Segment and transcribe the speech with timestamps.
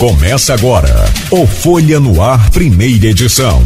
[0.00, 3.62] Começa agora o Folha no Ar, primeira edição.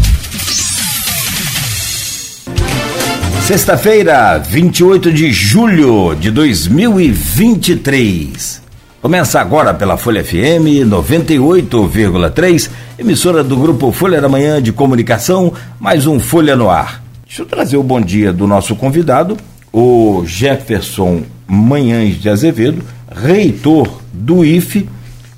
[3.46, 8.60] Sexta-feira, 28 de julho de 2023.
[9.00, 16.04] Começa agora pela Folha FM 98,3, emissora do grupo Folha da Manhã de Comunicação, mais
[16.04, 17.00] um Folha no Ar.
[17.24, 19.36] Deixa eu trazer o bom dia do nosso convidado,
[19.72, 24.88] o Jefferson Manhães de Azevedo, reitor do IFE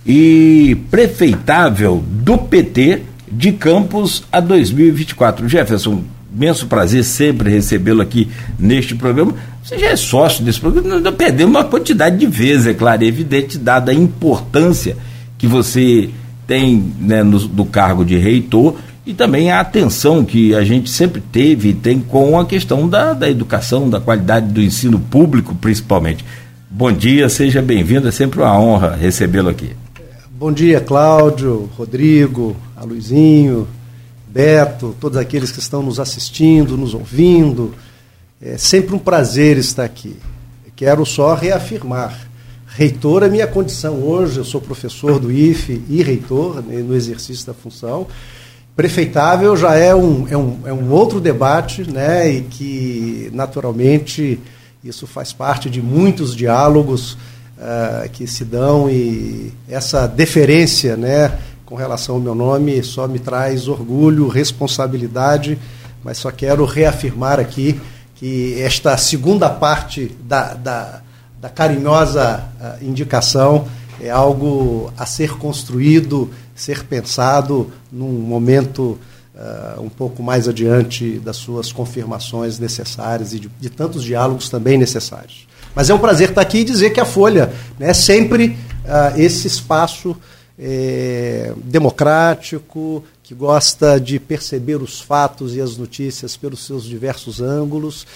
[0.07, 5.49] e prefeitável do PT de Campos a 2024.
[5.49, 8.29] Jefferson, imenso prazer sempre recebê-lo aqui
[8.59, 9.35] neste programa.
[9.65, 13.07] Você já é sócio desse programa, nós perdemos uma quantidade de vezes, é claro, é
[13.07, 14.97] evidente, dada a importância
[15.37, 16.09] que você
[16.47, 21.21] tem né, no, do cargo de reitor e também a atenção que a gente sempre
[21.21, 26.25] teve e tem com a questão da, da educação, da qualidade do ensino público, principalmente.
[26.71, 29.71] Bom dia, seja bem-vindo, é sempre uma honra recebê-lo aqui.
[30.39, 33.67] Bom dia, Cláudio, Rodrigo, Aluizinho,
[34.29, 37.75] Beto, todos aqueles que estão nos assistindo, nos ouvindo.
[38.39, 40.15] É sempre um prazer estar aqui.
[40.77, 42.29] Quero só reafirmar.
[42.67, 47.47] Reitor é minha condição hoje, eu sou professor do IFE e reitor né, no exercício
[47.47, 48.07] da função.
[48.77, 54.39] Prefeitável já é um, é um, é um outro debate, né, e que naturalmente
[54.85, 57.17] isso faz parte de muitos diálogos
[57.59, 63.19] uh, que se dão e essa deferência né, com relação ao meu nome só me
[63.19, 65.59] traz orgulho, responsabilidade,
[66.03, 67.81] mas só quero reafirmar aqui
[68.15, 71.01] que esta segunda parte da, da,
[71.41, 73.67] da carinhosa uh, indicação
[74.01, 78.99] é algo a ser construído, ser pensado num momento
[79.35, 84.79] uh, um pouco mais adiante das suas confirmações necessárias e de, de tantos diálogos também
[84.79, 85.46] necessários.
[85.77, 89.21] Mas é um prazer estar aqui e dizer que a Folha é né, sempre uh,
[89.21, 90.17] esse espaço
[90.59, 98.07] é, democrático, que gosta de perceber os fatos e as notícias pelos seus diversos ângulos.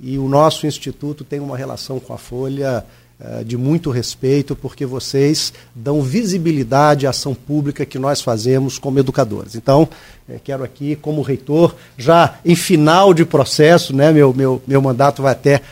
[0.00, 2.84] E o nosso instituto tem uma relação com a Folha
[3.20, 8.98] uh, de muito respeito, porque vocês dão visibilidade à ação pública que nós fazemos como
[8.98, 9.54] educadores.
[9.54, 9.88] Então,
[10.28, 15.22] eh, quero aqui, como reitor, já em final de processo, né, meu, meu, meu mandato
[15.22, 15.62] vai até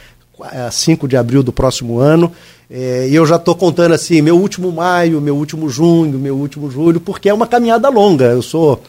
[0.71, 2.33] 5 de abril do próximo ano.
[2.71, 6.71] É, e eu já estou contando assim, meu último maio, meu último junho, meu último
[6.71, 8.25] julho, porque é uma caminhada longa.
[8.25, 8.83] Eu sou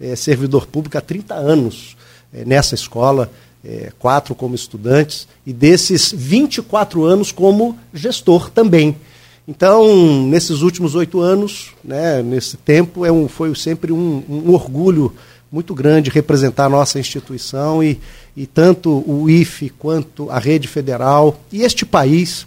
[0.00, 1.96] é, servidor público há 30 anos
[2.34, 3.30] é, nessa escola,
[3.64, 8.96] é, quatro como estudantes, e desses 24 anos como gestor também.
[9.48, 15.12] Então, nesses últimos oito anos, né, nesse tempo, é um, foi sempre um, um orgulho
[15.50, 18.00] muito grande representar a nossa instituição e,
[18.36, 22.46] e tanto o IFE quanto a rede federal e este país,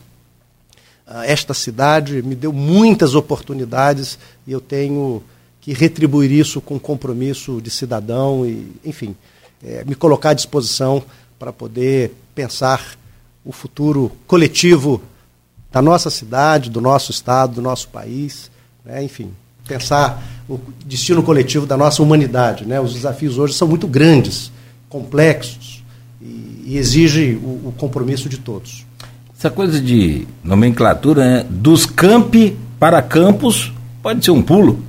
[1.05, 5.21] ah, esta cidade, me deu muitas oportunidades e eu tenho
[5.59, 9.15] que retribuir isso com compromisso de cidadão e, enfim,
[9.63, 11.03] é, me colocar à disposição
[11.37, 12.97] para poder pensar
[13.43, 15.01] o futuro coletivo
[15.71, 18.49] da nossa cidade, do nosso estado, do nosso país,
[18.85, 19.03] né?
[19.03, 19.33] enfim,
[19.67, 22.65] pensar o destino coletivo da nossa humanidade.
[22.65, 22.79] Né?
[22.79, 24.51] Os desafios hoje são muito grandes,
[24.89, 25.83] complexos
[26.21, 28.85] e, e exigem o, o, compromisso de todos.
[29.37, 31.45] Essa coisa de nomenclatura, né?
[31.49, 34.79] dos campi para campos, pode ser um pulo.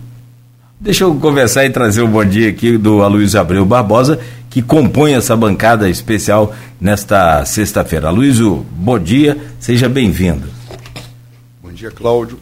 [0.80, 4.20] Deixa eu conversar e trazer o um bom dia aqui do Aloysio Abreu Barbosa,
[4.50, 8.08] que compõe essa bancada especial nesta sexta-feira.
[8.08, 10.46] Aloysio, bom dia, seja bem-vindo.
[11.62, 12.38] Bom dia, Cláudio.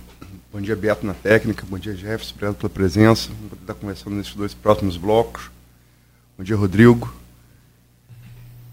[0.52, 1.64] Bom dia, Beto, na técnica.
[1.66, 2.34] Bom dia, Jefferson.
[2.34, 3.30] Obrigado pela presença.
[3.30, 5.50] Vamos estar conversando nesses dois próximos blocos.
[6.36, 7.10] Bom dia, Rodrigo.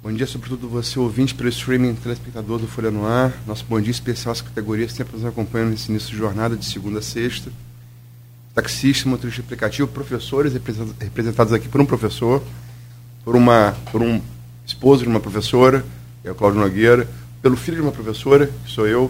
[0.03, 3.33] Bom dia, sobretudo, você, ouvinte pelo streaming, telespectador do Folha no Ar.
[3.47, 6.65] Nosso bom dia especial às categorias que sempre nos acompanham nesse início de jornada, de
[6.65, 7.49] segunda a sexta.
[8.53, 10.51] Taxista, motorista aplicativo, professores
[10.99, 12.43] representados aqui por um professor,
[13.23, 14.21] por, uma, por um
[14.65, 15.85] esposo de uma professora,
[16.21, 17.07] que é o Cláudio Nogueira,
[17.41, 19.09] pelo filho de uma professora, que sou eu,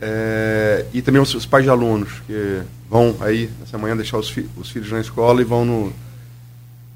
[0.00, 4.28] é, e também os, os, pais de alunos que vão aí nessa manhã deixar os,
[4.28, 5.92] fi, os filhos na escola e vão no,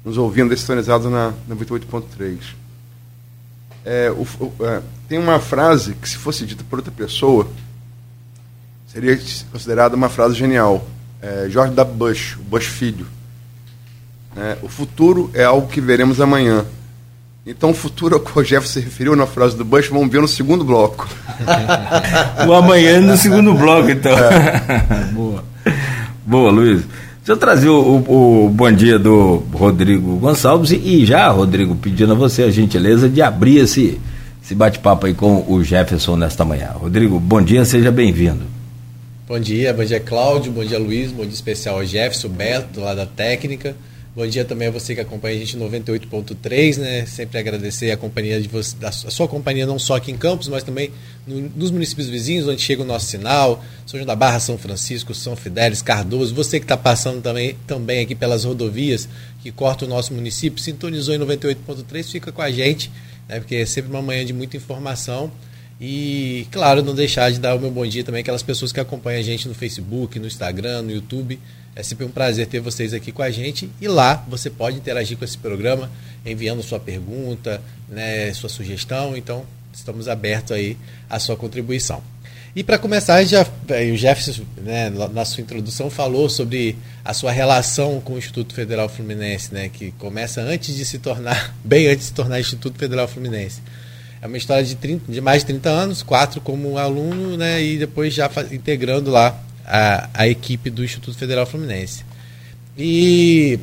[0.03, 2.37] nos ouvindo sintonizados na, na 28.3.
[3.85, 4.11] É,
[4.61, 7.49] é, tem uma frase que, se fosse dita por outra pessoa,
[8.87, 9.17] seria
[9.51, 10.85] considerada uma frase genial.
[11.21, 11.95] É, George W.
[11.97, 13.07] Bush, o Bush filho.
[14.35, 16.65] É, o futuro é algo que veremos amanhã.
[17.49, 20.21] Então, o futuro ao qual o Jeff se referiu na frase do Bush, vamos ver
[20.21, 21.09] no segundo bloco.
[22.47, 24.11] o amanhã no segundo bloco, então.
[24.11, 25.05] É.
[25.11, 25.43] Boa.
[26.27, 26.81] Boa, Luiz.
[27.17, 31.75] Deixa eu trazer o, o, o, bom dia do Rodrigo Gonçalves e, e, já, Rodrigo,
[31.75, 33.99] pedindo a você a gentileza de abrir esse,
[34.43, 36.69] esse bate-papo aí com o Jefferson nesta manhã.
[36.75, 38.43] Rodrigo, bom dia, seja bem-vindo.
[39.27, 42.81] Bom dia, bom dia Cláudio, bom dia Luiz, bom dia especial ao Jefferson, Beto, do
[42.81, 43.75] lado da técnica.
[44.19, 47.05] Bom dia também a você que acompanha a gente no 98.3, né?
[47.05, 50.91] Sempre agradecer a companhia de você, sua companhia não só aqui em Campos, mas também
[51.25, 55.15] no, nos municípios vizinhos, onde chega o nosso sinal, São João da Barra, São Francisco,
[55.15, 59.07] São Fidélis, Cardoso, você que está passando também, também aqui pelas rodovias
[59.41, 62.91] que cortam o nosso município, sintonizou em 98.3, fica com a gente,
[63.25, 63.39] né?
[63.39, 65.31] Porque é sempre uma manhã de muita informação.
[65.79, 69.21] E, claro, não deixar de dar o meu bom dia também aquelas pessoas que acompanham
[69.21, 71.39] a gente no Facebook, no Instagram, no YouTube.
[71.75, 73.69] É sempre um prazer ter vocês aqui com a gente.
[73.79, 75.89] E lá você pode interagir com esse programa,
[76.25, 79.15] enviando sua pergunta, né, sua sugestão.
[79.15, 80.77] Então, estamos abertos aí
[81.09, 82.01] à sua contribuição.
[82.55, 86.75] E para começar, já, o Jefferson, né, na sua introdução, falou sobre
[87.05, 91.55] a sua relação com o Instituto Federal Fluminense, né, que começa antes de se tornar,
[91.63, 93.61] bem antes de se tornar Instituto Federal Fluminense.
[94.21, 97.77] É uma história de, 30, de mais de 30 anos, quatro como aluno, né, e
[97.77, 99.39] depois já integrando lá
[99.69, 102.03] a, a equipe do Instituto Federal Fluminense.
[102.77, 103.59] E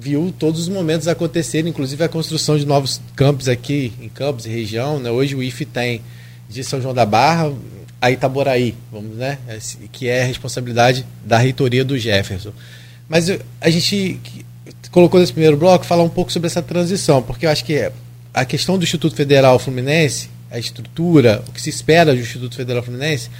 [0.00, 4.48] viu todos os momentos acontecerem, inclusive a construção de novos campos aqui em Campos e
[4.48, 5.00] região.
[5.00, 5.10] Né?
[5.10, 6.00] Hoje o IF tem
[6.48, 7.52] de São João da Barra
[8.00, 9.38] a Itaboraí, vamos, né?
[9.90, 12.52] que é a responsabilidade da reitoria do Jefferson.
[13.08, 13.28] Mas
[13.60, 14.20] a gente
[14.92, 17.90] colocou nesse primeiro bloco falar um pouco sobre essa transição, porque eu acho que
[18.32, 22.84] a questão do Instituto Federal Fluminense, a estrutura, o que se espera do Instituto Federal
[22.84, 23.30] Fluminense,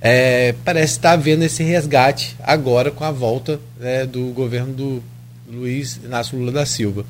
[0.00, 5.02] é, parece estar havendo esse resgate agora com a volta né, do governo do
[5.50, 7.04] Luiz Inácio Lula da Silva.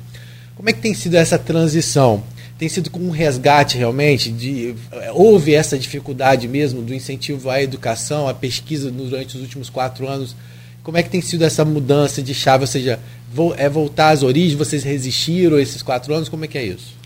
[0.55, 2.23] Como é que tem sido essa transição?
[2.57, 4.31] Tem sido com um resgate realmente?
[4.31, 4.73] De,
[5.13, 10.35] houve essa dificuldade mesmo do incentivo à educação, à pesquisa durante os últimos quatro anos?
[10.81, 12.63] Como é que tem sido essa mudança de chave?
[12.63, 12.99] Ou seja,
[13.57, 14.57] é voltar às origens?
[14.57, 16.29] Vocês resistiram esses quatro anos?
[16.29, 16.96] Como é que é isso?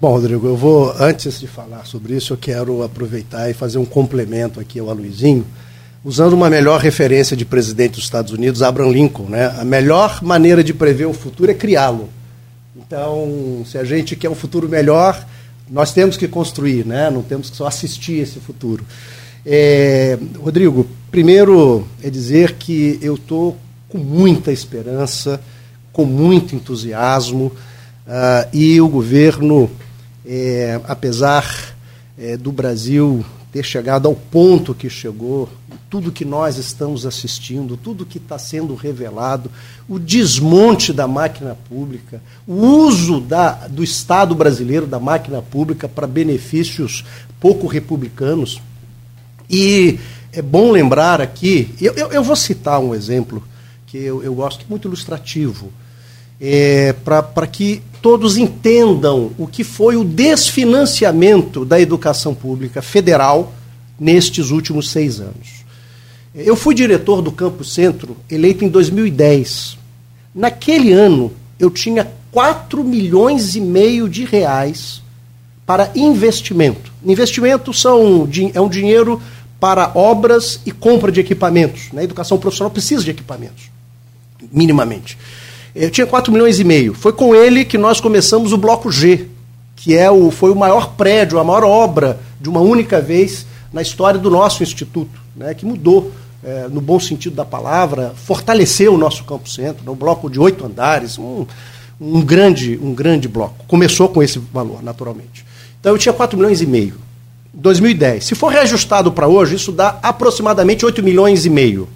[0.00, 3.84] Bom, Rodrigo, eu vou, antes de falar sobre isso, eu quero aproveitar e fazer um
[3.84, 5.44] complemento aqui ao Aloizinho,
[6.02, 9.28] usando uma melhor referência de presidente dos Estados Unidos, Abraham Lincoln.
[9.28, 9.54] Né?
[9.58, 12.08] A melhor maneira de prever o futuro é criá-lo.
[12.74, 15.22] Então, se a gente quer um futuro melhor,
[15.68, 17.10] nós temos que construir, né?
[17.10, 18.82] não temos que só assistir esse futuro.
[19.44, 23.54] É, Rodrigo, primeiro é dizer que eu estou
[23.86, 25.38] com muita esperança,
[25.92, 27.52] com muito entusiasmo,
[28.06, 29.70] uh, e o governo
[30.24, 31.74] é, apesar
[32.18, 35.48] é, do Brasil ter chegado ao ponto que chegou,
[35.88, 39.50] tudo que nós estamos assistindo, tudo que está sendo revelado,
[39.88, 46.06] o desmonte da máquina pública, o uso da, do Estado brasileiro da máquina pública para
[46.06, 47.04] benefícios
[47.40, 48.62] pouco republicanos.
[49.48, 49.98] E
[50.32, 53.42] é bom lembrar aqui, eu, eu, eu vou citar um exemplo
[53.88, 55.72] que eu, eu gosto muito ilustrativo
[56.40, 63.52] é, para que todos entendam o que foi o desfinanciamento da educação pública federal
[63.98, 65.60] nestes últimos seis anos.
[66.34, 69.76] Eu fui diretor do Campo Centro, eleito em 2010.
[70.34, 75.02] Naquele ano, eu tinha 4 milhões e meio de reais
[75.66, 76.92] para investimento.
[77.04, 79.20] Investimento são, é um dinheiro
[79.58, 81.88] para obras e compra de equipamentos.
[81.92, 82.04] Na né?
[82.04, 83.70] educação profissional precisa de equipamentos,
[84.50, 85.18] minimamente.
[85.74, 86.94] Eu tinha 4 milhões e meio.
[86.94, 89.28] Foi com ele que nós começamos o Bloco G,
[89.76, 93.80] que é o, foi o maior prédio, a maior obra de uma única vez na
[93.80, 96.12] história do nosso instituto, né, que mudou,
[96.42, 100.40] é, no bom sentido da palavra, fortaleceu o nosso campo centro, né, um bloco de
[100.40, 101.46] oito andares, um,
[102.00, 103.64] um, grande, um grande bloco.
[103.68, 105.44] Começou com esse valor, naturalmente.
[105.78, 106.94] Então eu tinha 4 milhões e meio.
[107.52, 108.24] 2010.
[108.24, 111.88] Se for reajustado para hoje, isso dá aproximadamente 8 milhões e meio.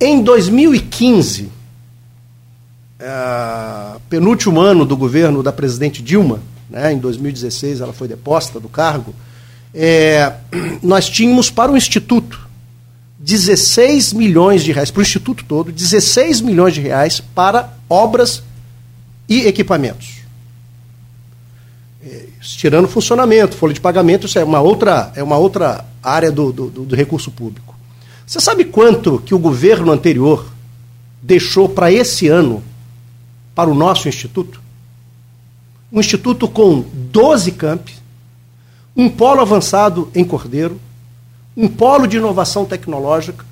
[0.00, 1.50] Em 2015,
[3.02, 6.40] é, penúltimo ano do governo da presidente Dilma,
[6.70, 9.12] né, em 2016 ela foi deposta do cargo,
[9.74, 10.32] é,
[10.80, 12.48] nós tínhamos para o Instituto
[13.18, 18.42] 16 milhões de reais, para o Instituto todo, 16 milhões de reais para obras
[19.28, 20.22] e equipamentos.
[22.04, 26.52] É, tirando funcionamento, folha de pagamento, isso é uma outra, é uma outra área do,
[26.52, 27.76] do, do recurso público.
[28.26, 30.52] Você sabe quanto que o governo anterior
[31.20, 32.62] deixou para esse ano
[33.54, 34.60] para o nosso instituto.
[35.92, 37.94] Um instituto com 12 campi,
[38.96, 40.80] um polo avançado em Cordeiro,
[41.56, 43.44] um polo de inovação tecnológica,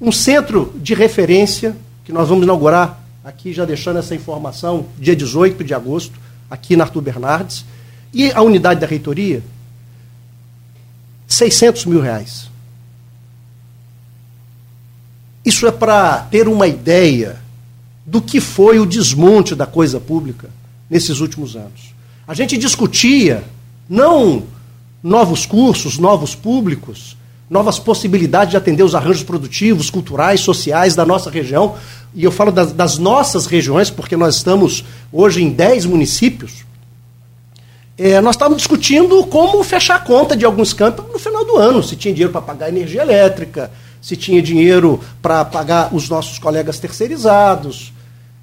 [0.00, 5.62] um centro de referência, que nós vamos inaugurar aqui, já deixando essa informação, dia 18
[5.64, 6.18] de agosto,
[6.50, 7.64] aqui na Arthur Bernardes,
[8.12, 9.42] e a unidade da reitoria,
[11.26, 12.50] 600 mil reais.
[15.44, 17.43] Isso é para ter uma ideia
[18.06, 20.50] do que foi o desmonte da coisa pública
[20.88, 21.94] nesses últimos anos.
[22.26, 23.44] A gente discutia
[23.88, 24.44] não
[25.02, 27.16] novos cursos, novos públicos,
[27.48, 31.76] novas possibilidades de atender os arranjos produtivos, culturais, sociais da nossa região.
[32.14, 36.64] E eu falo das, das nossas regiões, porque nós estamos hoje em 10 municípios.
[37.96, 41.82] É, nós estávamos discutindo como fechar a conta de alguns campos no final do ano,
[41.82, 43.70] se tinha dinheiro para pagar energia elétrica,
[44.00, 47.93] se tinha dinheiro para pagar os nossos colegas terceirizados.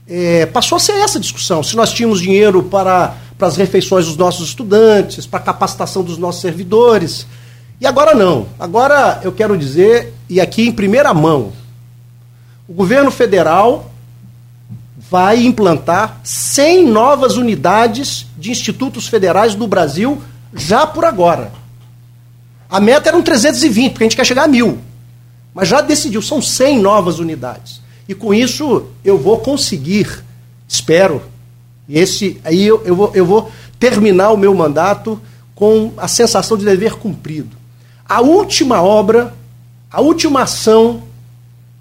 [0.08, 4.18] É, passou a ser essa discussão, se nós tínhamos dinheiro para, para as refeições dos
[4.18, 7.26] nossos estudantes, para a capacitação dos nossos servidores.
[7.80, 8.48] E agora não.
[8.60, 11.52] Agora eu quero dizer, e aqui em primeira mão,
[12.68, 13.92] o governo federal
[15.10, 20.22] vai implantar 100 novas unidades de institutos federais no Brasil
[20.54, 21.52] já por agora.
[22.70, 24.80] A meta eram 320, porque a gente quer chegar a mil.
[25.54, 27.81] Mas já decidiu, são 100 novas unidades.
[28.08, 30.24] E com isso eu vou conseguir,
[30.68, 31.22] espero,
[31.88, 35.20] e esse aí eu, eu, vou, eu vou terminar o meu mandato
[35.56, 37.56] com a sensação de dever cumprido.
[38.08, 39.34] A última obra,
[39.92, 41.04] a última ação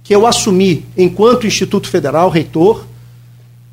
[0.03, 2.85] que eu assumi enquanto Instituto Federal, reitor,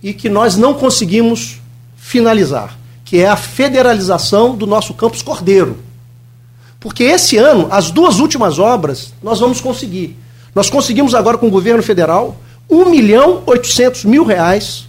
[0.02, 1.60] e que nós não conseguimos
[1.96, 5.78] finalizar, que é a federalização do nosso campus Cordeiro.
[6.80, 10.16] Porque esse ano, as duas últimas obras, nós vamos conseguir.
[10.54, 12.38] Nós conseguimos agora com o governo federal
[12.70, 14.88] 1 milhão 800 mil reais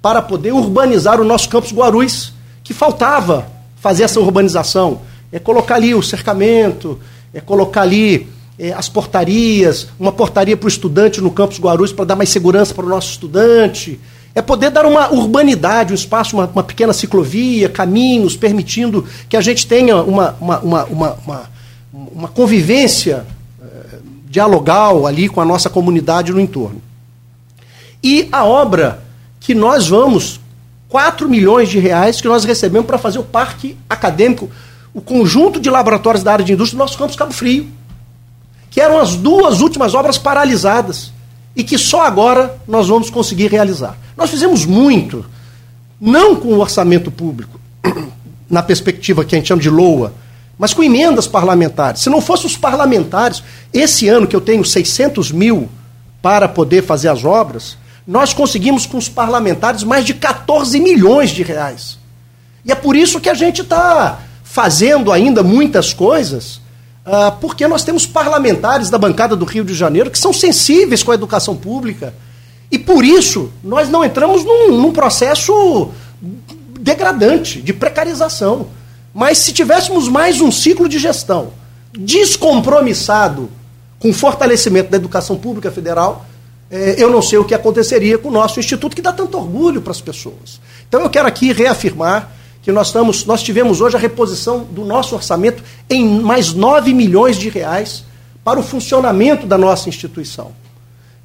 [0.00, 2.32] para poder urbanizar o nosso campus Guarulhos,
[2.62, 5.00] que faltava fazer essa urbanização.
[5.32, 6.98] É colocar ali o cercamento,
[7.32, 8.28] é colocar ali
[8.58, 12.74] é, as portarias, uma portaria para o estudante no campus Guarulhos para dar mais segurança
[12.74, 13.98] para o nosso estudante,
[14.34, 19.40] é poder dar uma urbanidade, um espaço, uma, uma pequena ciclovia, caminhos, permitindo que a
[19.40, 21.50] gente tenha uma, uma, uma, uma,
[21.92, 23.39] uma convivência eh,
[24.30, 26.80] dialogal ali com a nossa comunidade no entorno.
[28.00, 29.02] E a obra
[29.40, 30.40] que nós vamos,
[30.88, 34.48] 4 milhões de reais que nós recebemos para fazer o parque acadêmico,
[34.94, 37.66] o conjunto de laboratórios da área de indústria do nosso campus Cabo Frio,
[38.70, 41.12] que eram as duas últimas obras paralisadas
[41.56, 43.98] e que só agora nós vamos conseguir realizar.
[44.16, 45.26] Nós fizemos muito,
[46.00, 47.58] não com o orçamento público,
[48.48, 50.12] na perspectiva que a gente chama de LOA,
[50.60, 52.02] mas com emendas parlamentares.
[52.02, 55.70] Se não fossem os parlamentares, esse ano que eu tenho 600 mil
[56.20, 61.42] para poder fazer as obras, nós conseguimos com os parlamentares mais de 14 milhões de
[61.42, 61.98] reais.
[62.62, 66.60] E é por isso que a gente está fazendo ainda muitas coisas
[67.06, 71.10] ah, porque nós temos parlamentares da bancada do Rio de Janeiro que são sensíveis com
[71.10, 72.12] a educação pública.
[72.70, 75.90] E por isso nós não entramos num, num processo
[76.78, 78.78] degradante, de precarização.
[79.12, 81.52] Mas se tivéssemos mais um ciclo de gestão
[81.92, 83.50] descompromissado
[83.98, 86.24] com o fortalecimento da educação pública federal,
[86.70, 89.82] eh, eu não sei o que aconteceria com o nosso instituto, que dá tanto orgulho
[89.82, 90.60] para as pessoas.
[90.88, 92.30] Então eu quero aqui reafirmar
[92.62, 97.36] que nós, estamos, nós tivemos hoje a reposição do nosso orçamento em mais 9 milhões
[97.36, 98.04] de reais
[98.44, 100.52] para o funcionamento da nossa instituição.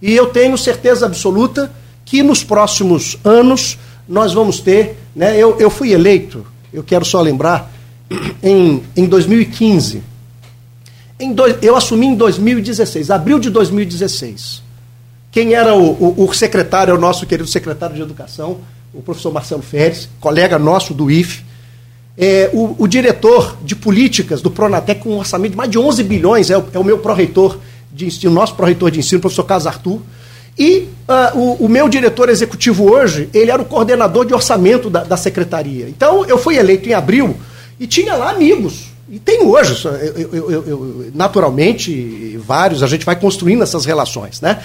[0.01, 1.72] E eu tenho certeza absoluta
[2.04, 3.77] que nos próximos anos
[4.08, 4.98] nós vamos ter.
[5.15, 7.72] Né, eu, eu fui eleito, eu quero só lembrar,
[8.42, 10.02] em, em 2015.
[11.20, 14.62] Em dois, eu assumi em 2016, abril de 2016.
[15.32, 18.60] Quem era o, o, o secretário, o nosso querido secretário de Educação,
[18.94, 21.44] o professor Marcelo Férez, colega nosso do IFE,
[22.18, 26.04] é, o, o, diretor de políticas do Pronatec, com um orçamento de mais de 11
[26.04, 27.58] bilhões, é o, é o meu pró-reitor
[27.92, 30.02] de ensino, nosso pró-reitor de ensino, o professor Carlos Arthur.
[30.58, 35.04] E uh, o, o, meu diretor executivo hoje, ele era o coordenador de orçamento da,
[35.04, 35.90] da, secretaria.
[35.90, 37.36] Então, eu fui eleito em abril
[37.79, 38.88] e tinha lá amigos.
[39.10, 44.62] E tem hoje, eu, eu, eu, naturalmente, vários, a gente vai construindo essas relações, né?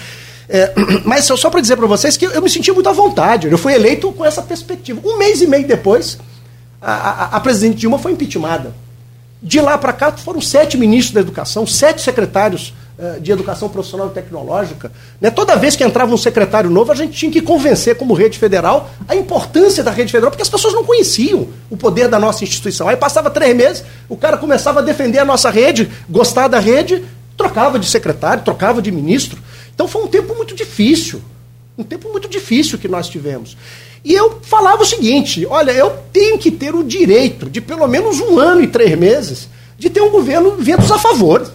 [0.49, 0.73] É,
[1.05, 3.47] mas só para dizer para vocês que eu me senti muito à vontade.
[3.47, 4.99] Eu fui eleito com essa perspectiva.
[5.03, 6.17] Um mês e meio depois,
[6.81, 8.73] a, a, a presidente Dilma foi impeachmentada.
[9.41, 12.73] De lá para cá, foram sete ministros da educação, sete secretários
[13.21, 14.91] de educação profissional e tecnológica.
[15.19, 15.31] Né?
[15.31, 18.91] Toda vez que entrava um secretário novo, a gente tinha que convencer, como rede federal,
[19.07, 22.87] a importância da rede federal, porque as pessoas não conheciam o poder da nossa instituição.
[22.87, 27.03] Aí passava três meses, o cara começava a defender a nossa rede, gostar da rede,
[27.35, 29.41] trocava de secretário, trocava de ministro.
[29.73, 31.21] Então foi um tempo muito difícil.
[31.77, 33.57] Um tempo muito difícil que nós tivemos.
[34.03, 38.19] E eu falava o seguinte: olha, eu tenho que ter o direito de pelo menos
[38.19, 41.49] um ano e três meses de ter um governo ventos a favor.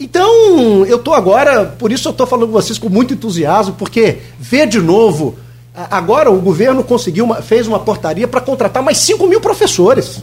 [0.00, 4.18] Então, eu estou agora, por isso eu estou falando com vocês com muito entusiasmo, porque
[4.38, 5.36] ver de novo.
[5.74, 10.22] Agora o governo conseguiu uma, fez uma portaria para contratar mais 5 mil professores.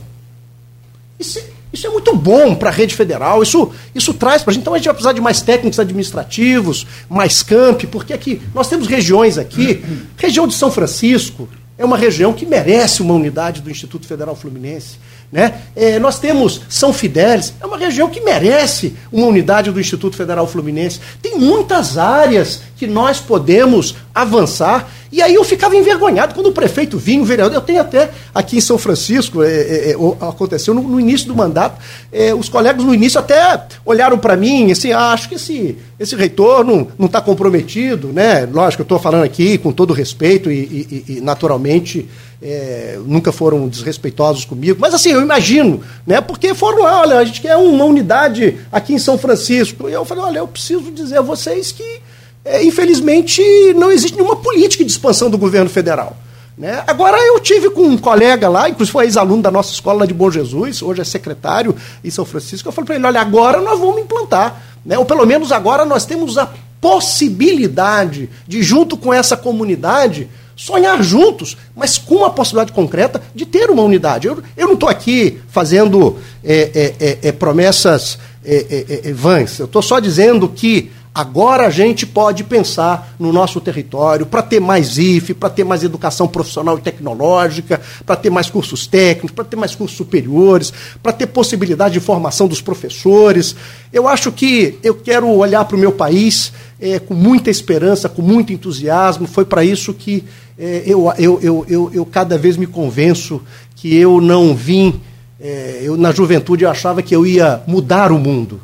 [1.20, 1.40] Isso,
[1.72, 4.62] isso é muito bom para a rede federal, isso, isso traz para a gente.
[4.62, 8.88] Então a gente vai precisar de mais técnicos administrativos, mais camp, porque aqui nós temos
[8.88, 9.84] regiões aqui,
[10.18, 14.98] região de São Francisco, é uma região que merece uma unidade do Instituto Federal Fluminense.
[15.32, 15.62] Né?
[15.76, 20.48] É, nós temos São Fidélis, é uma região que merece uma unidade do Instituto Federal
[20.48, 21.00] Fluminense.
[21.22, 24.90] Tem muitas áreas que nós podemos avançar.
[25.12, 27.56] E aí eu ficava envergonhado quando o prefeito vinha, o vereador.
[27.56, 31.36] Eu tenho até aqui em São Francisco, é, é, é aconteceu no, no, início do
[31.36, 31.82] mandato,
[32.12, 36.16] é, os colegas no início até olharam para mim assim: ah, acho que esse, esse
[36.16, 38.48] reitor não está comprometido, né?
[38.52, 42.08] Lógico, eu estou falando aqui com todo respeito e, e, e naturalmente
[42.42, 46.22] é, nunca foram desrespeitosos comigo, mas assim, eu imagino, né?
[46.22, 49.90] Porque foram lá, olha, a gente quer uma unidade aqui em São Francisco.
[49.90, 52.02] E eu falei, olha, eu preciso dizer a vocês que,
[52.46, 53.42] é, infelizmente,
[53.74, 56.16] não existe nenhuma política de expansão do governo federal.
[56.56, 56.84] Né?
[56.86, 60.30] Agora, eu tive com um colega lá, inclusive foi ex-aluno da nossa escola de Bom
[60.30, 62.70] Jesus, hoje é secretário em São Francisco.
[62.70, 64.62] Eu falei para ele: olha, agora nós vamos implantar.
[64.86, 64.98] Né?
[64.98, 66.50] Ou pelo menos agora nós temos a
[66.80, 73.72] possibilidade de, junto com essa comunidade, sonhar juntos, mas com a possibilidade concreta de ter
[73.72, 74.28] uma unidade.
[74.28, 79.66] Eu, eu não estou aqui fazendo é, é, é, é promessas é, é, vãs, eu
[79.66, 84.98] estou só dizendo que agora a gente pode pensar no nosso território para ter mais
[84.98, 89.56] IFE, para ter mais educação profissional e tecnológica, para ter mais cursos técnicos, para ter
[89.56, 93.56] mais cursos superiores, para ter possibilidade de formação dos professores.
[93.94, 96.52] Eu acho que eu quero olhar para o meu país
[97.08, 99.26] com muita esperança, com muito entusiasmo.
[99.26, 100.24] Foi para isso que
[100.60, 103.42] é, eu, eu, eu, eu, eu cada vez me convenço
[103.76, 105.00] que eu não vim.
[105.40, 108.60] É, eu, na juventude eu achava que eu ia mudar o mundo.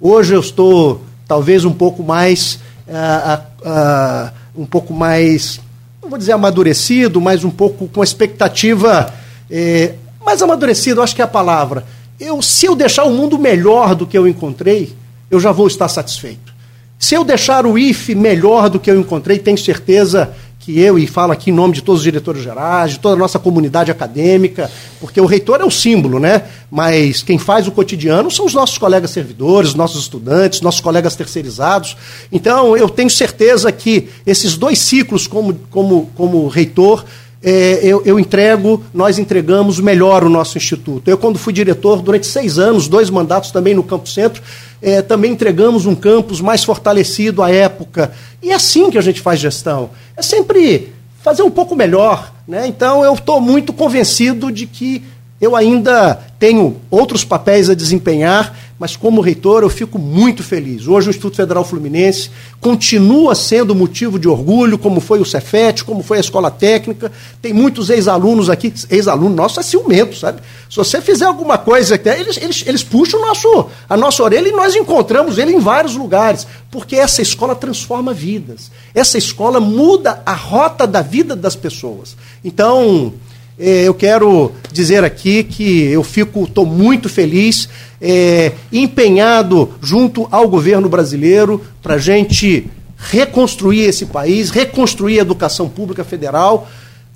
[0.00, 2.58] Hoje eu estou talvez um pouco mais.
[2.88, 5.60] Ah, ah, um pouco mais.
[6.02, 9.12] Não vou dizer amadurecido, mas um pouco com expectativa.
[9.50, 11.84] É, mais amadurecido, acho que é a palavra.
[12.18, 14.94] Eu, se eu deixar o mundo melhor do que eu encontrei,
[15.30, 16.54] eu já vou estar satisfeito.
[16.98, 20.32] Se eu deixar o IFE melhor do que eu encontrei, tenho certeza
[20.64, 23.18] que eu, e falo aqui em nome de todos os diretores gerais, de toda a
[23.18, 26.44] nossa comunidade acadêmica, porque o reitor é o símbolo, né?
[26.70, 31.14] Mas quem faz o cotidiano são os nossos colegas servidores, os nossos estudantes, nossos colegas
[31.14, 31.96] terceirizados.
[32.32, 37.04] Então, eu tenho certeza que esses dois ciclos como, como, como reitor
[37.46, 41.10] é, eu, eu, entrego, nós entregamos melhor o nosso instituto.
[41.10, 44.42] Eu, quando fui diretor, durante seis anos, dois mandatos também no Campo Centro,
[44.80, 48.12] é, também entregamos um campus mais fortalecido à época.
[48.42, 49.90] E é assim que a gente faz gestão.
[50.16, 52.32] É sempre fazer um pouco melhor.
[52.46, 52.66] Né?
[52.66, 55.02] Então, eu estou muito convencido de que
[55.40, 60.86] eu ainda tenho outros papéis a desempenhar, mas como reitor eu fico muito feliz.
[60.86, 66.02] Hoje o Instituto Federal Fluminense continua sendo motivo de orgulho, como foi o Cefet, como
[66.02, 67.12] foi a Escola Técnica.
[67.40, 70.42] Tem muitos ex-alunos aqui, ex-aluno nosso é ciumento, sabe?
[70.68, 74.74] Se você fizer alguma coisa, eles, eles, eles puxam nosso, a nossa orelha e nós
[74.74, 78.72] encontramos ele em vários lugares, porque essa escola transforma vidas.
[78.92, 82.16] Essa escola muda a rota da vida das pessoas.
[82.44, 83.14] Então,
[83.58, 87.68] eu quero dizer aqui que eu fico, estou muito feliz,
[88.00, 95.68] é, empenhado junto ao governo brasileiro para a gente reconstruir esse país, reconstruir a educação
[95.68, 96.68] pública federal,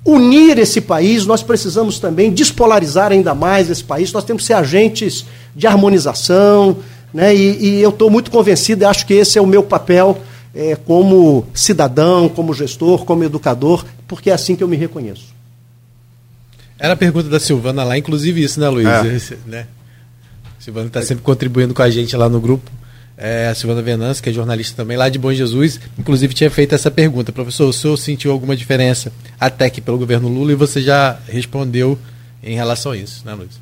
[0.05, 1.25] unir esse país.
[1.25, 4.13] Nós precisamos também despolarizar ainda mais esse país.
[4.13, 5.25] Nós temos que ser agentes
[5.55, 6.77] de harmonização,
[7.13, 7.35] né?
[7.35, 8.87] E, e eu estou muito convencido.
[8.87, 10.17] Acho que esse é o meu papel
[10.55, 15.38] é, como cidadão, como gestor, como educador, porque é assim que eu me reconheço.
[16.79, 18.87] Era a pergunta da Silvana lá, inclusive isso, né, Luiz?
[18.87, 19.37] É.
[19.45, 19.67] Né?
[20.57, 22.71] A Silvana está sempre contribuindo com a gente lá no grupo.
[23.17, 26.73] É, a Silvana Venâncio, que é jornalista também lá de Bom Jesus, inclusive tinha feito
[26.73, 27.33] essa pergunta.
[27.33, 31.99] Professor, o senhor sentiu alguma diferença até que pelo governo Lula e você já respondeu
[32.41, 33.59] em relação a isso, né, Luiz?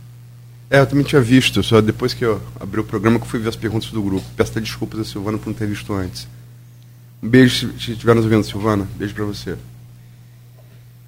[0.69, 3.39] É, eu também tinha visto, só depois que eu abri o programa que eu fui
[3.39, 4.25] ver as perguntas do grupo.
[4.35, 6.27] Peço até desculpas a Silvana por não ter visto antes.
[7.23, 8.87] Um beijo se estiver nos ouvindo, Silvana.
[8.95, 9.55] Beijo para você.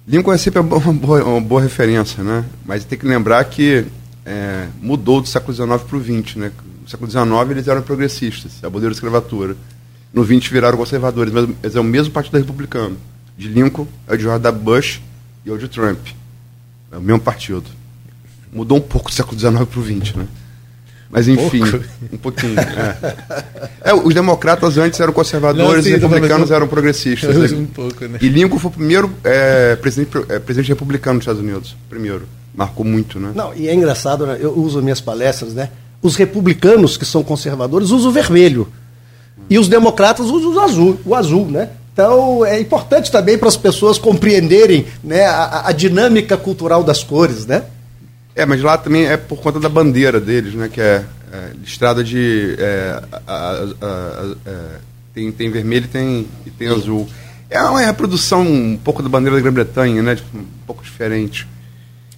[0.06, 2.44] Lincoln é sempre uma boa, uma boa referência, né?
[2.64, 3.84] Mas tem que lembrar que
[4.24, 6.52] é, mudou do século XIX para o XX, né?
[6.82, 9.56] No século XIX eles eram progressistas, aboliram a escravatura.
[10.12, 12.96] No XX viraram conservadores, mas eles é o mesmo partido republicano.
[13.38, 14.64] De Lincoln, é o de George W.
[14.64, 15.00] Bush
[15.46, 16.08] e é o de Trump.
[16.90, 17.64] É o mesmo partido.
[18.52, 20.26] Mudou um pouco do século XIX para o XX, né?
[21.10, 21.84] Mas enfim, Pouco.
[22.12, 22.54] um pouquinho.
[22.60, 23.90] É.
[23.90, 27.34] É, os democratas antes eram conservadores e republicanos eram progressistas.
[27.50, 27.58] Né?
[27.58, 28.18] Um pouco, né?
[28.20, 31.76] E Lincoln foi o primeiro é, presidente, é, presidente republicano dos Estados Unidos.
[31.88, 32.28] Primeiro.
[32.54, 33.32] Marcou muito, né?
[33.34, 34.38] Não, e é engraçado, né?
[34.40, 35.70] eu uso minhas palestras, né?
[36.02, 38.68] Os republicanos, que são conservadores, usam o vermelho.
[39.48, 41.70] E os democratas usam o azul, o azul, né?
[41.92, 47.46] Então é importante também para as pessoas compreenderem né, a, a dinâmica cultural das cores,
[47.46, 47.64] né?
[48.40, 50.70] É, mas lá também é por conta da bandeira deles, né?
[50.72, 52.56] Que é, é listrada de.
[52.58, 54.58] É, a, a, a, é,
[55.12, 57.06] tem, tem vermelho e tem, e tem azul.
[57.50, 60.16] É uma reprodução um pouco da bandeira da Grã-Bretanha, né?
[60.16, 61.46] Tipo, um pouco diferente.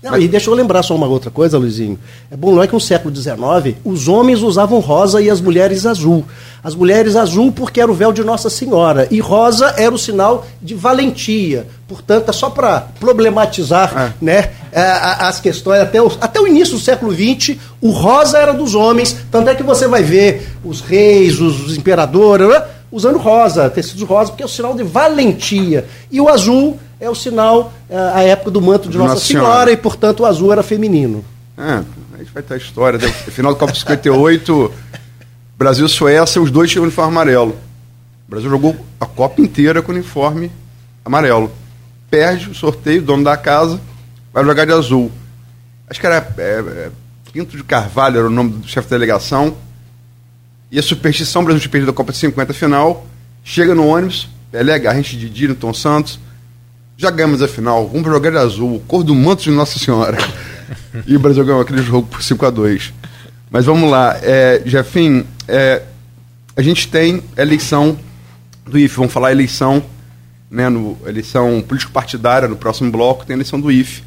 [0.01, 1.99] Não, e deixa eu lembrar só uma outra coisa, Luizinho.
[2.31, 5.87] É bom, não é que no século XIX os homens usavam rosa e as mulheres
[5.87, 6.25] azul.
[6.63, 9.07] As mulheres azul porque era o véu de Nossa Senhora.
[9.11, 11.67] E rosa era o sinal de valentia.
[11.87, 14.25] Portanto, é só para problematizar É.
[14.25, 15.81] né, as questões.
[15.81, 19.15] Até o, até o início do século XX, o rosa era dos homens.
[19.31, 24.31] Tanto é que você vai ver os reis, os, imperadores, né, usando rosa, tecidos rosa,
[24.31, 25.87] porque é o sinal de valentia.
[26.11, 29.49] E o azul é o sinal, é, a época do manto de Nossa, Nossa Senhora,
[29.49, 29.73] Senhora.
[29.73, 31.25] e, portanto, o azul era feminino.
[31.59, 31.83] É,
[32.15, 32.99] a gente vai ter a história.
[32.99, 33.09] né?
[33.09, 34.73] Final do Copa 58,
[35.59, 37.57] Brasil e Suécia, os dois tinham uniforme amarelo.
[38.27, 40.51] O Brasil jogou a Copa inteira com uniforme
[41.05, 41.51] amarelo.
[42.11, 43.81] Perde o sorteio, o dono da casa
[44.33, 45.11] vai jogar de azul.
[45.89, 46.91] Acho que era é, é,
[47.33, 49.57] Pinto de Carvalho, era o nome do chefe da delegação.
[50.71, 53.07] E a superstição, Brasil tinha perdido a Copa de 50 final.
[53.45, 56.19] Chega no ônibus, Pelé, Garrincha, Didi, Newton Santos.
[56.97, 60.17] Já ganhamos a final, vamos jogar de azul, cor do manto de Nossa Senhora.
[61.07, 62.93] e o Brasil ganhou aquele jogo por 5 a 2
[63.51, 65.83] Mas vamos lá, é, Jefim, é,
[66.57, 67.99] a gente tem eleição
[68.65, 69.83] do IFE, vamos falar eleição,
[70.51, 74.05] né, no, eleição político-partidária no próximo bloco, tem eleição do IFE.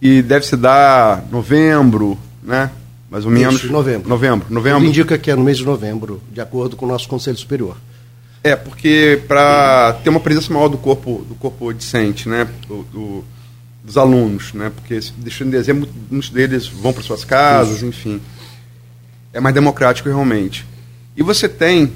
[0.00, 2.70] E deve se dar novembro, né?
[3.10, 3.56] Mais ou menos.
[3.56, 4.08] Isso, novembro.
[4.08, 4.46] Novembro.
[4.50, 4.84] Novembro.
[4.84, 7.76] indica que é no mês de novembro, de acordo com o nosso Conselho Superior.
[8.42, 13.24] É, porque para ter uma presença maior do corpo, do corpo discente, né, do, do-
[13.84, 18.20] dos alunos, né, porque deixando em dezembro, muitos deles vão para suas casas, enfim.
[19.32, 20.64] É mais democrático realmente.
[21.16, 21.92] E você tem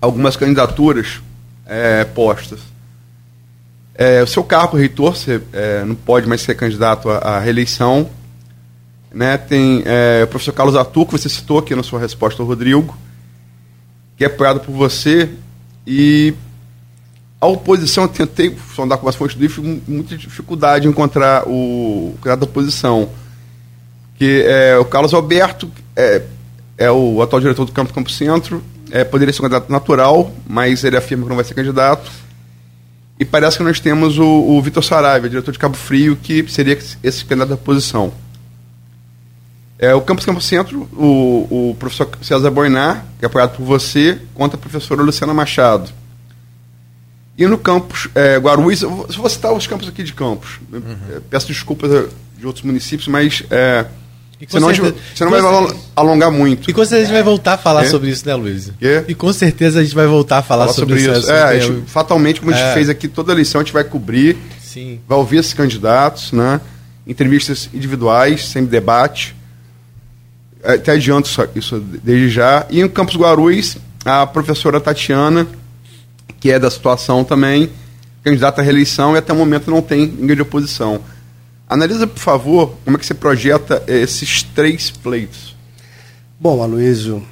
[0.00, 1.20] algumas candidaturas
[1.66, 2.60] é, postas.
[4.00, 8.08] É, o seu cargo, reitor, você é, não pode mais ser candidato à, à reeleição.
[9.12, 9.36] Né?
[9.36, 12.96] Tem é, o professor Carlos Artur, que você citou aqui na sua resposta ao Rodrigo,
[14.16, 15.28] que é apoiado por você.
[15.84, 16.32] E
[17.40, 21.42] a oposição, eu tentei sondar com as fontes do IFE, mu- muita dificuldade em encontrar
[21.48, 23.08] o candidato da oposição.
[24.14, 26.22] Que é o Carlos Alberto, é,
[26.76, 30.84] é o atual diretor do Campo Campo Centro, é, poderia ser um candidato natural, mas
[30.84, 32.27] ele afirma que não vai ser candidato.
[33.18, 36.78] E parece que nós temos o, o Vitor Saraiva, diretor de Cabo Frio, que seria
[37.02, 38.12] esse candidato da oposição.
[39.78, 44.20] É, o Campus Campo Centro, o, o professor César Boinar, que é apoiado por você,
[44.34, 45.90] contra a professora Luciana Machado.
[47.36, 50.58] E no campus é, Guarulhos, eu vou, citar os campos aqui de campos.
[50.72, 50.82] Eu,
[51.16, 53.86] é, Peço desculpas eh, de outros municípios, mas é,
[54.40, 56.70] E a gente- certeza- senão vai certeza- alongar muito.
[56.70, 57.88] E com certeza a gente vai voltar a falar É?
[57.88, 58.70] sobre isso, né, Luiz?
[58.78, 59.04] Quê?
[59.08, 61.10] E com certeza a gente vai voltar a falar, Falar sobre, isso.
[61.12, 61.30] isso.
[61.30, 62.74] É, a gente, fatalmente, como a gente É.
[62.74, 65.00] fez aqui, toda eleição a gente vai cobrir, Sim.
[65.08, 66.60] vai ouvir esses candidatos, né?
[67.06, 69.34] Entrevistas individuais, sem debate.
[70.62, 72.64] É, Até adianto isso, isso desde já.
[72.70, 75.46] E em Campos Guarulhos, a professora Tatiana,
[76.40, 77.70] que é da situação também,
[78.22, 81.00] candidata à reeleição e até o momento não tem ninguém de oposição.
[81.70, 85.54] Analisa, por favor, como é que você projeta esses três pleitos.
[86.40, 87.22] Bom, Aloysio,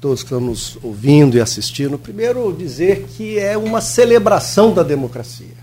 [0.00, 5.58] todos que estão nos ouvindo e assistindo, primeiro dizer que é uma celebração da democracia.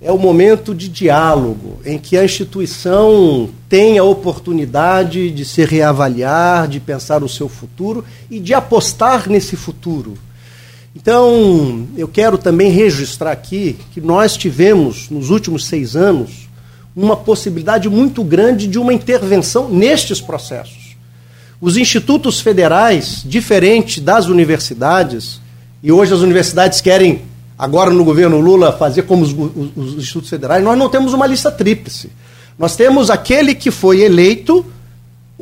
[0.00, 6.66] É o momento de diálogo em que a instituição tem a oportunidade de se reavaliar,
[6.66, 10.14] de pensar o seu futuro e de apostar nesse futuro.
[10.96, 16.44] Então, eu quero também registrar aqui que nós tivemos, nos últimos seis anos,
[16.96, 20.96] uma possibilidade muito grande de uma intervenção nestes processos.
[21.60, 25.40] Os institutos federais, diferente das universidades,
[25.82, 27.22] e hoje as universidades querem,
[27.58, 31.26] agora no governo Lula, fazer como os, os- os institutos federais, nós não temos uma
[31.26, 32.10] lista tríplice.
[32.58, 34.64] Nós temos aquele que foi eleito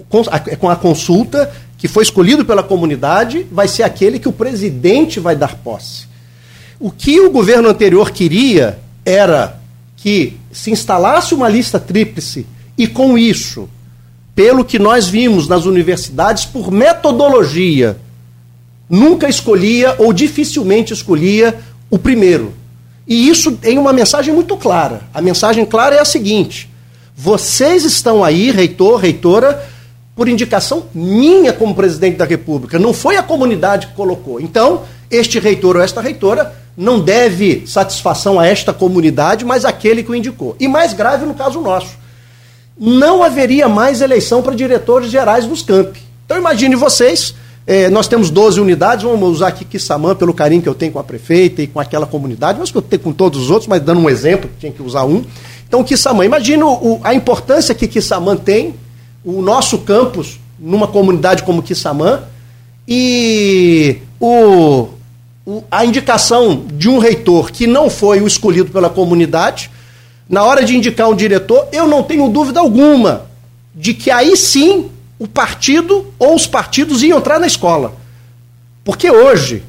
[0.09, 4.33] com a, com a consulta, que foi escolhido pela comunidade, vai ser aquele que o
[4.33, 6.07] presidente vai dar posse.
[6.81, 9.61] O que o governo anterior queria era
[9.97, 13.69] que se instalasse uma lista tríplice e, com isso,
[14.35, 17.97] pelo que nós vimos nas universidades, por metodologia,
[18.89, 21.59] nunca escolhia ou dificilmente escolhia
[21.91, 22.53] o primeiro.
[23.07, 25.03] E isso tem uma mensagem muito clara.
[25.13, 26.71] A mensagem clara é a seguinte:
[27.17, 29.63] vocês estão aí, reitor, reitora,
[30.15, 32.79] por indicação minha como presidente da República.
[32.79, 34.41] Não foi a comunidade que colocou.
[34.41, 40.11] Então, este reitor ou esta reitora não deve satisfação a esta comunidade, mas aquele que
[40.11, 40.57] o indicou.
[40.59, 42.01] E mais grave no caso nosso
[42.79, 46.01] não haveria mais eleição para diretores gerais dos campi.
[46.25, 47.35] Então imagine vocês,
[47.67, 50.99] eh, nós temos 12 unidades, vamos usar aqui Quissamã pelo carinho que eu tenho com
[50.99, 53.83] a prefeita e com aquela comunidade, mas que eu tenho com todos os outros, mas
[53.83, 55.23] dando um exemplo, tinha que usar um.
[55.69, 55.81] Então
[56.67, 58.75] o- o- a importância que Quissamã tem,
[59.25, 62.23] o nosso campus numa comunidade como Quissamã,
[62.89, 64.89] e o-
[65.71, 69.71] a indicação de um reitor que não foi o escolhido pela comunidade,
[70.29, 73.27] na hora de indicar um diretor, eu não tenho dúvida alguma
[73.75, 77.95] de que aí sim o partido ou os partidos iam entrar na escola.
[78.85, 79.63] Porque hoje,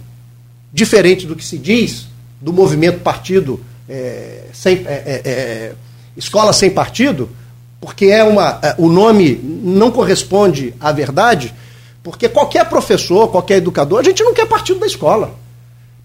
[0.72, 2.08] diferente do que se diz
[2.42, 5.76] do movimento partido é, sem, é, é, é
[6.16, 7.30] escola sem partido,
[7.82, 11.54] porque é uma, é, o nome não corresponde à verdade,
[12.02, 15.43] porque qualquer professor, qualquer educador, a gente não quer partido da escola.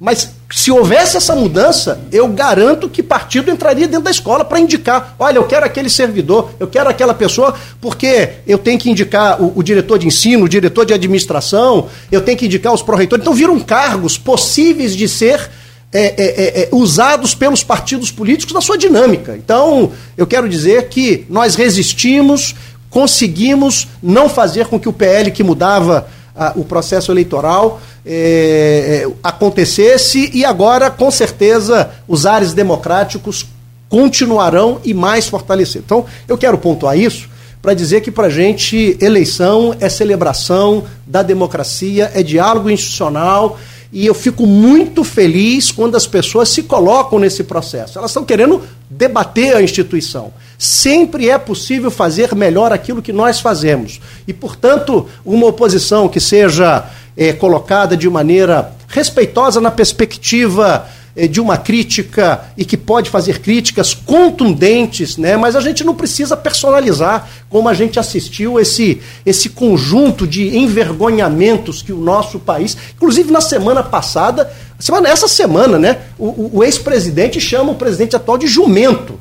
[0.00, 5.16] Mas se houvesse essa mudança, eu garanto que partido entraria dentro da escola para indicar:
[5.18, 9.52] olha, eu quero aquele servidor, eu quero aquela pessoa, porque eu tenho que indicar o,
[9.56, 13.22] o diretor de ensino, o diretor de administração, eu tenho que indicar os pró-reitores.
[13.24, 15.50] Então viram cargos possíveis de ser
[15.92, 19.36] é, é, é, é, usados pelos partidos políticos na sua dinâmica.
[19.36, 22.54] Então, eu quero dizer que nós resistimos,
[22.88, 26.06] conseguimos não fazer com que o PL que mudava
[26.36, 33.46] a, o processo eleitoral é, é, acontecesse e agora, com certeza, os ares democráticos
[33.86, 35.84] continuarão e mais fortalecidos.
[35.84, 37.28] Então, eu quero pontuar isso
[37.60, 43.58] para dizer que, para a gente, eleição é celebração da democracia, é diálogo institucional
[43.92, 47.98] e eu fico muito feliz quando as pessoas se colocam nesse processo.
[47.98, 50.32] Elas estão querendo debater a instituição.
[50.58, 54.00] Sempre é possível fazer melhor aquilo que nós fazemos.
[54.26, 56.86] E, portanto, uma oposição que seja
[57.18, 63.40] é, colocada de maneira respeitosa na perspectiva é, de uma crítica e que pode fazer
[63.40, 65.36] críticas contundentes, né?
[65.36, 71.82] mas a gente não precisa personalizar, como a gente assistiu esse, esse conjunto de envergonhamentos
[71.82, 75.98] que o nosso país, inclusive na semana passada, semana, essa semana, né?
[76.16, 79.18] o, o, ex-presidente chama o presidente atual de jumento.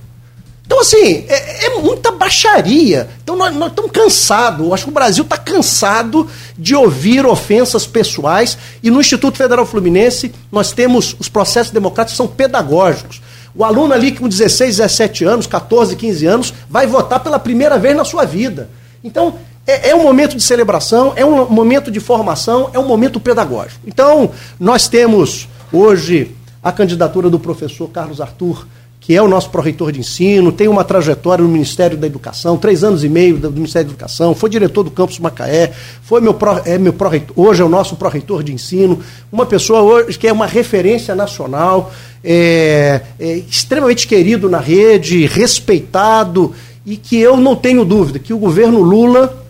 [0.67, 3.09] Então, assim, é, é muita baixaria.
[3.23, 4.71] Então, nós, nós estamos cansados.
[4.71, 8.57] Acho que o Brasil está cansado de ouvir ofensas pessoais.
[8.81, 13.21] E no Instituto Federal Fluminense, nós temos os processos democráticos são pedagógicos.
[13.55, 17.95] O aluno ali com 16, 17 anos, 14, 15 anos, vai votar pela primeira vez
[17.95, 18.69] na sua vida.
[19.03, 19.35] Então,
[19.65, 23.81] é, é um momento de celebração, é um momento de formação, é um momento pedagógico.
[23.85, 28.67] Então, nós temos hoje a candidatura do professor Carlos Arthur
[29.07, 32.83] que é o nosso pró-reitor de ensino, tem uma trajetória no Ministério da Educação, três
[32.83, 36.61] anos e meio do Ministério da Educação, foi diretor do campus Macaé, foi meu pró,
[36.65, 38.99] é meu pró hoje é o nosso pró-reitor de ensino,
[39.31, 41.89] uma pessoa hoje que é uma referência nacional,
[42.21, 46.53] é, é extremamente querido na rede, respeitado,
[46.85, 49.41] e que eu não tenho dúvida que o governo Lula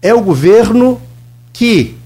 [0.00, 0.98] é o governo
[1.52, 1.99] que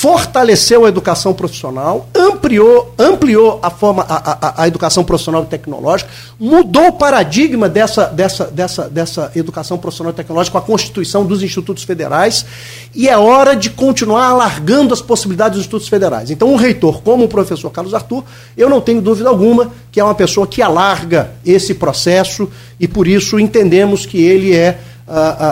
[0.00, 6.10] fortaleceu a educação profissional, ampliou, ampliou a, forma, a, a, a, educação profissional e tecnológica,
[6.38, 11.42] mudou o paradigma dessa, dessa, dessa, dessa educação profissional e tecnológica com a constituição dos
[11.42, 12.46] institutos federais,
[12.94, 16.30] e é hora de continuar alargando as possibilidades dos institutos federais.
[16.30, 18.24] Então, um reitor como o professor Carlos Arthur,
[18.56, 23.06] eu não tenho dúvida alguma que é uma pessoa que alarga esse processo, e por
[23.06, 24.78] isso entendemos que ele é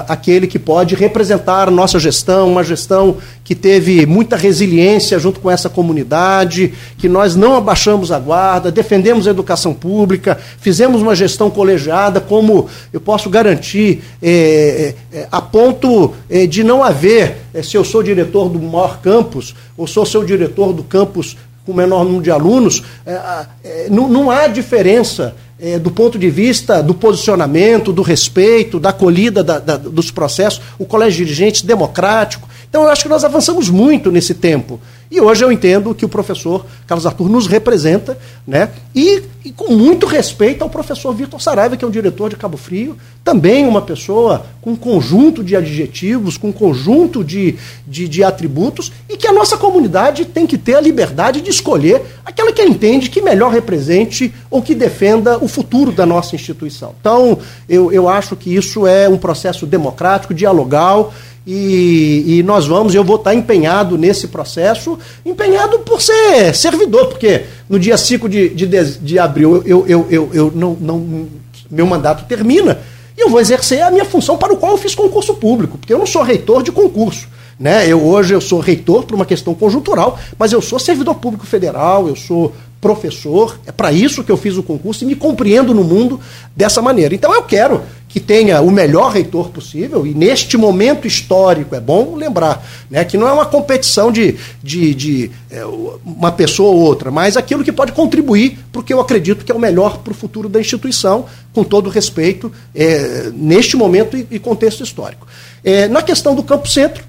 [0.07, 5.69] aquele que pode representar nossa gestão, uma gestão que teve muita resiliência junto com essa
[5.69, 12.21] comunidade, que nós não abaixamos a guarda, defendemos a educação pública, fizemos uma gestão colegiada,
[12.21, 17.77] como eu posso garantir, é, é, é a ponto é, de não haver, é, se
[17.77, 22.05] eu sou diretor do maior campus, ou sou seu diretor do campus com o menor
[22.05, 27.93] número de alunos, é, não, não há diferença é, do ponto de vista do posicionamento,
[27.93, 32.49] do respeito, da acolhida da, da, dos processos, o colégio de dirigentes democrático.
[32.69, 34.81] Então eu acho que nós avançamos muito nesse tempo.
[35.11, 38.71] E hoje eu entendo que o professor Carlos Arthur nos representa, né?
[38.95, 42.59] E, e, com muito respeito ao professor Vitor Saraiva, que é o diretor de Cabo
[42.59, 48.23] Frio, também uma pessoa com um conjunto de adjetivos, com um conjunto de, de, de
[48.23, 52.63] atributos, e que a nossa comunidade tem que ter a liberdade de escolher aquela que
[52.63, 56.95] entende que melhor represente ou que defenda o futuro da nossa instituição.
[57.01, 61.15] Então, eu, eu acho que isso é um processo democrático, dialogal,
[61.51, 67.45] e, e, nós vamos, eu vou estar empenhado nesse processo, empenhado por ser servidor, porque
[67.71, 71.27] no dia 5 de, de, de abril eu, eu, eu, eu não, não,
[71.71, 72.79] meu mandato termina
[73.17, 75.95] e eu vou exercer a minha função para o qual eu fiz concurso público, porque
[75.95, 77.27] eu não sou reitor de concurso.
[77.59, 77.89] Né?
[77.89, 82.09] Eu hoje eu sou reitor por uma questão conjuntural, mas eu sou servidor público federal,
[82.09, 85.83] eu sou professor, é para isso que eu fiz o concurso e me compreendo no
[85.83, 86.21] mundo
[86.55, 87.15] dessa maneira.
[87.15, 87.83] Então eu quero
[88.19, 93.17] que tenha o melhor reitor possível, e neste momento histórico, é bom lembrar, né, que
[93.17, 95.65] não é uma competição de, de, de é,
[96.05, 99.53] uma pessoa ou outra, mas aquilo que pode contribuir para o que eu acredito que
[99.53, 104.27] é o melhor para o futuro da instituição, com todo respeito, é, neste momento e,
[104.33, 105.25] e contexto histórico.
[105.63, 107.05] É, na questão do Campo Centro,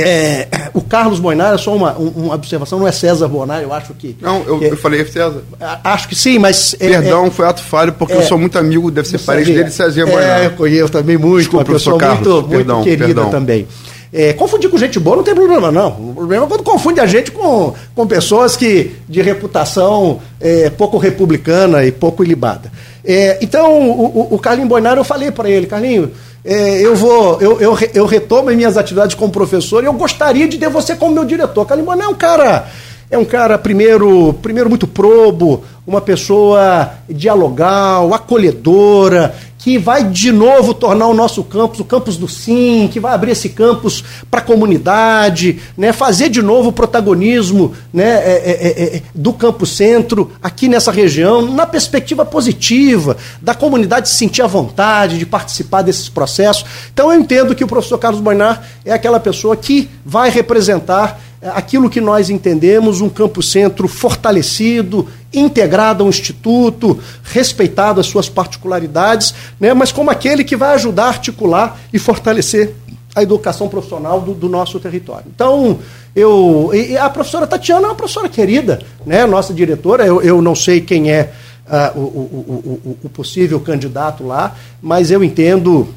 [0.00, 3.72] é, é, o Carlos Boinar, é só uma, uma observação, não é César Boinar, eu
[3.72, 4.16] acho que.
[4.20, 5.42] Não, eu, que, eu falei César.
[5.82, 6.76] Acho que sim, mas.
[6.78, 10.06] Perdão, é, foi ato falho, porque eu sou muito amigo, deve ser parente dele, César
[10.06, 10.40] Boinar.
[10.40, 13.30] É, eu conheço também muito, Desculpa, uma pessoa Carlos, muito, perdão, muito querida perdão.
[13.30, 13.66] também.
[14.12, 15.88] É, confundir com gente boa não tem problema, não.
[15.88, 20.96] O problema é quando confunde a gente com, com pessoas que de reputação é, pouco
[20.96, 22.72] republicana e pouco ilibada.
[23.04, 26.10] É, então, o, o Carlinho Boinaro, eu falei para ele, Carlinho,
[26.50, 30.48] é, eu vou, eu, eu, eu retomo as minhas atividades como professor e eu gostaria
[30.48, 31.66] de ter você como meu diretor.
[31.66, 32.66] Boinaro é um cara
[33.10, 40.72] é um cara, primeiro, primeiro muito probo, uma pessoa dialogal, acolhedora, que vai de novo
[40.72, 44.42] tornar o nosso campus o campus do Sim, que vai abrir esse campus para a
[44.42, 50.30] comunidade, né, fazer de novo o protagonismo né, é, é, é, é, do Campo Centro
[50.42, 56.08] aqui nessa região, na perspectiva positiva, da comunidade se sentir à vontade de participar desses
[56.08, 56.64] processos.
[56.92, 61.27] Então eu entendo que o professor Carlos Boinar é aquela pessoa que vai representar é,
[61.42, 69.34] aquilo que nós entendemos um campo centro fortalecido, integrado ao instituto, respeitado as suas particularidades,
[69.60, 72.74] né, mas como aquele que vai ajudar a articular e fortalecer
[73.14, 75.26] a educação profissional do, do nosso território.
[75.34, 75.78] Então,
[76.14, 76.70] eu,
[77.00, 81.10] a professora Tatiana é uma professora querida, né, nossa diretora, eu, eu não sei quem
[81.10, 81.32] é
[81.66, 85.88] uh, o, o, o, o possível candidato lá, mas eu entendo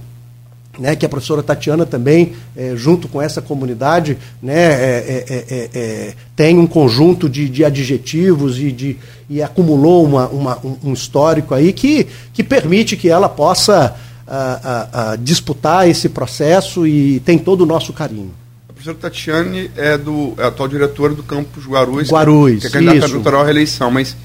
[0.80, 6.58] né, que a professora Tatiana também, é, junto com essa comunidade, né, é, é, tem
[6.58, 8.98] um conjunto de, de adjetivos e, de,
[9.30, 13.96] e acumulou uma, uma, um histórico aí que, que permite que ela possa
[14.28, 18.32] a, a, a disputar esse processo e tem todo o nosso carinho.
[18.70, 23.06] A professora Tatiane é, do, é atual diretora do campus Guarulhos, Guarulhos que é candidata
[23.12, 24.16] eleitoral à reeleição, mas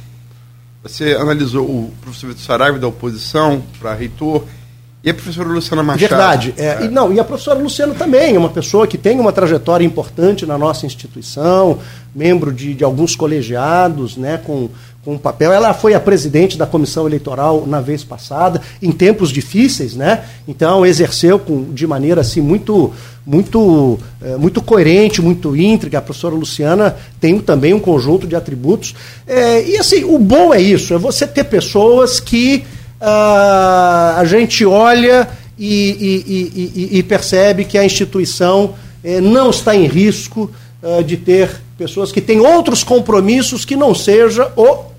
[0.82, 4.44] você analisou o professor Vitor Saraiva da oposição para reitor,
[5.06, 6.00] e a professora Luciana Machado?
[6.00, 6.54] Verdade.
[6.56, 6.84] É, é.
[6.84, 10.44] E, não, e a professora Luciana também é uma pessoa que tem uma trajetória importante
[10.44, 11.78] na nossa instituição,
[12.12, 14.68] membro de, de alguns colegiados, né, com,
[15.04, 15.52] com um papel.
[15.52, 20.24] Ela foi a presidente da comissão eleitoral na vez passada, em tempos difíceis, né?
[20.48, 22.92] Então exerceu com, de maneira assim muito
[23.24, 26.00] muito é, muito coerente, muito íntegra.
[26.00, 28.92] A professora Luciana tem também um conjunto de atributos.
[29.24, 32.64] É, e assim, o bom é isso, é você ter pessoas que
[33.00, 35.28] a gente olha
[35.58, 40.50] e, e, e, e, percebe que a instituição eh, não está em risco
[40.82, 44.95] uh, de ter pessoas que têm outros compromissos que não seja o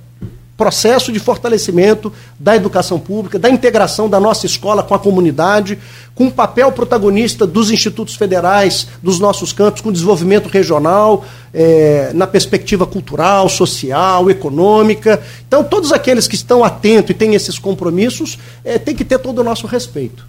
[0.57, 5.77] processo de fortalecimento da educação pública, da integração da nossa escola com a comunidade,
[6.15, 12.25] com o papel protagonista dos institutos federais, dos nossos campos, com desenvolvimento regional, é, na
[12.25, 15.21] perspectiva cultural, social, econômica.
[15.47, 19.39] Então, todos aqueles que estão atentos e têm esses compromissos é, têm que ter todo
[19.39, 20.25] o nosso respeito.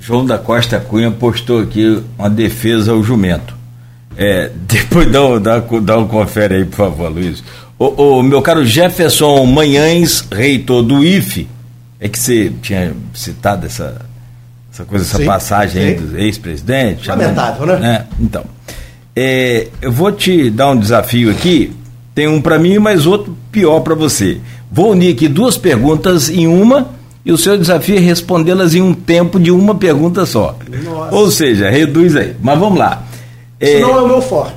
[0.00, 3.54] João da Costa Cunha postou aqui uma defesa ao jumento.
[4.16, 7.42] É, depois dá, dá, dá um confere aí, por favor, Luiz.
[7.78, 11.46] O, o, meu caro Jefferson Manhães, reitor do IFE,
[12.00, 14.00] é que você tinha citado essa,
[14.72, 15.88] essa coisa, essa sim, passagem sim.
[15.88, 17.08] aí do ex-presidente.
[17.08, 17.78] Lamentável, né?
[17.78, 18.06] né?
[18.18, 18.44] Então,
[19.14, 21.72] é, eu vou te dar um desafio aqui.
[22.14, 24.40] Tem um para mim, mas outro pior para você.
[24.72, 26.90] Vou unir aqui duas perguntas em uma
[27.26, 30.56] e o seu desafio é respondê-las em um tempo de uma pergunta só.
[30.84, 31.14] Nossa.
[31.14, 32.36] Ou seja, reduz aí.
[32.40, 33.02] Mas vamos lá.
[33.60, 34.55] Isso é, não é o meu forte.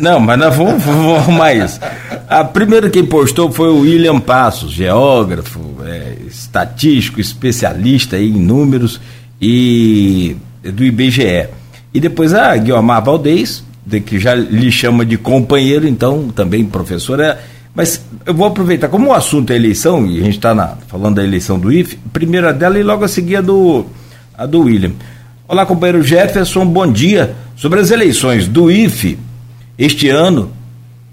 [0.00, 1.78] Não, mas nós vamos, vamos arrumar isso.
[2.26, 8.98] A primeira que postou foi o William Passos, geógrafo, é, estatístico, especialista em números
[9.40, 11.48] e do IBGE.
[11.92, 17.38] E depois a Guiomar Valdez, de, que já lhe chama de companheiro, então também professora.
[17.74, 21.24] Mas eu vou aproveitar, como o assunto é eleição, e a gente está falando da
[21.24, 23.84] eleição do IFE, primeira dela e logo a seguir a do,
[24.36, 24.92] a do William.
[25.46, 27.34] Olá, companheiro Jefferson, bom dia.
[27.54, 29.18] Sobre as eleições do IFE,
[29.80, 30.52] este ano,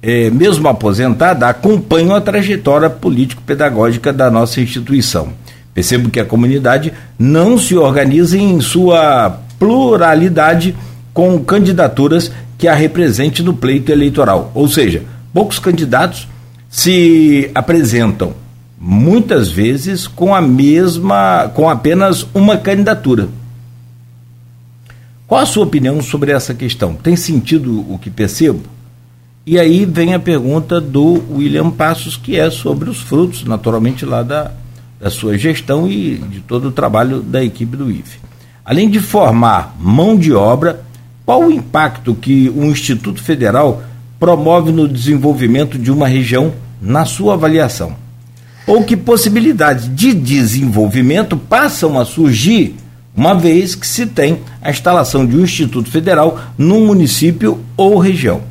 [0.01, 5.29] é, mesmo aposentada, acompanho a trajetória político-pedagógica da nossa instituição.
[5.73, 10.75] Percebo que a comunidade não se organiza em sua pluralidade
[11.13, 14.51] com candidaturas que a represente no pleito eleitoral.
[14.53, 15.03] Ou seja,
[15.33, 16.27] poucos candidatos
[16.69, 18.33] se apresentam
[18.77, 23.29] muitas vezes com a mesma, com apenas uma candidatura.
[25.27, 26.93] Qual a sua opinião sobre essa questão?
[26.93, 28.61] Tem sentido o que percebo?
[29.45, 34.23] E aí vem a pergunta do William Passos, que é sobre os frutos, naturalmente, lá
[34.23, 34.51] da,
[35.01, 38.19] da sua gestão e de todo o trabalho da equipe do IFE.
[38.63, 40.81] Além de formar mão de obra,
[41.25, 43.83] qual o impacto que o Instituto Federal
[44.17, 47.97] promove no desenvolvimento de uma região na sua avaliação?
[48.65, 52.77] Ou que possibilidades de desenvolvimento passam a surgir
[53.17, 58.43] uma vez que se tem a instalação de um Instituto Federal num município ou região.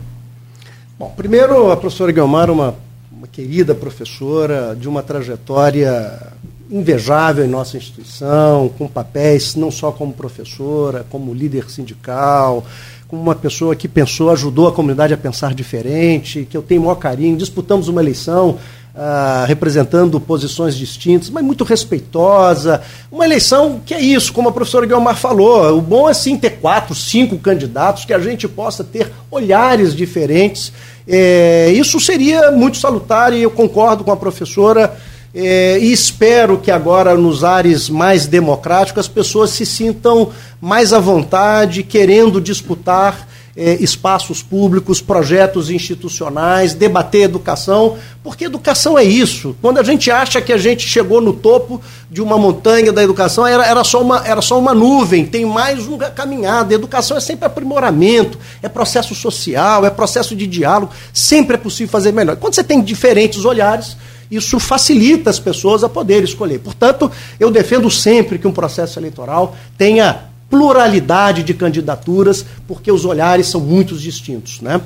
[0.99, 2.75] Bom, primeiro, a professora Guilmar, uma,
[3.13, 6.35] uma querida professora de uma trajetória
[6.69, 12.67] invejável em nossa instituição, com papéis não só como professora, como líder sindical,
[13.09, 16.85] como uma pessoa que pensou, ajudou a comunidade a pensar diferente, que eu tenho o
[16.85, 17.37] maior carinho.
[17.37, 18.59] Disputamos uma eleição
[18.99, 22.81] ah, representando posições distintas, mas muito respeitosa.
[23.13, 26.59] Uma eleição que é isso, como a professora Guilmar falou, o bom é sim ter
[26.59, 30.73] quatro, cinco candidatos, que a gente possa ter olhares diferentes.
[31.07, 34.97] É, isso seria muito salutar e eu concordo com a professora.
[35.39, 40.99] É, e espero que agora, nos ares mais democráticos, as pessoas se sintam mais à
[40.99, 49.55] vontade, querendo disputar é, espaços públicos, projetos institucionais, debater educação, porque educação é isso.
[49.61, 53.47] Quando a gente acha que a gente chegou no topo de uma montanha da educação,
[53.47, 56.73] era, era, só, uma, era só uma nuvem, tem mais uma caminhada.
[56.73, 62.11] educação é sempre aprimoramento, é processo social, é processo de diálogo, sempre é possível fazer
[62.11, 62.37] melhor.
[62.37, 63.99] Quando você tem diferentes olhares,
[64.31, 66.59] isso facilita as pessoas a poder escolher.
[66.59, 73.47] Portanto, eu defendo sempre que um processo eleitoral tenha pluralidade de candidaturas, porque os olhares
[73.49, 74.61] são muito distintos.
[74.61, 74.81] Né?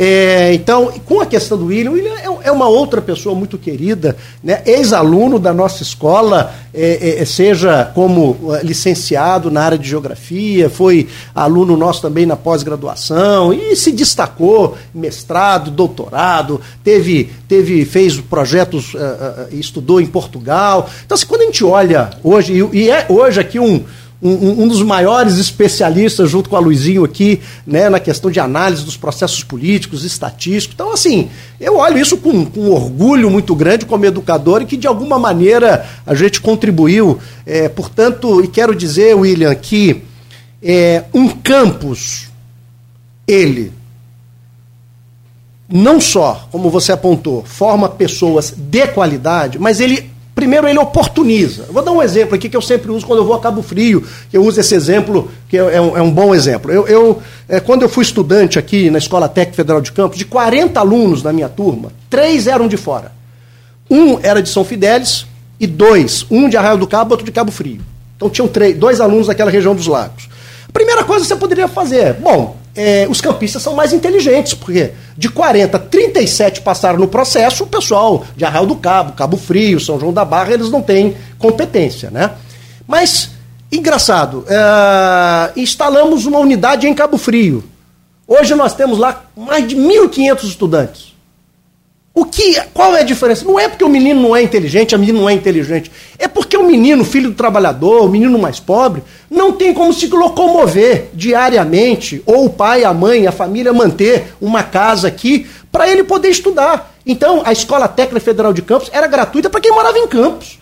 [0.00, 3.58] É, então, com a questão do William, o William é, é uma outra pessoa muito
[3.58, 4.62] querida, né?
[4.64, 10.70] ex-aluno da nossa escola, é, é, é seja como uh, licenciado na área de geografia,
[10.70, 18.94] foi aluno nosso também na pós-graduação e se destacou, mestrado, doutorado, teve, teve fez projetos,
[18.94, 20.88] uh, uh, estudou em Portugal.
[21.04, 23.84] Então, assim, quando a gente olha hoje, e, e é hoje aqui um
[24.20, 28.84] um, um, dos maiores especialistas, junto com a Luizinho aqui, né, na questão de análise
[28.84, 30.74] dos processos políticos, estatísticos.
[30.74, 34.88] Então, assim, eu olho isso com, com orgulho muito grande como educador e que, de
[34.88, 37.18] alguma maneira, a gente contribuiu.
[37.46, 40.02] É, portanto, e quero dizer, William, que
[40.60, 42.28] é, um campus,
[43.26, 43.72] ele,
[45.68, 51.66] não só, como você apontou, forma pessoas de qualidade, mas ele Primeiro, ele oportuniza.
[51.68, 54.06] vou dar um exemplo aqui que eu sempre uso quando eu vou a Cabo Frio,
[54.32, 56.70] eu uso esse exemplo, que é, é um, é um bom exemplo.
[56.70, 60.24] Eu, eu é, quando eu fui estudante aqui na Escola Técnica Federal de Campos, de
[60.24, 63.10] 40 alunos na minha turma, três eram de fora.
[63.90, 65.26] Um era de São Fidélis
[65.58, 67.80] e dois, um de Arraio do Cabo, outro de Cabo Frio.
[68.16, 70.28] Então tinham três, dois alunos daquela região dos lagos.
[70.68, 74.92] A primeira coisa que você poderia fazer, bom, é, os campistas são mais inteligentes, porque
[75.16, 79.98] de 40, 37 passaram no processo, o pessoal de Arraial do Cabo, Cabo Frio, São
[79.98, 82.30] João da Barra, eles não têm competência, né?
[82.86, 83.30] Mas,
[83.72, 87.64] engraçado, é, instalamos uma unidade em Cabo Frio.
[88.28, 91.07] Hoje nós temos lá mais de 1.500 estudantes.
[92.18, 93.44] O que, qual é a diferença?
[93.44, 95.88] Não é porque o menino não é inteligente, a menina não é inteligente.
[96.18, 100.08] É porque o menino, filho do trabalhador, o menino mais pobre, não tem como se
[100.08, 106.02] locomover diariamente, ou o pai, a mãe, a família manter uma casa aqui para ele
[106.02, 106.92] poder estudar.
[107.06, 110.58] Então, a Escola Técnica Federal de Campos era gratuita para quem morava em Campos.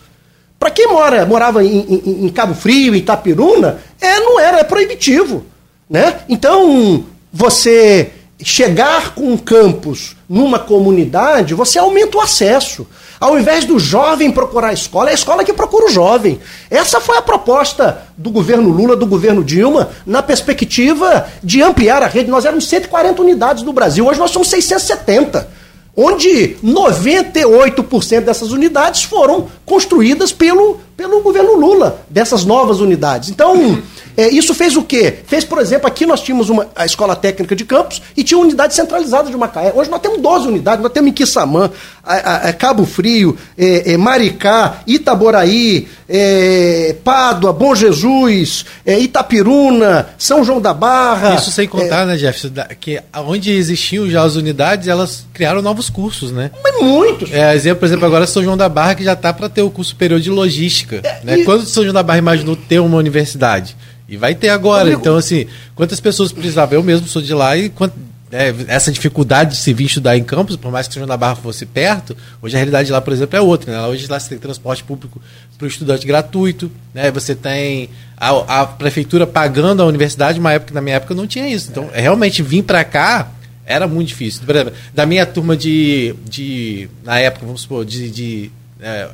[0.59, 4.63] Para quem mora, morava em, em, em, Cabo Frio, em Itapiruna, é, não era, é
[4.63, 5.43] proibitivo.
[5.89, 6.19] Né?
[6.29, 7.03] Então,
[7.33, 8.11] você
[8.43, 12.87] chegar com um campus numa comunidade, você aumenta o acesso.
[13.19, 16.39] Ao invés do jovem procurar a escola, é a escola que procura o jovem.
[16.69, 22.07] Essa foi a proposta do governo Lula, do governo Dilma, na perspectiva de ampliar a
[22.07, 22.29] rede.
[22.29, 25.57] Nós éramos 140 unidades no Brasil, hoje nós somos 670
[25.99, 33.29] onde 98% dessas unidades foram construídas pelo, pelo governo Lula, dessas novas unidades.
[33.29, 33.81] Então,
[34.17, 35.19] é, isso fez o quê?
[35.27, 38.47] Fez, por exemplo, aqui nós tínhamos uma, a Escola Técnica de Campos e tinha uma
[38.47, 39.71] unidade centralizada de Macaé.
[39.75, 41.69] Hoje nós temos 12 unidades, nós temos em Quissamã,
[42.03, 50.09] a, a, a Cabo Frio, é, é, Maricá, Itaboraí, é, Pádua, Bom Jesus, é, Itapiruna,
[50.17, 51.35] São João da Barra.
[51.35, 56.31] Isso sem contar, né, Jeff, que onde existiam já as unidades, elas criaram novos cursos,
[56.31, 56.49] né?
[56.63, 57.31] Mas muitos.
[57.31, 59.69] É, exemplo, por exemplo, agora São João da Barra que já está para ter o
[59.69, 61.03] curso superior de logística.
[61.23, 61.37] né?
[61.37, 61.45] E...
[61.45, 63.75] Quando São João da Barra imaginou ter uma universidade?
[64.07, 64.91] E vai ter agora.
[64.91, 66.75] Então, assim, quantas pessoas precisavam?
[66.75, 67.91] Eu mesmo sou de lá e quant,
[68.31, 71.35] é, essa dificuldade de se vir estudar em campos, por mais que seja na Barra
[71.35, 73.71] fosse perto, hoje a realidade lá, por exemplo, é outra.
[73.71, 73.87] Né?
[73.87, 75.21] Hoje lá você tem transporte público
[75.57, 77.11] para o estudante gratuito, né?
[77.11, 81.47] você tem a, a, prefeitura pagando a universidade, uma época na minha época não tinha
[81.49, 81.69] isso.
[81.71, 82.01] Então, é.
[82.01, 83.31] realmente vir para cá
[83.65, 84.43] era muito difícil.
[84.45, 89.09] Por exemplo, da minha turma de, de na época, vamos supor, de, de é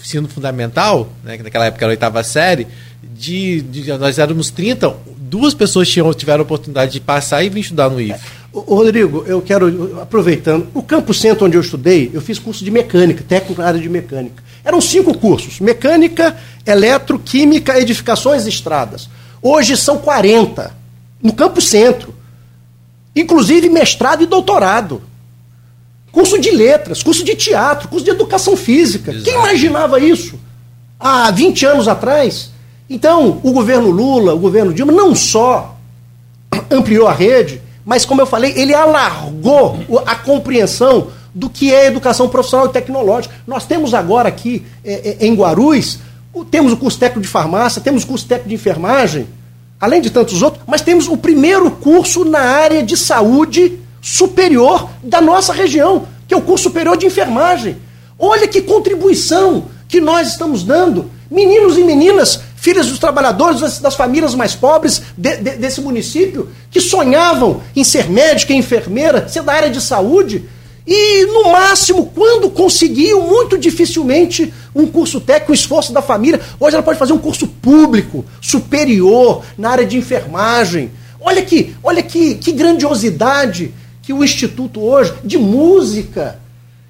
[0.00, 1.36] ensino fundamental, né?
[1.36, 2.66] que naquela época era a oitava série,
[3.02, 7.60] de, de, nós éramos 30, duas pessoas tinham, tiveram a oportunidade de passar e vir
[7.60, 8.18] estudar no IF.
[8.52, 13.22] Rodrigo, eu quero, aproveitando, o Campo Centro onde eu estudei, eu fiz curso de mecânica,
[13.26, 14.42] técnico na área de mecânica.
[14.64, 19.08] Eram cinco cursos: mecânica, eletro, química, edificações e estradas.
[19.40, 20.74] Hoje são 40,
[21.22, 22.14] no Campo Centro.
[23.14, 25.02] Inclusive mestrado e doutorado.
[26.18, 29.12] Curso de letras, curso de teatro, curso de educação física.
[29.12, 29.24] Exato.
[29.24, 30.34] Quem imaginava isso
[30.98, 32.50] há 20 anos atrás?
[32.90, 35.76] Então, o governo Lula, o governo Dilma, não só
[36.68, 42.28] ampliou a rede, mas, como eu falei, ele alargou a compreensão do que é educação
[42.28, 43.36] profissional e tecnológica.
[43.46, 46.00] Nós temos agora aqui é, é, em Guarulhos,
[46.50, 49.28] temos o curso técnico de farmácia, temos o curso técnico de enfermagem,
[49.80, 53.78] além de tantos outros, mas temos o primeiro curso na área de saúde
[54.08, 57.76] superior da nossa região, que é o curso superior de enfermagem.
[58.18, 61.10] Olha que contribuição que nós estamos dando.
[61.30, 66.80] Meninos e meninas filhas dos trabalhadores, das, famílias mais pobres de, de, desse município, que
[66.80, 70.48] sonhavam em ser médica, enfermeira, ser da área de saúde,
[70.86, 76.40] e no máximo, quando conseguiam, muito dificilmente, um curso técnico, o esforço da família.
[76.58, 80.90] Hoje ela pode fazer um curso público, superior, na área de enfermagem.
[81.20, 83.74] Olha que, olha que, que grandiosidade
[84.08, 86.38] que o Instituto hoje, de música.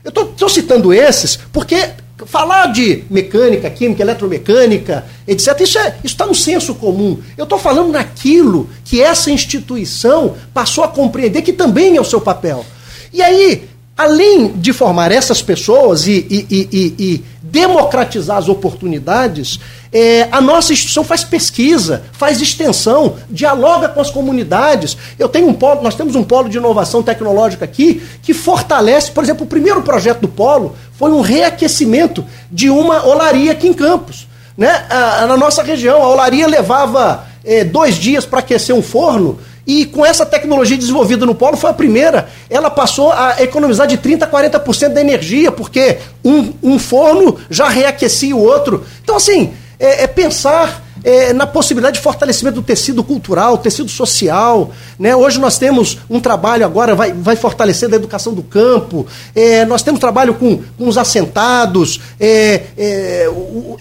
[0.04, 1.90] Eu estou citando esses porque
[2.26, 7.16] Falar de mecânica, química, eletromecânica, etc., isso é, está no senso comum.
[7.36, 12.20] Eu estou falando naquilo que essa instituição passou a compreender que também é o seu
[12.20, 12.66] papel.
[13.12, 19.58] E aí, além de formar essas pessoas e, e, e, e democratizar as oportunidades,
[19.92, 24.96] é, a nossa instituição faz pesquisa, faz extensão, dialoga com as comunidades.
[25.18, 29.24] Eu tenho um polo, nós temos um polo de inovação tecnológica aqui que fortalece, por
[29.24, 34.26] exemplo, o primeiro projeto do polo foi um reaquecimento de uma olaria aqui em Campos.
[34.56, 34.86] Né?
[35.28, 39.38] na nossa região, a olaria levava é, dois dias para aquecer um forno
[39.68, 42.26] e com essa tecnologia desenvolvida no polo, foi a primeira.
[42.48, 47.68] Ela passou a economizar de 30% a 40% da energia, porque um, um forno já
[47.68, 48.82] reaquecia o outro.
[49.04, 54.72] Então, assim, é, é pensar é, na possibilidade de fortalecimento do tecido cultural, tecido social.
[54.98, 55.14] Né?
[55.14, 59.82] Hoje nós temos um trabalho agora, vai, vai fortalecer da educação do campo, é, nós
[59.82, 62.00] temos trabalho com, com os assentados.
[62.18, 63.30] É, é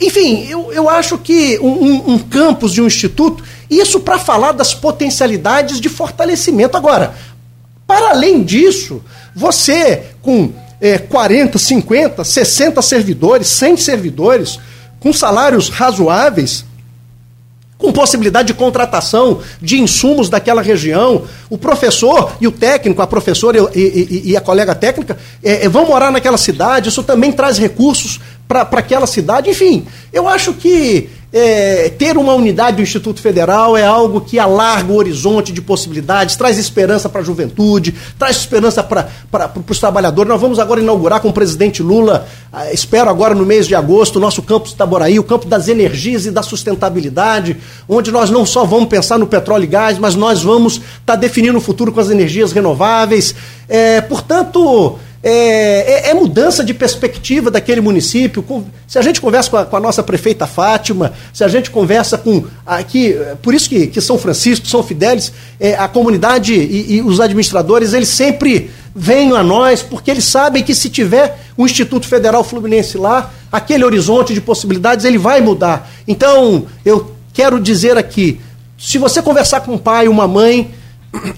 [0.01, 4.73] enfim, eu, eu acho que um, um campus de um instituto isso para falar das
[4.73, 6.77] potencialidades de fortalecimento.
[6.77, 7.13] Agora,
[7.85, 9.03] para além disso,
[9.35, 14.59] você com é, 40, 50, 60 servidores, 100 servidores,
[14.99, 16.65] com salários razoáveis,
[17.77, 21.25] com possibilidade de contratação de insumos daquela região.
[21.49, 25.85] O professor e o técnico, a professora e, e, e a colega técnica, é, vão
[25.85, 26.89] morar naquela cidade.
[26.89, 29.49] Isso também traz recursos para aquela cidade.
[29.49, 34.93] Enfim, eu acho que é, ter uma unidade do Instituto Federal é algo que alarga
[34.93, 39.09] o horizonte de possibilidades, traz esperança para a juventude, traz esperança para
[39.69, 40.29] os trabalhadores.
[40.29, 44.15] Nós vamos agora inaugurar com o presidente Lula, ah, espero agora no mês de agosto,
[44.15, 47.57] o nosso campus Itaboraí, o campo das energias e da sustentabilidade,
[47.89, 51.15] onde nós não só vamos pensar no petróleo e gás, mas nós vamos estar tá
[51.15, 53.35] definindo o futuro com as energias renováveis.
[53.67, 54.97] É, portanto,
[55.29, 58.45] é, é, é, mudança de perspectiva daquele município.
[58.87, 62.17] Se a gente conversa com a, com a, nossa prefeita Fátima, se a gente conversa
[62.17, 67.01] com aqui, por isso que, que São Francisco, São Fidélis, é, a comunidade e, e,
[67.01, 72.07] os administradores, eles sempre vêm a nós, porque eles sabem que se tiver o Instituto
[72.07, 75.91] Federal Fluminense lá, aquele horizonte de possibilidades, ele vai mudar.
[76.07, 78.39] Então, eu quero dizer aqui,
[78.77, 80.71] se você conversar com um pai, uma mãe,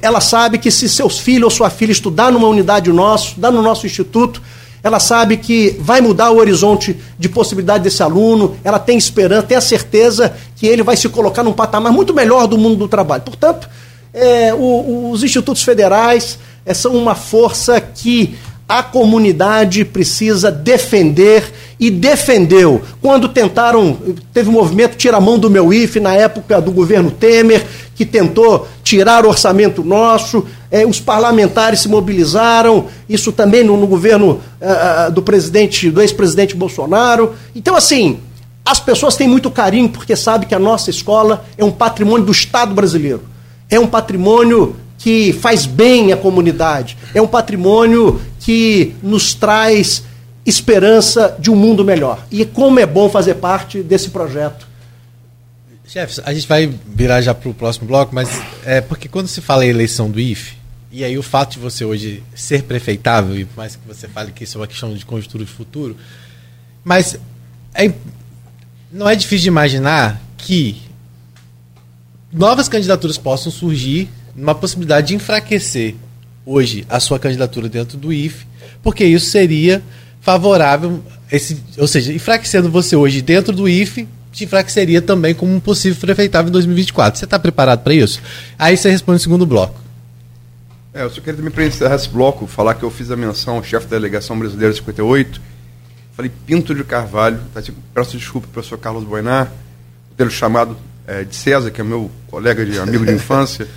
[0.02, 3.62] ela sabe que se seus filhos ou sua filha estudar numa unidade nossa, estudar no
[3.62, 4.42] nosso instituto,
[4.82, 9.58] ela sabe que vai mudar o horizonte de possibilidade desse aluno, ela tem esperança, tem
[9.58, 13.24] a certeza que ele vai se colocar num patamar muito melhor do mundo do trabalho.
[13.24, 13.70] Portanto,
[14.14, 18.38] é, o, os institutos federais é, são uma força que
[18.70, 22.84] a comunidade precisa defender e defendeu.
[23.02, 23.98] Quando tentaram,
[24.32, 27.66] teve um movimento Tira a Mão do Meu IFE na época do governo Temer,
[27.96, 33.88] que tentou tirar o orçamento nosso, eh, os parlamentares se mobilizaram, isso também no, no
[33.88, 37.34] governo eh, do presidente, do ex-presidente Bolsonaro.
[37.56, 38.20] Então, assim,
[38.64, 42.32] as pessoas têm muito carinho porque sabem que a nossa escola é um patrimônio do
[42.32, 43.24] Estado brasileiro.
[43.68, 46.98] É um patrimônio que faz bem à comunidade.
[47.16, 50.02] É um patrimônio que nos traz
[50.44, 52.26] esperança de um mundo melhor.
[52.32, 54.68] E como é bom fazer parte desse projeto.
[55.86, 58.28] Chefe, a gente vai virar já para o próximo bloco, mas
[58.66, 60.58] é porque quando se fala em eleição do IFE,
[60.92, 64.32] e aí o fato de você hoje ser prefeitável, e por mais que você fale
[64.32, 65.96] que isso é uma questão de conjuntura de futuro,
[66.84, 67.20] mas
[67.76, 67.94] é,
[68.92, 70.82] não é difícil de imaginar que
[72.34, 75.94] novas candidaturas possam surgir numa possibilidade de enfraquecer
[76.50, 78.48] hoje a sua candidatura dentro do IFE,
[78.82, 79.84] porque isso seria
[80.22, 85.60] favorável esse, ou seja, enfraquecendo você hoje dentro do IFE, te enfraqueceria também como um
[85.60, 87.20] possível prefeitável em 2024.
[87.20, 88.22] Você está preparado para isso?
[88.58, 89.80] Aí você responde no segundo bloco.
[90.94, 93.58] É, eu só queria também para encerrar esse bloco, falar que eu fiz a menção
[93.58, 95.40] ao chefe da delegação brasileira 58,
[96.16, 99.52] falei Pinto de Carvalho, tá, assim, peço desculpa para o professor Carlos Boinar,
[100.18, 100.76] pelo chamado
[101.06, 103.68] é, de César, que é meu colega de amigo de infância,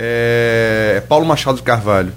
[0.00, 2.12] é, é Paulo Machado de Carvalho,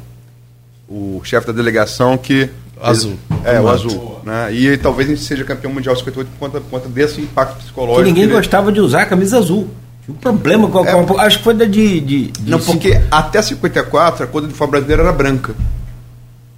[0.87, 2.49] o chefe da delegação que
[2.81, 3.17] Azul.
[3.45, 4.19] É, o azul.
[4.23, 4.53] Né?
[4.53, 8.03] E talvez a gente seja campeão mundial 58 por conta, por conta desse impacto psicológico.
[8.03, 9.69] Que ninguém que gostava de usar a camisa azul.
[10.03, 12.49] Tinha um problema com a, é, com a, Acho que foi da de, de, de.
[12.49, 15.53] Não, porque até 54 a cor do uniforme brasileiro era branca.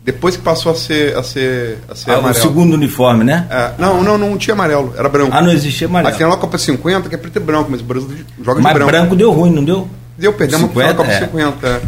[0.06, 2.40] Depois que passou a ser, a ser, a ser ah, amarelo.
[2.40, 3.48] O segundo uniforme, né?
[3.50, 5.32] É, não, não, não tinha amarelo, era branco.
[5.34, 6.10] Ah, não existia amarelo.
[6.10, 8.10] Aí final da Copa 50, que é preto e branco, mas o Brasil
[8.42, 8.92] joga mas de branco.
[8.92, 9.90] Mas branco deu ruim, não deu?
[10.18, 11.20] Deu, perdemos 50, a Copa é.
[11.26, 11.68] 50.
[11.68, 11.82] É.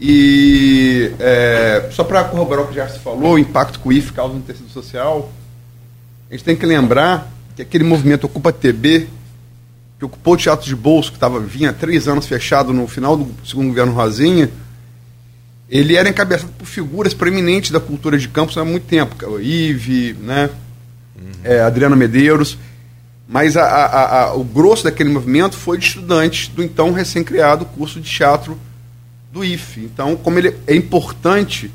[0.00, 4.12] E é, só para corroborar o que já se falou, o impacto que o IF
[4.12, 5.30] causa no tecido social,
[6.28, 9.08] a gente tem que lembrar que aquele movimento Ocupa TB,
[9.98, 13.34] que ocupou o Teatro de Bolso, que tava, vinha três anos fechado no final do
[13.46, 14.50] segundo governo Rosinha,
[15.68, 20.14] ele era encabeçado por figuras proeminentes da cultura de campos há muito tempo, o Ive,
[20.20, 20.50] né?
[21.16, 21.32] Uhum.
[21.42, 22.58] É, Adriana Medeiros,
[23.28, 28.00] mas a, a, a, o grosso daquele movimento foi de estudantes do então recém-criado curso
[28.00, 28.58] de teatro
[29.32, 29.80] do IFE.
[29.80, 31.70] Então, como ele é importante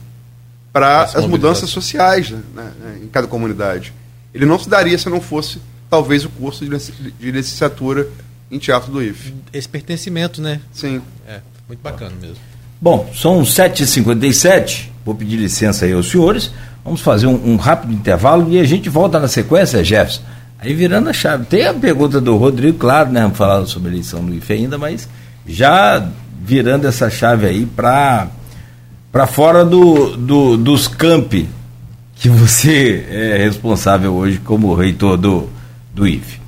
[0.71, 3.93] para as mudanças sociais né, né, em cada comunidade.
[4.33, 8.07] Ele não se daria se não fosse, talvez, o curso de licenciatura
[8.49, 9.33] em teatro do IFE.
[9.51, 10.61] Esse pertencimento, né?
[10.71, 11.01] Sim.
[11.27, 12.37] É, muito bacana mesmo.
[12.79, 16.51] Bom, são 7h57, vou pedir licença aí aos senhores,
[16.83, 20.23] vamos fazer um, um rápido intervalo e a gente volta na sequência, Jefferson.
[20.61, 21.45] Aí virando a chave.
[21.45, 23.21] Tem a pergunta do Rodrigo, claro, né?
[23.21, 25.09] Vamos falar sobre a eleição do IFE ainda, mas
[25.45, 26.07] já
[26.39, 28.27] virando essa chave aí para
[29.11, 31.49] para fora do, do, dos campi
[32.15, 35.49] que você é responsável hoje como reitor do,
[35.93, 36.39] do IFE.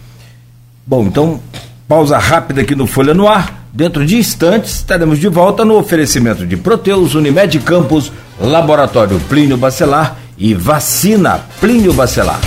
[0.86, 1.42] Bom, então,
[1.88, 3.64] pausa rápida aqui no Folha no Ar.
[3.74, 10.18] Dentro de instantes, estaremos de volta no oferecimento de Proteus, Unimed Campos, Laboratório Plínio Bacelar
[10.38, 12.40] e Vacina Plínio Bacelar.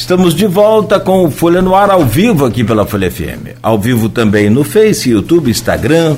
[0.00, 3.58] Estamos de volta com o Folha no Ar ao vivo aqui pela Folha FM.
[3.62, 6.16] Ao vivo também no Face, YouTube, Instagram,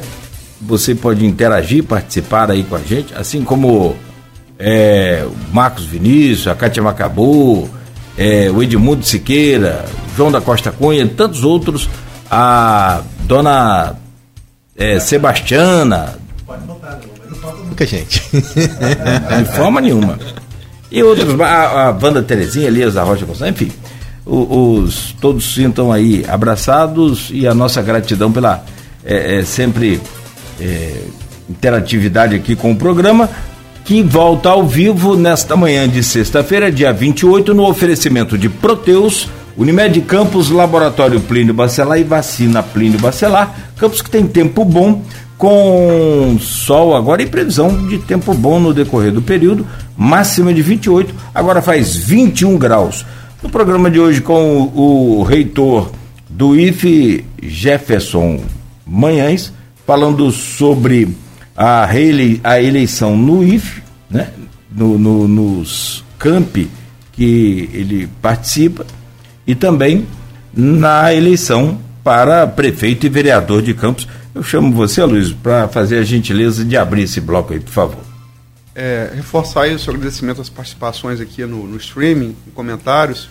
[0.61, 3.97] você pode interagir, participar aí com a gente, assim como
[4.57, 7.68] é, o Marcos Vinícius, a Cátia Macabu,
[8.16, 9.85] é, o Edmundo Siqueira,
[10.16, 11.89] João da Costa Cunha, tantos outros,
[12.30, 13.97] a dona
[14.76, 16.20] é, Sebastiana.
[16.47, 18.22] Pode botar, não falta nunca, gente.
[18.33, 20.16] De forma nenhuma.
[20.93, 23.72] E outros, a, a Wanda Terezinha, Elias da Rocha Gonçalves, enfim,
[24.26, 28.62] os, os, todos sintam aí abraçados e a nossa gratidão pela
[29.05, 30.01] é, é, sempre
[30.61, 30.93] é,
[31.49, 33.28] interatividade aqui com o programa,
[33.84, 40.00] que volta ao vivo nesta manhã de sexta-feira, dia 28, no oferecimento de Proteus, Unimed
[40.03, 43.72] Campos, Laboratório Plínio Bacelar e Vacina Plínio Bacelar.
[43.76, 45.03] Campos que tem tempo bom,
[45.36, 51.14] com sol agora e previsão de tempo bom no decorrer do período, máxima de 28,
[51.34, 53.05] agora faz 21 graus.
[53.42, 55.90] No programa de hoje com o, o reitor
[56.28, 58.40] do IFE, Jefferson
[58.86, 59.53] Manhães,
[59.84, 61.09] falando sobre
[61.57, 64.28] a, reele, a eleição no IFE, né?
[64.70, 66.70] no, no, nos campi
[67.12, 68.86] que ele participa,
[69.47, 70.07] e também
[70.53, 74.07] na eleição para prefeito e vereador de Campos.
[74.34, 78.12] Eu chamo você, Luiz, para fazer a gentileza de abrir esse bloco aí, por favor.
[78.74, 83.28] É, reforçar aí o seu agradecimento às participações aqui no, no streaming, em comentários.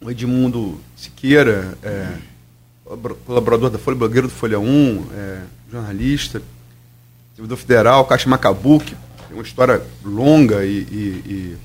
[0.00, 2.08] O Edmundo Siqueira, é,
[3.24, 5.38] colaborador da Folha, blogueiro do Folha 1, é,
[5.70, 6.42] jornalista,
[7.36, 8.96] servidor federal, Caixa Macabuque,
[9.28, 11.56] tem uma história longa e, e, e,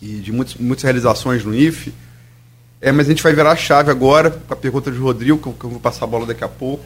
[0.00, 1.92] e de muitos, muitas realizações no IFE.
[2.80, 5.64] É, mas a gente vai virar a chave agora com a pergunta de Rodrigo, que
[5.64, 6.84] eu, vou passar a bola daqui a pouco,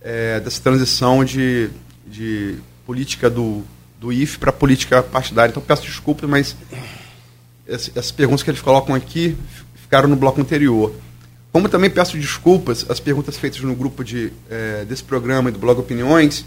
[0.00, 1.68] é, dessa transição de,
[2.06, 2.56] de
[2.86, 3.62] política do,
[3.98, 5.50] do IFE para política partidária.
[5.50, 6.56] Então peço desculpas, mas
[7.66, 9.36] essas perguntas que eles colocam aqui
[9.74, 10.94] ficaram no bloco anterior.
[11.52, 15.58] Como também peço desculpas às perguntas feitas no grupo de, é, desse programa e do
[15.58, 16.46] blog Opiniões,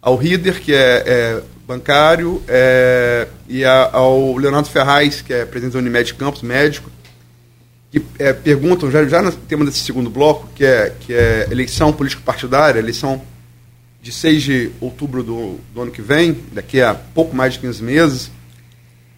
[0.00, 5.74] ao Rider, que é, é bancário, é, e a, ao Leonardo Ferraz, que é presidente
[5.74, 6.90] da Unimed Campos, médico,
[7.90, 11.92] que é, perguntam, já, já no tema desse segundo bloco, que é, que é eleição
[11.92, 13.20] político-partidária, eleição
[14.00, 17.82] de 6 de outubro do, do, ano que vem, daqui a pouco mais de 15
[17.82, 18.30] meses,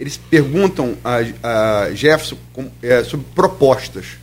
[0.01, 1.19] eles perguntam a,
[1.87, 4.19] a Jefferson com, é, sobre propostas.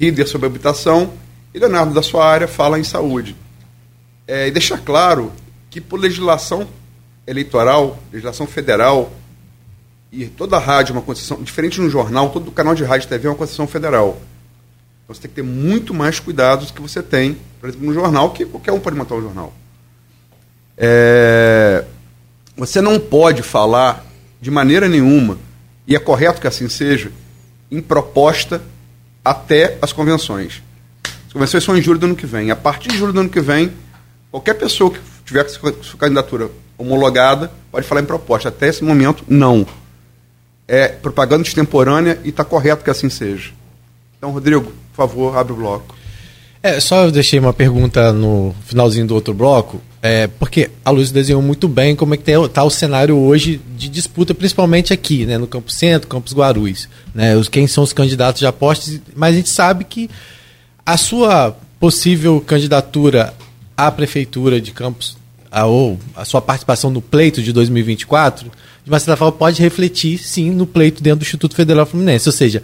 [0.00, 1.12] Rider sobre habitação
[1.52, 3.36] e Leonardo da sua área fala em saúde.
[4.26, 5.32] É, e deixar claro
[5.70, 6.66] que por legislação
[7.26, 9.12] eleitoral, legislação federal,
[10.10, 13.08] e toda rádio é uma concessão, diferente de um jornal, todo canal de rádio e
[13.08, 14.20] TV é uma concessão federal.
[15.04, 17.94] Então você tem que ter muito mais cuidados do que você tem, por exemplo, no
[17.94, 19.52] jornal, que qualquer um pode montar um jornal.
[20.76, 21.84] É,
[22.56, 24.04] você não pode falar
[24.40, 25.38] de maneira nenhuma,
[25.86, 27.10] e é correto que assim seja,
[27.70, 28.60] em proposta
[29.24, 30.62] até as convenções.
[31.26, 32.50] As convenções são em julho do ano que vem.
[32.50, 33.72] A partir de julho do ano que vem,
[34.30, 36.50] qualquer pessoa que tiver sua candidatura
[36.82, 38.48] homologada pode falar em proposta.
[38.48, 39.66] Até esse momento, não.
[40.68, 43.52] É propaganda extemporânea e está correto que assim seja.
[44.16, 45.94] Então, Rodrigo, por favor, abre o bloco.
[46.62, 51.10] É, só eu deixei uma pergunta no finalzinho do outro bloco, é, porque a Luz
[51.10, 55.36] desenhou muito bem como é que está o cenário hoje de disputa, principalmente aqui, né,
[55.36, 56.88] no Campo Centro, Campos Guarulhos.
[57.12, 60.08] Né, os, quem são os candidatos de apostas, mas a gente sabe que
[60.86, 63.34] a sua possível candidatura
[63.76, 65.16] à prefeitura de Campos,
[65.52, 68.50] a, ou a sua participação no pleito de 2024,
[68.84, 72.26] de uma certa forma pode refletir, sim, no pleito dentro do Instituto Federal Fluminense.
[72.26, 72.62] Ou seja,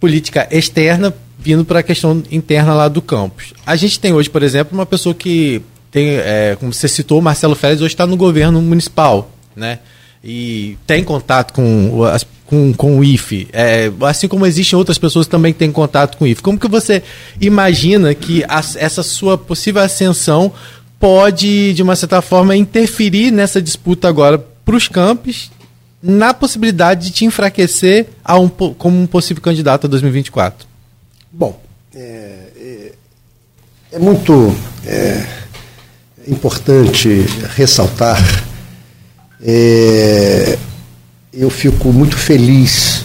[0.00, 3.54] política externa vindo para a questão interna lá do campus.
[3.64, 7.54] A gente tem hoje, por exemplo, uma pessoa que tem, é, como você citou, Marcelo
[7.54, 9.78] Félix hoje está no governo municipal, né?
[10.22, 12.02] E tem contato com,
[12.46, 16.24] com, com o IFE, é, assim como existem outras pessoas que também têm contato com
[16.24, 16.42] o IFE.
[16.42, 17.02] Como que você
[17.40, 20.50] imagina que a, essa sua possível ascensão
[21.04, 25.50] pode, de uma certa forma, interferir nessa disputa agora para os campos
[26.02, 30.66] na possibilidade de te enfraquecer um, como um possível candidato a 2024?
[31.30, 31.60] Bom,
[31.94, 31.98] é,
[32.56, 32.92] é,
[33.92, 35.26] é muito é,
[36.26, 38.18] importante ressaltar.
[39.42, 40.56] É,
[41.34, 43.04] eu fico muito feliz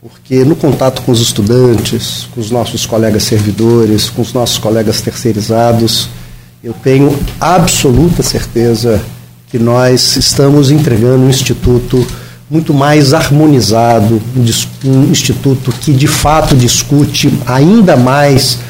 [0.00, 5.00] porque no contato com os estudantes, com os nossos colegas servidores, com os nossos colegas
[5.00, 6.08] terceirizados,
[6.62, 9.02] eu tenho absoluta certeza
[9.50, 12.06] que nós estamos entregando um instituto
[12.48, 14.22] muito mais harmonizado,
[14.84, 18.60] um instituto que de fato discute ainda mais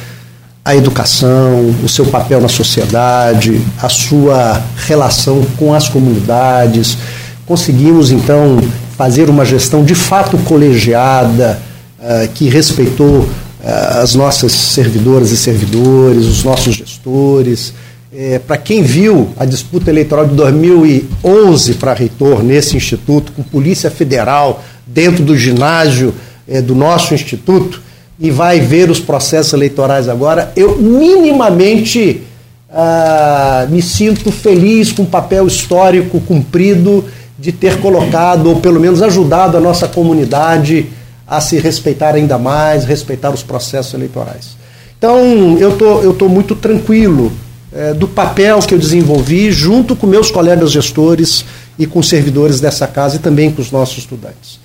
[0.64, 6.96] a educação, o seu papel na sociedade, a sua relação com as comunidades.
[7.44, 8.58] Conseguimos então
[8.96, 11.60] fazer uma gestão de fato colegiada,
[11.98, 13.28] uh, que respeitou
[13.62, 17.72] as nossas servidoras e servidores, os nossos gestores,
[18.14, 23.90] é, para quem viu a disputa eleitoral de 2011 para reitor nesse instituto, com Polícia
[23.90, 26.12] Federal dentro do ginásio
[26.46, 27.80] é, do nosso instituto,
[28.18, 32.22] e vai ver os processos eleitorais agora, eu minimamente
[32.70, 37.04] ah, me sinto feliz com o papel histórico cumprido
[37.38, 40.86] de ter colocado, ou pelo menos ajudado a nossa comunidade
[41.32, 44.54] a se respeitar ainda mais, respeitar os processos eleitorais.
[44.98, 47.32] Então, eu tô, estou tô muito tranquilo
[47.72, 51.42] é, do papel que eu desenvolvi junto com meus colegas gestores
[51.78, 54.60] e com servidores dessa casa e também com os nossos estudantes.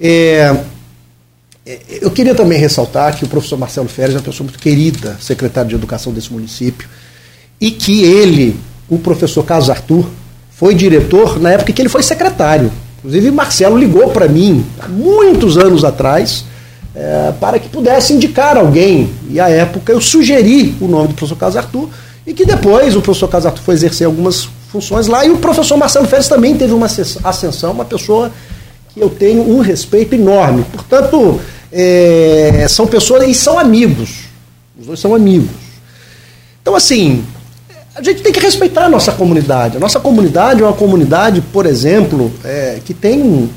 [0.00, 0.56] É,
[1.64, 5.16] é, eu queria também ressaltar que o professor Marcelo Férez é uma pessoa muito querida,
[5.20, 6.88] secretário de Educação desse município,
[7.60, 10.10] e que ele, o professor Carlos Arthur,
[10.50, 12.72] foi diretor na época que ele foi secretário.
[13.04, 16.46] Inclusive, Marcelo ligou para mim, há muitos anos atrás,
[16.94, 19.12] é, para que pudesse indicar alguém.
[19.28, 21.90] E à época eu sugeri o nome do professor Carlos Arthur,
[22.26, 26.06] e que depois o professor Casato foi exercer algumas funções lá, e o professor Marcelo
[26.06, 28.32] Félix também teve uma ascensão, uma pessoa
[28.94, 30.64] que eu tenho um respeito enorme.
[30.72, 31.38] Portanto,
[31.70, 34.24] é, são pessoas e são amigos.
[34.80, 35.50] Os dois são amigos.
[36.62, 37.22] Então, assim,
[37.94, 39.76] a gente tem que respeitar a nossa comunidade.
[39.76, 43.48] A nossa comunidade é uma comunidade, por exemplo, é, que tem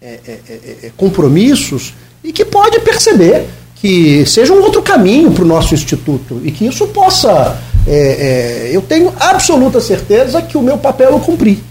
[0.00, 5.42] é, é, é, é compromissos e que pode perceber que seja um outro caminho para
[5.42, 7.58] o nosso instituto e que isso possa.
[7.86, 11.62] É, eu tenho absoluta certeza que o meu papel eu cumpri.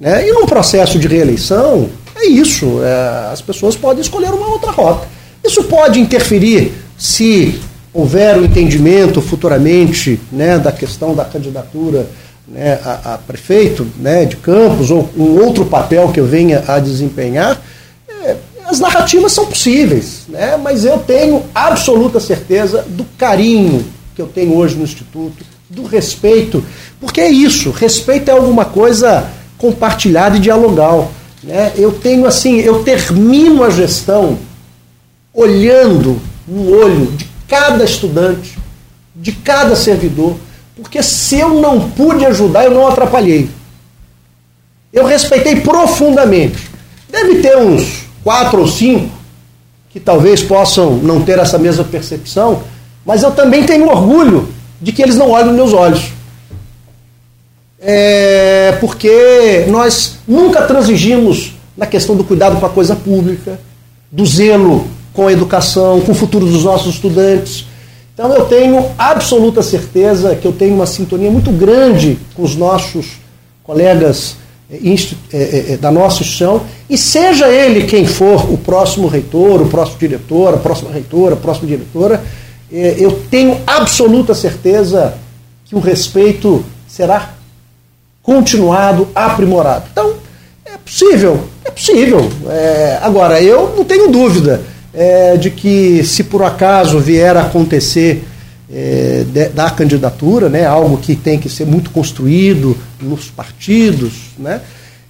[0.00, 0.28] Né?
[0.28, 2.80] E num processo de reeleição, é isso.
[3.30, 5.06] As pessoas podem escolher uma outra rota.
[5.44, 7.60] Isso pode interferir se
[7.94, 12.06] houver o entendimento futuramente né, da questão da candidatura
[12.46, 16.78] né, a, a, prefeito né, de Campos ou um outro papel que eu venha a
[16.78, 17.62] desempenhar
[18.66, 20.56] as narrativas são possíveis, né?
[20.56, 23.84] mas eu tenho absoluta certeza do carinho
[24.14, 26.64] que eu tenho hoje no Instituto, do respeito,
[27.00, 29.28] porque é isso, respeito é alguma coisa
[29.58, 31.10] compartilhada e dialogal.
[31.42, 31.72] Né?
[31.76, 34.38] Eu tenho assim, eu termino a gestão
[35.32, 38.58] olhando no olho de cada estudante,
[39.14, 40.36] de cada servidor,
[40.76, 43.48] porque se eu não pude ajudar, eu não atrapalhei.
[44.92, 46.68] Eu respeitei profundamente.
[47.10, 49.10] Deve ter uns quatro ou cinco
[49.90, 52.64] que talvez possam não ter essa mesma percepção,
[53.06, 54.48] mas eu também tenho orgulho
[54.80, 56.12] de que eles não olham nos meus olhos.
[57.80, 63.60] É porque nós nunca transigimos na questão do cuidado com a coisa pública,
[64.10, 67.66] do zelo com a educação, com o futuro dos nossos estudantes.
[68.12, 73.12] Então eu tenho absoluta certeza que eu tenho uma sintonia muito grande com os nossos
[73.62, 74.36] colegas
[74.70, 74.78] eh,
[75.32, 79.98] eh, eh, da nossa instituição, e seja ele quem for o próximo reitor, o próximo
[79.98, 82.22] diretor, a próxima reitora, a próxima diretora,
[82.70, 85.14] eu tenho absoluta certeza
[85.64, 87.34] que o respeito será
[88.20, 89.84] continuado, aprimorado.
[89.92, 90.14] Então,
[90.64, 92.28] é possível, é possível.
[92.48, 94.60] É, agora, eu não tenho dúvida
[94.94, 98.24] é, de que, se por acaso vier a acontecer
[98.72, 104.60] é, de, da candidatura, né, algo que tem que ser muito construído nos partidos, né,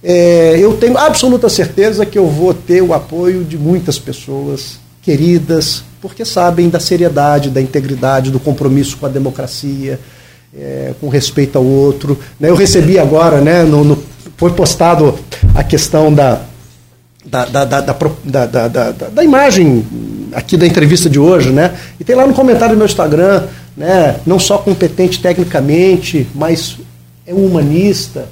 [0.03, 5.83] é, eu tenho absoluta certeza que eu vou ter o apoio de muitas pessoas queridas,
[6.01, 9.99] porque sabem da seriedade, da integridade, do compromisso com a democracia,
[10.55, 12.19] é, com respeito ao outro.
[12.39, 14.03] Né, eu recebi agora, né, no, no,
[14.35, 15.17] foi postado
[15.53, 16.41] a questão da,
[17.25, 19.85] da, da, da, da, imagem
[20.33, 21.73] aqui da entrevista de hoje, né?
[21.99, 23.43] E tem lá no comentário do meu Instagram,
[23.75, 24.17] né?
[24.25, 26.77] Não só competente tecnicamente, mas
[27.25, 28.27] é um humanista.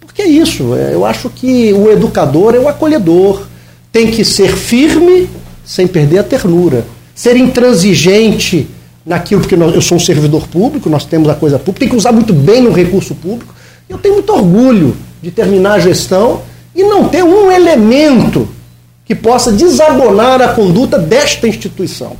[0.00, 3.46] Porque é isso, é, eu acho que o educador é o acolhedor.
[3.90, 5.28] Tem que ser firme
[5.64, 6.84] sem perder a ternura.
[7.14, 8.68] Ser intransigente
[9.06, 12.12] naquilo, porque eu sou um servidor público, nós temos a coisa pública, tem que usar
[12.12, 13.54] muito bem o recurso público.
[13.88, 16.42] Eu tenho muito orgulho de terminar a gestão
[16.74, 18.48] e não ter um elemento
[19.04, 22.16] que possa desabonar a conduta desta instituição.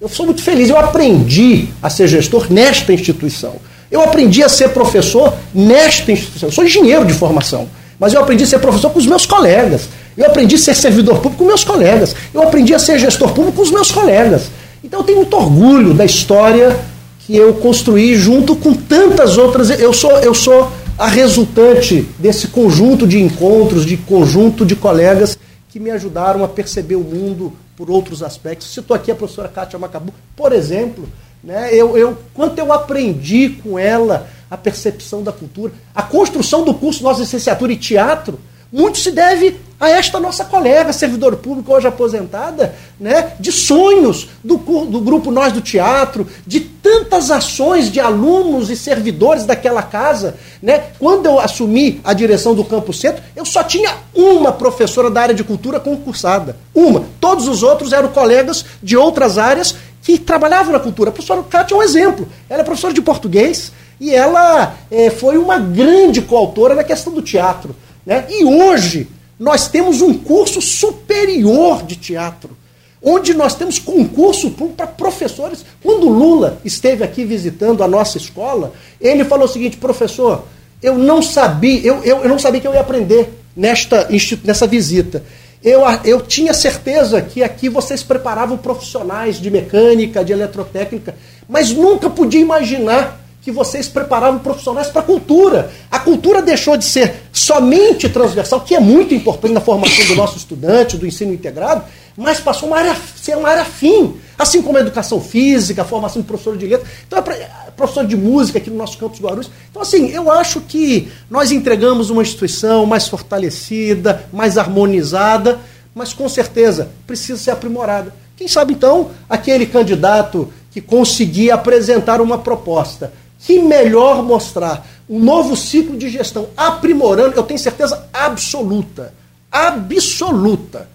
[0.00, 3.56] Eu sou muito feliz, eu aprendi a ser gestor nesta instituição.
[3.90, 6.48] Eu aprendi a ser professor nesta instituição.
[6.48, 7.68] Eu sou engenheiro de formação,
[7.98, 9.88] mas eu aprendi a ser professor com os meus colegas.
[10.16, 12.14] Eu aprendi a ser servidor público com meus colegas.
[12.34, 14.50] Eu aprendi a ser gestor público com os meus colegas.
[14.84, 16.78] Então eu tenho muito orgulho da história
[17.20, 19.70] que eu construí junto com tantas outras.
[19.70, 25.38] Eu sou, eu sou a resultante desse conjunto de encontros, de conjunto de colegas
[25.68, 28.74] que me ajudaram a perceber o mundo por outros aspectos.
[28.74, 31.08] Citou aqui a professora Kátia Macabu, por exemplo,
[31.42, 36.74] né, eu, eu, quanto eu aprendi com ela a percepção da cultura, a construção do
[36.74, 38.40] curso Nossa Licenciatura em Teatro,
[38.72, 44.56] muito se deve a esta nossa colega, servidor público hoje aposentada, né, de sonhos do,
[44.56, 50.36] do grupo Nós do Teatro, de tantas ações de alunos e servidores daquela casa.
[50.60, 50.84] Né?
[50.98, 55.34] Quando eu assumi a direção do Campo Centro, eu só tinha uma professora da área
[55.34, 56.56] de cultura concursada.
[56.74, 57.04] Uma.
[57.20, 61.10] Todos os outros eram colegas de outras áreas que trabalhavam na cultura.
[61.10, 62.28] A professora Cátia é um exemplo.
[62.48, 63.70] Ela é professora de português
[64.00, 67.76] e ela é, foi uma grande coautora na questão do teatro.
[68.04, 68.24] Né?
[68.28, 69.06] E hoje,
[69.38, 72.56] nós temos um curso superior de teatro,
[73.02, 75.64] onde nós temos concurso para professores.
[75.82, 80.44] Quando Lula esteve aqui visitando a nossa escola, ele falou o seguinte, professor,
[80.82, 84.08] eu não sabia, eu, eu, eu não sabia que eu ia aprender nesta,
[84.44, 85.22] nessa visita.
[85.62, 91.16] Eu, eu tinha certeza que aqui vocês preparavam profissionais de mecânica, de eletrotécnica,
[91.48, 95.70] mas nunca podia imaginar que vocês preparavam profissionais para a cultura.
[95.90, 100.36] A cultura deixou de ser somente transversal, que é muito importante na formação do nosso
[100.36, 101.84] estudante, do ensino integrado,
[102.16, 106.26] mas passou a ser uma área fim, assim como a educação física, a formação de
[106.26, 109.50] professor de letras, então é professor de música aqui no nosso campus Guarulhos.
[109.70, 115.60] Então, assim, eu acho que nós entregamos uma instituição mais fortalecida, mais harmonizada,
[115.94, 118.12] mas com certeza precisa ser aprimorada.
[118.36, 125.56] Quem sabe, então, aquele candidato que conseguir apresentar uma proposta que melhor mostrar um novo
[125.56, 129.14] ciclo de gestão, aprimorando, eu tenho certeza absoluta,
[129.50, 130.88] absoluta,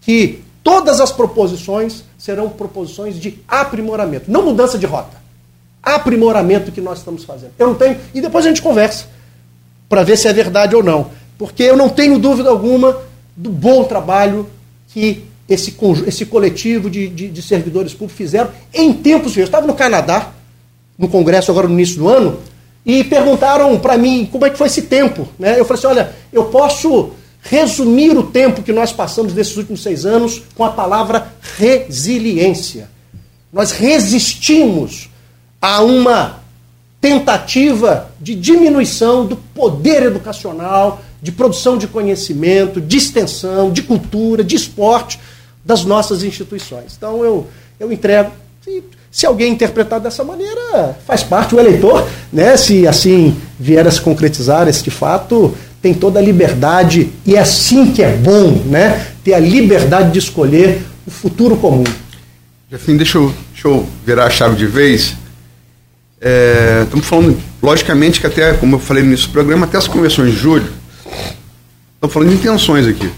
[0.00, 5.20] que todas as proposições serão proposições de aprimoramento, não mudança de rota.
[5.82, 7.52] Aprimoramento que nós estamos fazendo.
[7.58, 7.98] Eu não tenho.
[8.12, 9.06] E depois a gente conversa
[9.88, 11.10] para ver se é verdade ou não.
[11.38, 12.98] Porque eu não tenho dúvida alguma
[13.34, 14.46] do bom trabalho
[14.88, 15.74] que esse,
[16.06, 19.36] esse coletivo de, de, de servidores públicos fizeram em tempos.
[19.36, 20.32] Eu estava no Canadá,
[21.00, 22.38] no Congresso agora no início do ano,
[22.84, 25.26] e perguntaram para mim como é que foi esse tempo.
[25.38, 25.58] Né?
[25.58, 30.04] Eu falei assim, olha, eu posso resumir o tempo que nós passamos nesses últimos seis
[30.04, 32.90] anos com a palavra resiliência.
[33.50, 35.08] Nós resistimos
[35.60, 36.40] a uma
[37.00, 44.54] tentativa de diminuição do poder educacional, de produção de conhecimento, de extensão, de cultura, de
[44.54, 45.18] esporte
[45.64, 46.94] das nossas instituições.
[46.96, 47.46] Então eu,
[47.78, 48.32] eu entrego.
[49.10, 52.56] Se alguém interpretar dessa maneira, faz parte o eleitor, né?
[52.56, 57.90] Se assim vier a se concretizar este fato, tem toda a liberdade e é assim
[57.90, 59.08] que é bom, né?
[59.24, 61.84] Ter a liberdade de escolher o futuro comum.
[62.70, 65.16] Jefim, deixa eu, deixa eu virar a chave de vez.
[66.20, 69.88] É, estamos falando, logicamente, que até, como eu falei no início do programa, até as
[69.88, 70.68] convenções de julho,
[71.94, 73.10] estamos falando de intenções aqui.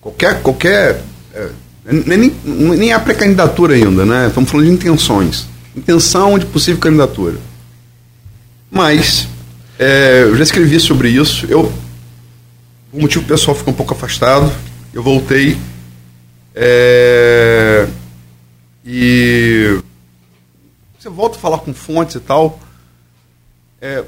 [0.00, 0.40] qualquer.
[0.40, 1.02] qualquer
[1.34, 1.48] é,
[1.84, 4.28] nem, nem há pré-candidatura ainda, né?
[4.28, 5.46] Estamos falando de intenções.
[5.76, 7.38] Intenção de possível candidatura.
[8.70, 9.28] Mas,
[9.78, 11.46] é, eu já escrevi sobre isso.
[11.46, 11.72] Eu,
[12.92, 14.50] o motivo pessoal ficou um pouco afastado.
[14.92, 15.58] Eu voltei.
[16.54, 17.86] É,
[18.84, 19.78] e
[20.98, 22.58] você volta a falar com fontes e tal.
[23.80, 24.02] É,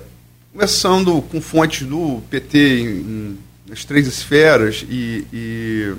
[0.53, 5.95] conversando com fontes do PT em, em, nas três esferas e, e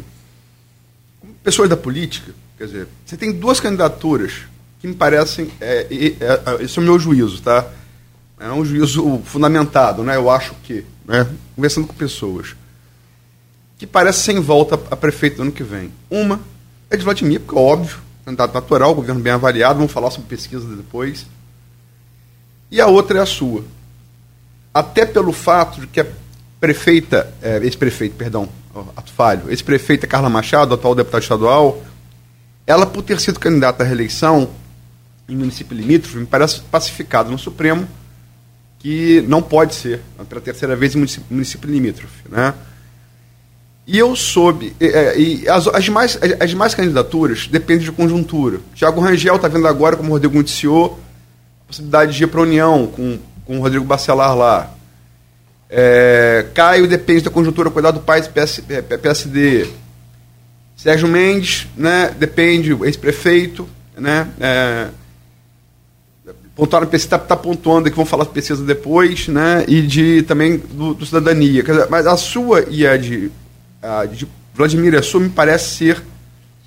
[1.48, 4.34] pessoas da política, quer dizer, você tem duas candidaturas
[4.82, 7.66] que me parecem, é, é, é, esse é o meu juízo, tá?
[8.38, 10.18] É um juízo fundamentado, né?
[10.18, 11.26] Eu acho que, né?
[11.56, 12.54] Conversando com pessoas,
[13.78, 15.90] que parece sem volta a prefeito do ano que vem.
[16.10, 16.42] Uma
[16.90, 20.68] é de Vladimir, porque é óbvio, candidato natural, governo bem avaliado, vamos falar sobre pesquisa
[20.76, 21.26] depois.
[22.70, 23.64] E a outra é a sua
[24.74, 26.08] até pelo fato de que a
[26.60, 28.50] prefeita, é, ex-prefeito, perdão,
[28.96, 31.84] ato falho, ex-prefeita Carla Machado, atual deputada estadual,
[32.66, 34.50] ela, por ter sido candidata à reeleição
[35.28, 37.88] em município limítrofe, me parece pacificado no Supremo
[38.80, 42.24] que não pode ser, pela terceira vez, em município, município limítrofe.
[42.30, 42.54] Né?
[43.86, 48.60] E eu soube, e, e as, as, demais, as, as demais candidaturas dependem de conjuntura.
[48.76, 51.00] Tiago Rangel está vendo agora, como o Rodrigo noticiou,
[51.64, 54.70] a possibilidade de ir para a União com com o Rodrigo Bacelar lá.
[55.70, 58.62] É, Caio depende da conjuntura, cuidado do pai PS,
[59.02, 59.68] PSD.
[60.78, 64.90] Sérgio Mendes, né, depende, ex-prefeito, né, é,
[66.56, 71.04] pontuaram, está tá pontuando que vão falar pesquisa depois, né, e de também do, do
[71.04, 71.64] cidadania.
[71.64, 73.32] Dizer, mas a sua e a de,
[73.82, 76.04] a de Vladimir a sua me parece ser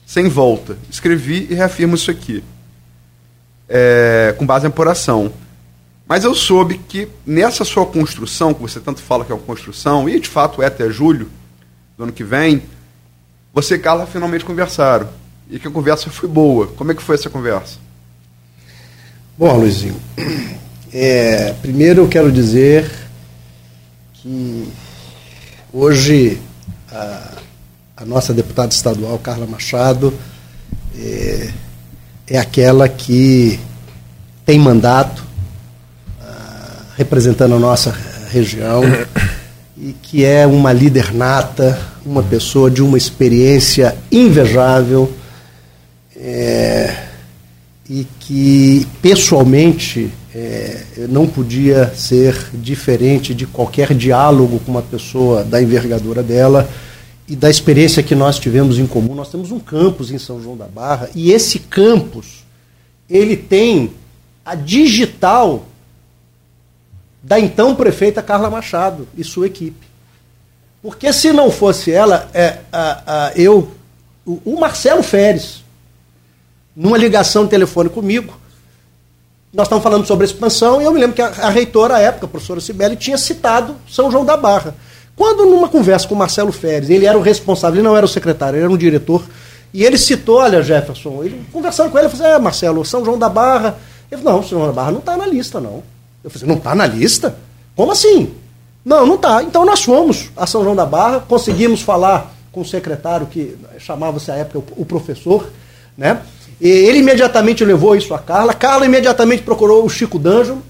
[0.05, 0.77] sem volta.
[0.91, 2.43] Escrevi e reafirmo isso aqui,
[3.69, 5.33] é, com base em apuração.
[6.11, 10.09] Mas eu soube que nessa sua construção, que você tanto fala que é uma construção,
[10.09, 11.31] e de fato é até julho
[11.97, 12.65] do ano que vem,
[13.55, 15.09] você e Carla finalmente conversaram.
[15.49, 16.67] E que a conversa foi boa.
[16.67, 17.79] Como é que foi essa conversa?
[19.39, 20.03] Bom, Luizinho,
[20.93, 22.91] é, primeiro eu quero dizer
[24.15, 24.69] que
[25.73, 26.43] hoje
[26.91, 27.39] a,
[27.99, 30.13] a nossa deputada estadual, Carla Machado,
[30.99, 31.53] é,
[32.27, 33.61] é aquela que
[34.45, 35.30] tem mandato,
[37.01, 37.97] representando a nossa
[38.31, 38.83] região
[39.75, 45.11] e que é uma líder nata, uma pessoa de uma experiência invejável
[46.15, 46.95] é,
[47.89, 55.63] e que pessoalmente é, não podia ser diferente de qualquer diálogo com uma pessoa da
[55.63, 56.69] envergadura dela
[57.27, 59.15] e da experiência que nós tivemos em comum.
[59.15, 62.45] Nós temos um campus em São João da Barra e esse campus
[63.09, 63.91] ele tem
[64.45, 65.65] a digital
[67.23, 69.87] da então prefeita Carla Machado e sua equipe.
[70.83, 73.71] Porque se não fosse ela, é, a, a, eu,
[74.25, 75.63] o, o Marcelo Feres,
[76.75, 78.39] numa ligação de telefone comigo,
[79.53, 82.27] nós estamos falando sobre expansão e eu me lembro que a, a reitora à época,
[82.27, 84.75] a professora Sibeli, tinha citado São João da Barra.
[85.15, 88.09] Quando numa conversa com o Marcelo Feres, ele era o responsável, ele não era o
[88.09, 89.23] secretário, ele era um diretor,
[89.73, 93.05] e ele citou, olha, Jefferson, ele, conversando com ele, ele falou assim, é, Marcelo, São
[93.05, 93.77] João da Barra.
[94.11, 95.83] Ele falou, não, São João da Barra não está na lista, não.
[96.23, 97.37] Eu falei, não está na lista?
[97.75, 98.35] Como assim?
[98.85, 99.43] Não, não está.
[99.43, 104.31] Então nós fomos a São João da Barra, conseguimos falar com o secretário, que chamava-se
[104.31, 105.49] à época o professor,
[105.97, 106.21] né?
[106.61, 108.53] E ele imediatamente levou isso a Carla.
[108.53, 110.63] Carla imediatamente procurou o Chico D'Angelo.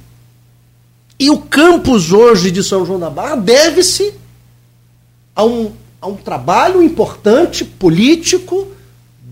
[1.18, 4.14] E o campus hoje de São João da Barra deve-se
[5.34, 8.68] a um, a um trabalho importante político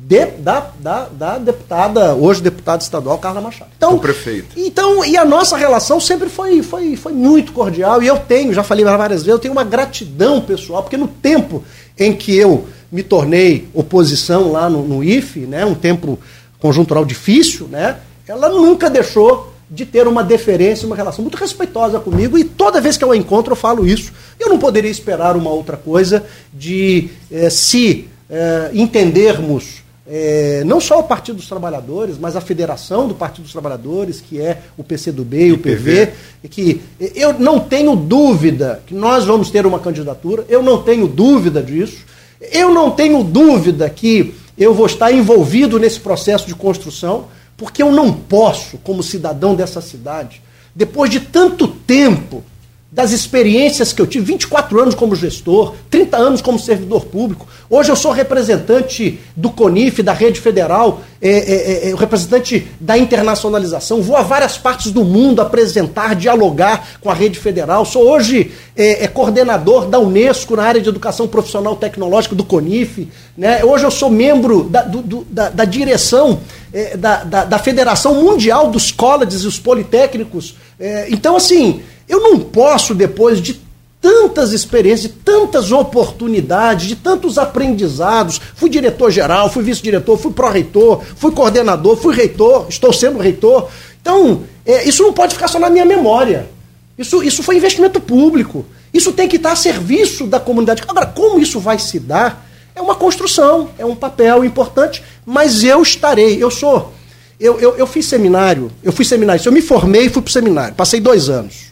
[0.09, 3.71] de, da, da, da, deputada, hoje deputada estadual, Carla Machado.
[3.77, 4.59] Então, o prefeito.
[4.59, 8.63] Então, e a nossa relação sempre foi, foi, foi muito cordial, e eu tenho, já
[8.63, 11.63] falei várias vezes, eu tenho uma gratidão pessoal, porque no tempo
[11.99, 16.19] em que eu me tornei oposição lá no, no IFE, né, um tempo
[16.59, 22.39] conjuntural difícil, né, ela nunca deixou de ter uma deferência, uma relação muito respeitosa comigo,
[22.39, 24.11] e toda vez que eu a encontro eu falo isso.
[24.41, 31.01] Eu não poderia esperar uma outra coisa de eh, se eh, entendermos é, não só
[31.01, 35.49] o Partido dos Trabalhadores, mas a Federação do Partido dos Trabalhadores, que é o PCdoB
[35.49, 40.47] e o PV, e que eu não tenho dúvida que nós vamos ter uma candidatura,
[40.49, 41.99] eu não tenho dúvida disso,
[42.41, 47.93] eu não tenho dúvida que eu vou estar envolvido nesse processo de construção, porque eu
[47.93, 50.41] não posso, como cidadão dessa cidade,
[50.75, 52.43] depois de tanto tempo
[52.91, 57.47] das experiências que eu tive, 24 anos como gestor, 30 anos como servidor público.
[57.69, 64.01] Hoje eu sou representante do CONIF, da rede federal, é, é, é, representante da internacionalização.
[64.01, 67.85] Vou a várias partes do mundo apresentar, dialogar com a rede federal.
[67.85, 73.07] Sou hoje é, é coordenador da Unesco na área de educação profissional tecnológica do CONIF.
[73.37, 73.63] Né?
[73.63, 76.41] Hoje eu sou membro da, do, do, da, da direção
[76.73, 80.57] é, da, da, da, Federação Mundial dos Colleges e os Politécnicos.
[80.81, 83.61] É, então, assim, eu não posso, depois de
[84.01, 88.41] tantas experiências, de tantas oportunidades, de tantos aprendizados.
[88.55, 93.69] Fui diretor-geral, fui vice-diretor, fui pró-reitor, fui coordenador, fui reitor, estou sendo reitor.
[94.01, 96.49] Então, é, isso não pode ficar só na minha memória.
[96.97, 98.65] Isso, isso foi investimento público.
[98.93, 100.83] Isso tem que estar a serviço da comunidade.
[100.89, 102.47] Agora, como isso vai se dar?
[102.75, 106.43] É uma construção, é um papel importante, mas eu estarei.
[106.43, 106.93] Eu sou.
[107.39, 110.33] Eu, eu, eu fiz seminário, eu fui seminário, eu me formei e fui para o
[110.33, 111.68] seminário, passei dois anos.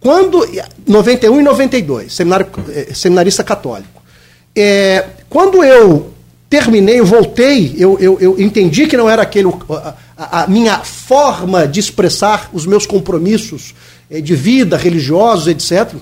[0.00, 0.48] Quando,
[0.86, 4.02] 91 e 92, seminário, eh, seminarista católico.
[4.56, 6.10] É, quando eu
[6.48, 9.48] terminei, eu voltei, eu, eu, eu, entendi que não era aquele
[10.16, 13.74] a, a, minha forma de expressar os meus compromissos
[14.10, 15.94] é, de vida, religiosos, etc.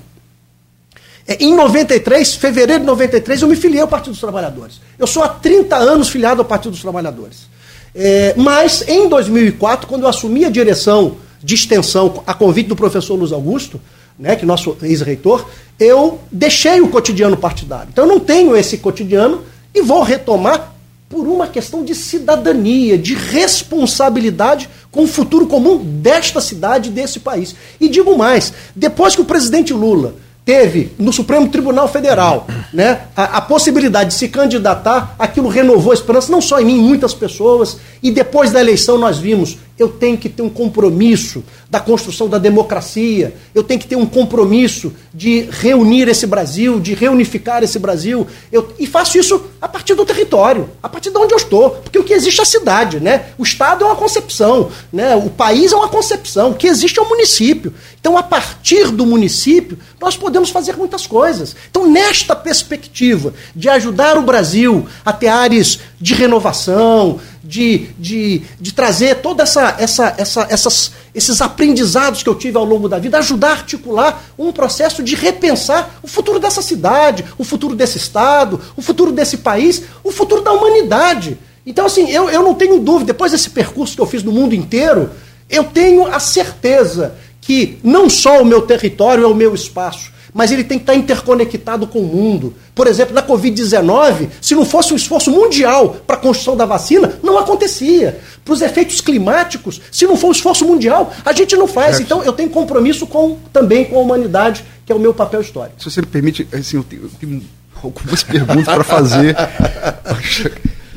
[1.26, 4.80] É, em 93, fevereiro de 93, eu me filiei ao Partido dos Trabalhadores.
[4.98, 7.48] Eu sou há 30 anos filiado ao Partido dos Trabalhadores.
[7.94, 13.14] É, mas em 2004, quando eu assumi a direção de extensão, a convite do professor
[13.14, 13.80] Luiz Augusto,
[14.18, 15.46] né, que é nosso ex-reitor,
[15.78, 17.88] eu deixei o cotidiano partidário.
[17.92, 19.42] Então eu não tenho esse cotidiano
[19.74, 20.74] e vou retomar
[21.08, 27.54] por uma questão de cidadania, de responsabilidade com o futuro comum desta cidade, desse país.
[27.80, 30.14] E digo mais, depois que o presidente Lula
[30.44, 35.94] teve no Supremo Tribunal Federal né, a, a, possibilidade de se candidatar, aquilo renovou a
[35.94, 37.78] esperança, não só em mim, em muitas pessoas.
[38.02, 42.38] E depois da eleição nós vimos eu tenho que ter um compromisso da construção da
[42.38, 48.26] democracia, eu tenho que ter um compromisso de reunir esse Brasil, de reunificar esse Brasil.
[48.50, 51.70] Eu, e faço isso a partir do território, a partir de onde eu estou.
[51.70, 53.26] Porque o que existe é a cidade, né?
[53.36, 55.14] O Estado é uma concepção, né?
[55.14, 57.72] o país é uma concepção, o que existe é o município.
[58.00, 61.54] Então, a partir do município, nós podemos fazer muitas coisas.
[61.70, 68.72] Então, nesta perspectiva de ajudar o Brasil a ter áreas de renovação, de, de, de
[68.72, 73.18] trazer toda essa, essa, essa, essas, esses aprendizados que eu tive ao longo da vida,
[73.18, 78.60] ajudar a articular um processo de repensar o futuro dessa cidade, o futuro desse estado,
[78.76, 81.38] o futuro desse país, o futuro da humanidade.
[81.64, 84.54] Então, assim, eu, eu não tenho dúvida, depois desse percurso que eu fiz no mundo
[84.54, 85.10] inteiro,
[85.48, 90.52] eu tenho a certeza que não só o meu território é o meu espaço, mas
[90.52, 92.54] ele tem que estar interconectado com o mundo.
[92.72, 97.18] Por exemplo, na Covid-19, se não fosse um esforço mundial para a construção da vacina,
[97.24, 98.20] não acontecia.
[98.44, 101.98] Para os efeitos climáticos, se não for um esforço mundial, a gente não faz.
[101.98, 105.74] Então, eu tenho compromisso com, também com a humanidade, que é o meu papel histórico.
[105.82, 107.42] Se você me permite, assim, eu tenho, eu tenho
[107.82, 109.36] algumas perguntas para fazer.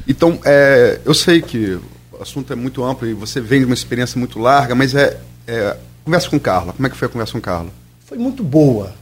[0.08, 1.80] Então, é, eu sei que
[2.12, 5.18] o assunto é muito amplo e você vem de uma experiência muito larga, mas é,
[5.48, 6.74] é conversa com Carla.
[6.74, 7.70] Como é que foi a conversa com Carla?
[8.06, 9.01] Foi muito boa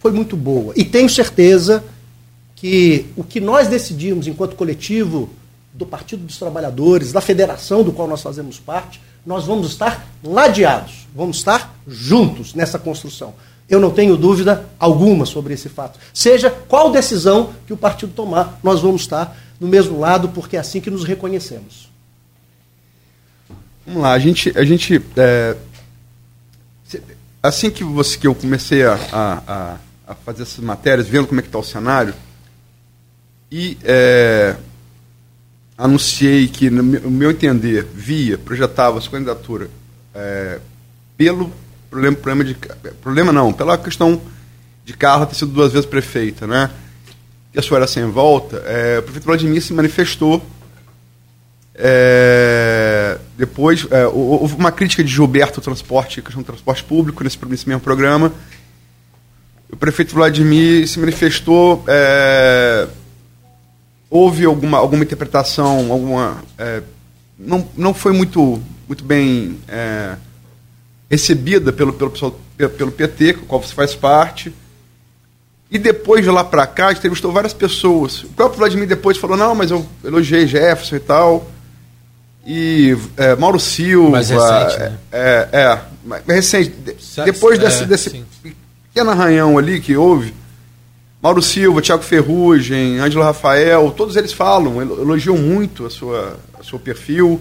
[0.00, 0.72] foi muito boa.
[0.76, 1.84] E tenho certeza
[2.56, 5.30] que o que nós decidimos enquanto coletivo
[5.72, 11.06] do Partido dos Trabalhadores, da federação do qual nós fazemos parte, nós vamos estar ladeados,
[11.14, 13.34] vamos estar juntos nessa construção.
[13.68, 15.98] Eu não tenho dúvida alguma sobre esse fato.
[16.12, 20.60] Seja qual decisão que o partido tomar, nós vamos estar no mesmo lado, porque é
[20.60, 21.88] assim que nos reconhecemos.
[23.86, 25.56] Vamos lá, a gente, a gente é,
[27.42, 29.76] assim que você que eu comecei a, a, a
[30.14, 32.14] fazer essas matérias, vendo como é que está o cenário,
[33.50, 34.56] e é,
[35.76, 39.68] anunciei que, no meu entender, via, projetava sua candidatura
[40.14, 40.60] é,
[41.16, 41.52] pelo
[41.90, 42.54] problema, problema de.
[43.02, 44.20] Problema não, pela questão
[44.84, 46.70] de Carla ter sido duas vezes prefeita, né?
[47.52, 50.40] E a sua era sem volta, é, o prefeito Vladimir se manifestou.
[51.74, 57.38] É, depois, é, houve uma crítica de Gilberto ao transporte, questão do transporte público nesse,
[57.46, 58.30] nesse mesmo programa
[59.72, 61.84] o prefeito Vladimir se manifestou.
[61.86, 62.86] É,
[64.08, 66.42] houve alguma, alguma interpretação, alguma.
[66.58, 66.82] É,
[67.38, 70.16] não, não foi muito, muito bem é,
[71.08, 72.10] recebida pelo, pelo,
[72.70, 74.52] pelo PT, com o qual você faz parte.
[75.70, 78.24] E depois de lá para cá, entrevistou várias pessoas.
[78.24, 81.50] O próprio Vladimir depois falou: não, mas eu elogiei Jefferson e tal.
[82.44, 84.10] E é, Mauro Silva.
[84.10, 84.98] Mais recente, né?
[85.12, 86.74] É, é, mais recente.
[87.24, 88.24] Depois desse, é, desse
[88.92, 90.34] pequeno arranhão ali que houve,
[91.22, 96.78] Mauro Silva, Tiago Ferrugem, Ângelo Rafael, todos eles falam, elogiam muito a sua, a seu
[96.78, 97.40] perfil.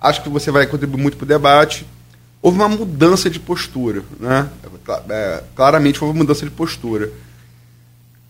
[0.00, 1.86] Acho que você vai contribuir muito para o debate.
[2.42, 4.02] houve uma mudança de postura.
[4.18, 4.48] Né?
[5.08, 7.10] É, claramente houve uma mudança de postura.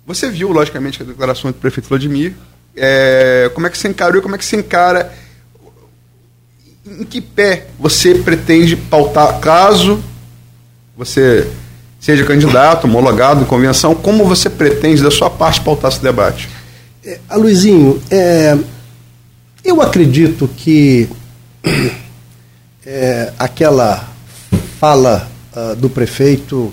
[0.07, 2.35] Você viu, logicamente, a declaração do prefeito Vladimir.
[2.77, 5.13] É, como é que você encarou e como é que você encara
[6.87, 10.05] em que pé você pretende pautar, caso
[10.97, 11.51] você
[12.01, 16.49] seja candidato, homologado em convenção, como você pretende, da sua parte, pautar esse debate?
[17.05, 18.57] É, Luizinho, é,
[19.65, 21.09] eu acredito que
[22.87, 24.09] é, aquela
[24.79, 26.73] fala uh, do prefeito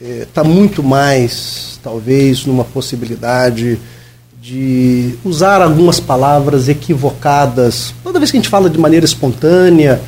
[0.00, 3.78] está é, muito mais, talvez, numa possibilidade
[4.40, 7.92] de usar algumas palavras equivocadas.
[8.02, 10.00] Toda vez que a gente fala de maneira espontânea,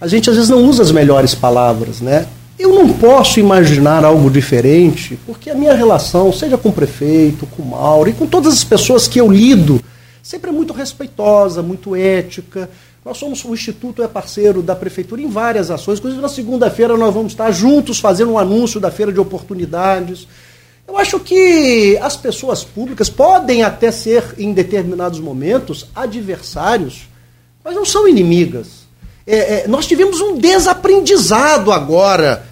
[0.00, 2.26] a gente às vezes não usa as melhores palavras, né?
[2.58, 7.62] Eu não posso imaginar algo diferente, porque a minha relação, seja com o prefeito, com
[7.62, 9.78] o Mauro e com todas as pessoas que eu lido,
[10.22, 12.70] sempre é muito respeitosa, muito ética.
[13.04, 17.12] Nós somos, o Instituto é parceiro da Prefeitura em várias ações, inclusive na segunda-feira nós
[17.12, 20.26] vamos estar juntos fazendo um anúncio da Feira de Oportunidades.
[20.88, 27.06] Eu acho que as pessoas públicas podem até ser, em determinados momentos, adversários,
[27.62, 28.85] mas não são inimigas.
[29.26, 32.46] É, é, nós tivemos um desaprendizado agora,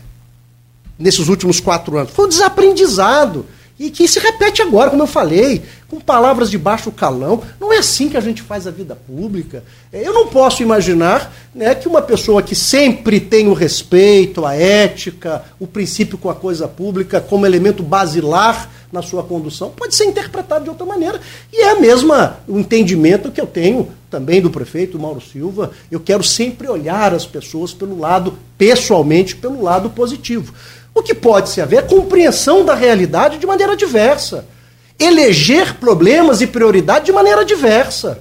[0.98, 2.12] nesses últimos quatro anos.
[2.12, 3.46] Foi um desaprendizado.
[3.76, 7.42] E que se repete agora, como eu falei, com palavras de baixo calão.
[7.60, 9.64] Não é assim que a gente faz a vida pública.
[9.92, 14.54] É, eu não posso imaginar né, que uma pessoa que sempre tem o respeito, a
[14.54, 20.04] ética, o princípio com a coisa pública como elemento basilar na sua condução, pode ser
[20.04, 21.20] interpretado de outra maneira.
[21.52, 25.72] E é a mesma o entendimento que eu tenho também do prefeito Mauro Silva.
[25.90, 30.54] Eu quero sempre olhar as pessoas pelo lado, pessoalmente, pelo lado positivo.
[30.94, 34.46] O que pode se haver é compreensão da realidade de maneira diversa.
[35.00, 38.20] Eleger problemas e prioridade de maneira diversa.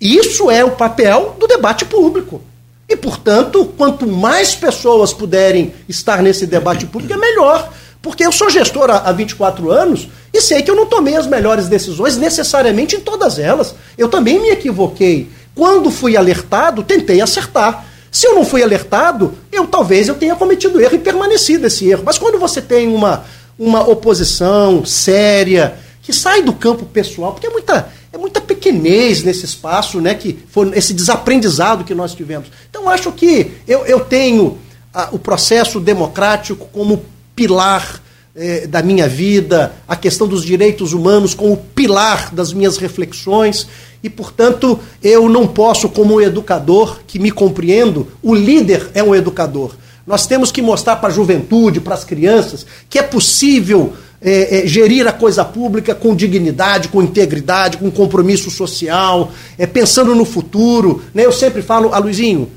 [0.00, 2.42] Isso é o papel do debate público.
[2.88, 7.72] E, portanto, quanto mais pessoas puderem estar nesse debate público, é melhor.
[8.02, 11.68] Porque eu sou gestor há 24 anos e sei que eu não tomei as melhores
[11.68, 13.76] decisões necessariamente em todas elas.
[13.96, 15.30] Eu também me equivoquei.
[15.54, 17.86] Quando fui alertado, tentei acertar.
[18.10, 22.02] Se eu não fui alertado, eu talvez eu tenha cometido erro e permanecido esse erro.
[22.04, 23.24] Mas quando você tem uma,
[23.56, 29.44] uma oposição séria, que sai do campo pessoal, porque é muita, é muita pequenez nesse
[29.44, 32.48] espaço, né, que foi esse desaprendizado que nós tivemos.
[32.68, 34.58] Então acho que eu, eu tenho
[34.92, 37.04] a, o processo democrático como
[37.34, 38.02] pilar
[38.34, 43.66] eh, da minha vida, a questão dos direitos humanos como pilar das minhas reflexões
[44.02, 49.74] e, portanto, eu não posso, como educador que me compreendo, o líder é um educador.
[50.06, 54.66] Nós temos que mostrar para a juventude, para as crianças, que é possível é, é,
[54.66, 61.02] gerir a coisa pública com dignidade, com integridade, com compromisso social, é, pensando no futuro.
[61.14, 61.24] Né?
[61.24, 62.50] Eu sempre falo, a Luizinho,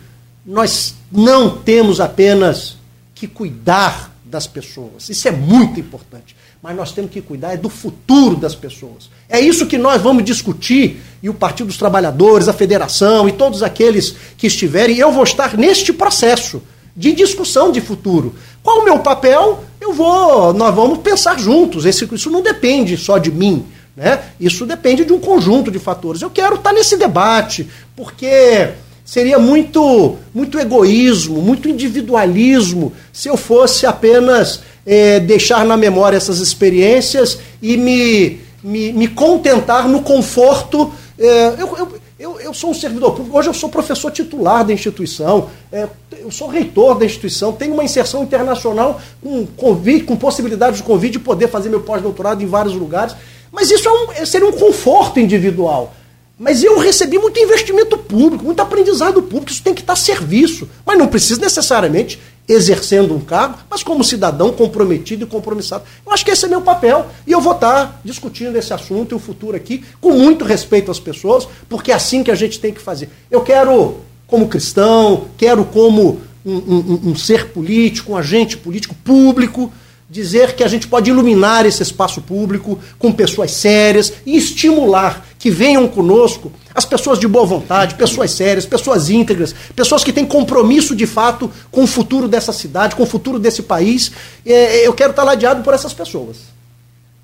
[0.45, 2.77] nós não temos apenas
[3.13, 5.09] que cuidar das pessoas.
[5.09, 6.35] Isso é muito importante
[6.65, 9.07] mas nós temos que cuidar é do futuro das pessoas.
[9.29, 13.61] É isso que nós vamos discutir, e o Partido dos Trabalhadores, a Federação e todos
[13.61, 16.63] aqueles que estiverem, eu vou estar neste processo
[16.97, 18.33] de discussão de futuro.
[18.63, 19.63] Qual o meu papel?
[19.79, 21.85] Eu vou, nós vamos pensar juntos.
[21.85, 23.63] Esse, isso não depende só de mim.
[23.95, 24.23] Né?
[24.39, 26.23] Isso depende de um conjunto de fatores.
[26.23, 28.71] Eu quero estar nesse debate, porque
[29.05, 36.39] seria muito, muito egoísmo, muito individualismo se eu fosse apenas é, deixar na memória essas
[36.39, 40.91] experiências e me, me, me contentar no conforto.
[41.19, 44.73] É, eu, eu, eu, eu, sou um servidor público, hoje eu sou professor titular da
[44.73, 45.87] instituição, é,
[46.19, 51.13] eu sou reitor da instituição, tenho uma inserção internacional com convite, com possibilidade de convite
[51.13, 53.15] de poder fazer meu pós-doutorado em vários lugares.
[53.51, 55.93] Mas isso é um, seria um conforto individual.
[56.37, 60.67] Mas eu recebi muito investimento público, muito aprendizado público, isso tem que estar a serviço.
[60.85, 65.83] Mas não precisa necessariamente exercendo um cargo, mas como cidadão comprometido e compromissado.
[66.05, 69.15] Eu acho que esse é meu papel e eu vou estar discutindo esse assunto e
[69.15, 72.71] o futuro aqui com muito respeito às pessoas, porque é assim que a gente tem
[72.71, 73.09] que fazer.
[73.31, 79.73] Eu quero, como cristão, quero como um, um, um ser político, um agente político público,
[80.09, 85.49] dizer que a gente pode iluminar esse espaço público com pessoas sérias e estimular que
[85.49, 90.95] venham conosco as pessoas de boa vontade, pessoas sérias, pessoas íntegras, pessoas que têm compromisso
[90.95, 94.11] de fato com o futuro dessa cidade, com o futuro desse país.
[94.45, 96.37] Eu quero estar ladeado por essas pessoas.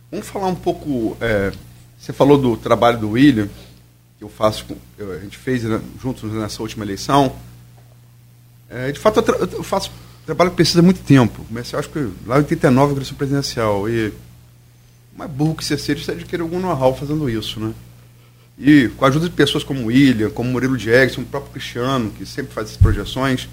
[0.10, 1.16] Vamos falar um pouco.
[1.22, 1.52] É,
[2.00, 3.48] você falou do trabalho do William,
[4.18, 4.66] que eu faço,
[5.00, 7.34] a gente fez né, juntos nessa última eleição.
[8.70, 9.92] É, de fato, eu, eu faço
[10.26, 11.44] trabalho que precisa muito tempo.
[11.46, 13.90] Comecei, acho que lá em 89 eu cresci presidencial.
[13.90, 14.14] E
[15.16, 17.74] mais burro que você seja, você adquire algum know-how fazendo isso, né?
[18.58, 22.26] E com a ajuda de pessoas como William, como Murilo Jackson, o próprio Cristiano, que
[22.26, 23.50] sempre faz essas projeções,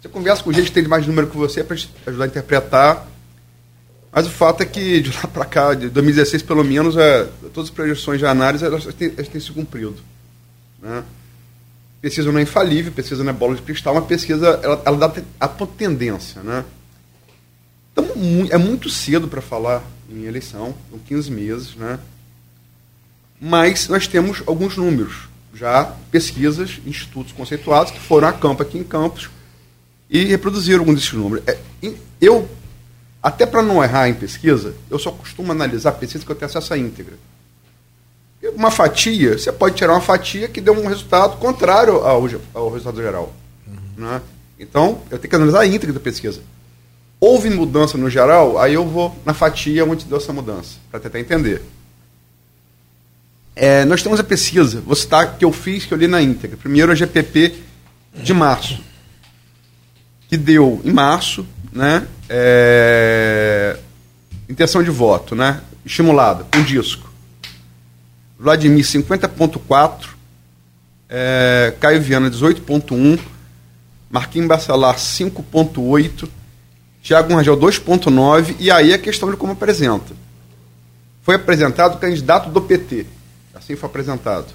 [0.00, 1.76] Você conversa com gente que tem mais número que você para
[2.06, 3.08] ajudar a interpretar.
[4.12, 7.24] Mas o fato é que de lá para cá, de 2016 pelo menos, é,
[7.54, 9.96] todas as projeções de análise elas têm, elas têm se cumprido.
[10.80, 11.02] Né?
[12.04, 15.22] Pesquisa não é infalível, pesquisa não é bola de cristal, mas pesquisa ela, ela dá
[15.40, 16.42] a tendência.
[16.42, 16.62] Né?
[17.90, 18.06] Então,
[18.50, 21.98] é muito cedo para falar em eleição, são 15 meses, né?
[23.40, 28.84] mas nós temos alguns números, já pesquisas, institutos conceituados que foram a campo aqui em
[28.84, 29.30] Campos
[30.10, 31.42] e reproduziram alguns desses números.
[31.48, 31.58] É,
[32.20, 32.46] eu,
[33.22, 36.74] até para não errar em pesquisa, eu só costumo analisar pesquisa que eu tenho acesso
[36.74, 37.14] à íntegra.
[38.54, 43.00] Uma fatia, você pode tirar uma fatia que deu um resultado contrário ao, ao resultado
[43.00, 43.32] geral.
[43.66, 44.04] Uhum.
[44.04, 44.20] Né?
[44.58, 46.40] Então, eu tenho que analisar a íntegra da pesquisa.
[47.20, 51.20] Houve mudança no geral, aí eu vou na fatia onde deu essa mudança, para tentar
[51.20, 51.62] entender.
[53.56, 56.56] É, nós temos a pesquisa, vou citar que eu fiz, que eu li na íntegra.
[56.56, 57.54] Primeiro a GPP
[58.14, 58.80] de março,
[60.28, 63.78] que deu em março, né, é,
[64.48, 67.13] intenção de voto, né, estimulada, um disco.
[68.44, 70.08] Vladimir 50.4,
[71.08, 73.18] é, Caio Viana 18.1,
[74.10, 76.28] Marquinhos Bacelar 5.8,
[77.02, 80.12] Tiago Rangel 2.9, e aí a questão de como apresenta.
[81.22, 83.06] Foi apresentado o candidato do PT,
[83.54, 84.52] assim foi apresentado.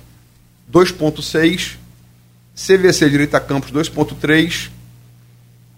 [0.72, 1.78] 2.6,
[2.56, 4.70] CVC Direita Campos 2.3,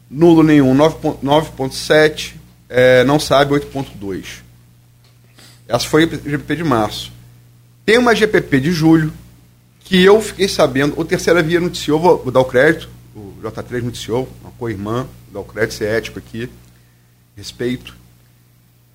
[0.09, 2.33] nulo nenhum 9.7,
[2.67, 4.41] é, não sabe 8.2.
[5.65, 7.10] Essa foi a GPP de março.
[7.85, 9.11] Tem uma GPP de julho,
[9.79, 13.81] que eu fiquei sabendo, o Terceira Via noticiou, vou, vou dar o crédito, o J3
[13.81, 16.49] noticiou, uma co-irmã, vou dar o crédito, ser ético aqui,
[17.35, 17.95] respeito.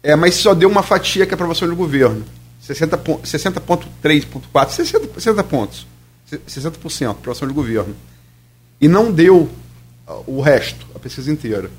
[0.03, 2.25] É, mas só deu uma fatia que é aprovação do governo.
[2.63, 5.87] 60,3,4, 60, 60, 60 pontos.
[6.31, 7.95] 60% aprovação de governo.
[8.81, 9.49] E não deu
[10.07, 11.71] uh, o resto, a pesquisa inteira.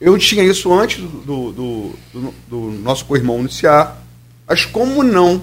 [0.00, 4.02] Eu tinha isso antes do, do, do, do nosso co-irmão noticiar,
[4.46, 5.42] mas como não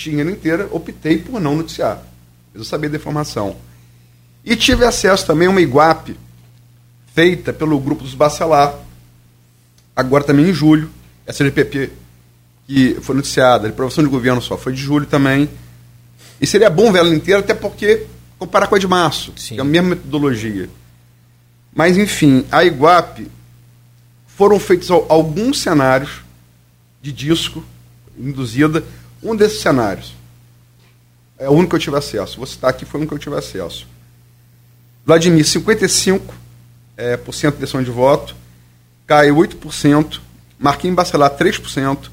[0.00, 2.02] tinha inteira, optei por não noticiar.
[2.54, 3.56] Eu sabia da informação.
[4.42, 6.16] E tive acesso também a uma Iguape
[7.14, 8.74] feita pelo grupo dos Bacelar,
[9.94, 10.90] agora também em julho,
[11.26, 11.90] essa GPP
[12.66, 15.50] que foi noticiada, a aprovação de governo só foi de julho também.
[16.40, 18.06] E seria bom ver ela inteira, até porque
[18.38, 19.54] comparar com a de março, Sim.
[19.54, 20.70] que é a mesma metodologia.
[21.74, 23.28] Mas, enfim, a Iguape
[24.26, 26.22] foram feitos alguns cenários
[27.02, 27.62] de disco
[28.18, 28.82] induzida.
[29.22, 30.14] Um desses cenários
[31.38, 32.36] é o único que eu tive acesso.
[32.36, 33.86] Vou citar aqui, foi o único que eu tive acesso.
[35.04, 36.20] Vladimir, 55%
[36.96, 38.34] é, por cento de decisão de voto.
[39.06, 40.20] Caio, 8%.
[40.58, 42.10] Marquinhos Bacelar, 3%.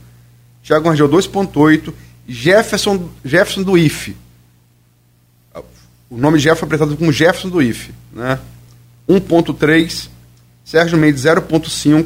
[0.63, 1.93] Thiago Rangel 2.8,
[2.27, 4.17] Jefferson, Jefferson do IFE.
[6.09, 8.39] O nome Jefferson foi apresentado como Jefferson do IFE, né?
[9.07, 10.09] 1.3,
[10.65, 12.05] Sérgio Mendes 0.5,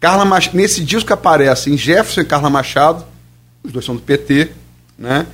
[0.00, 3.04] Carla Machado, nesse disco aparecem Jefferson e Carla Machado,
[3.62, 4.52] os dois são do PT,
[4.98, 5.26] né?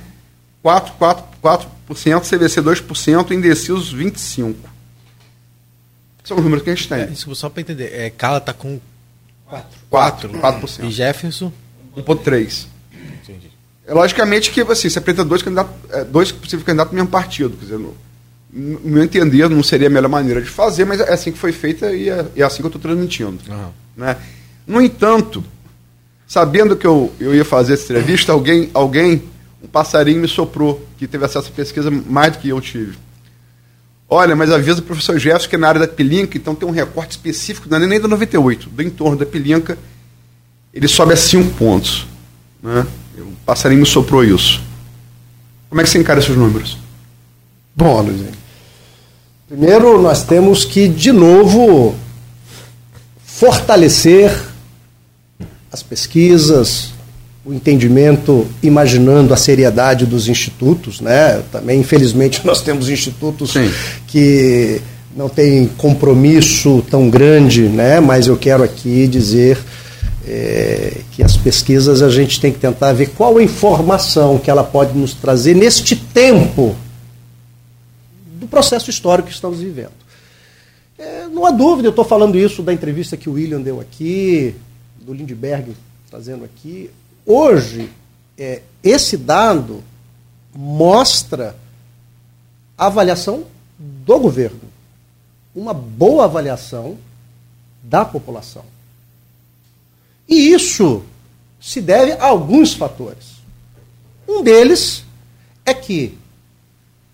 [0.61, 4.55] 4, 4, 4%, CVC 2%, indecisos 25%.
[6.23, 7.01] São os números que a gente tem.
[7.01, 7.93] É, isso só para entender.
[7.93, 8.79] É, Carla está com
[9.45, 9.79] 4.
[9.89, 10.85] 4, 4%.
[10.85, 11.51] E Jefferson?
[11.95, 12.65] 1.3.
[13.21, 13.51] Entendi.
[13.85, 17.55] É logicamente que assim, você apresenta dois candidatos, é, dois possíveis candidatos do mesmo partido.
[17.55, 17.95] Quer dizer, no,
[18.51, 21.51] no meu entender, não seria a melhor maneira de fazer, mas é assim que foi
[21.51, 23.39] feita e é, é assim que eu estou transmitindo.
[23.47, 23.69] Uhum.
[23.95, 24.17] Né?
[24.65, 25.43] No entanto,
[26.27, 29.23] sabendo que eu, eu ia fazer essa entrevista, alguém, alguém,
[29.63, 32.97] um passarinho me soprou, que teve acesso à pesquisa mais do que eu tive.
[34.07, 36.71] Olha, mas avisa o professor Jefferson que é na área da Pilinca, então tem um
[36.71, 39.77] recorte específico, não é nem da 98, do entorno da Pilinca,
[40.73, 42.05] ele sobe a 5 pontos.
[42.61, 42.85] Né?
[43.17, 44.61] O passarinho me soprou isso.
[45.69, 46.77] Como é que você encara esses números?
[47.75, 48.31] Bom, Luizinho.
[49.47, 51.95] Primeiro, nós temos que, de novo,
[53.23, 54.31] fortalecer
[55.75, 56.93] as pesquisas,
[57.45, 61.01] o entendimento, imaginando a seriedade dos institutos.
[61.01, 61.43] Né?
[61.51, 63.69] Também, infelizmente, nós temos institutos Sim.
[64.07, 64.81] que
[65.15, 67.99] não têm compromisso tão grande, né?
[67.99, 69.57] mas eu quero aqui dizer
[70.25, 74.63] é, que as pesquisas a gente tem que tentar ver qual a informação que ela
[74.63, 76.73] pode nos trazer neste tempo
[78.39, 79.91] do processo histórico que estamos vivendo.
[80.97, 84.55] É, não há dúvida, eu estou falando isso da entrevista que o William deu aqui,
[85.05, 85.75] do Lindbergh
[86.09, 86.89] trazendo aqui.
[87.25, 87.89] Hoje,
[88.37, 89.83] é, esse dado
[90.53, 91.55] mostra
[92.77, 93.45] a avaliação
[93.77, 94.61] do governo,
[95.55, 96.97] uma boa avaliação
[97.83, 98.65] da população.
[100.27, 101.03] E isso
[101.61, 103.35] se deve a alguns fatores.
[104.27, 105.03] Um deles
[105.65, 106.17] é que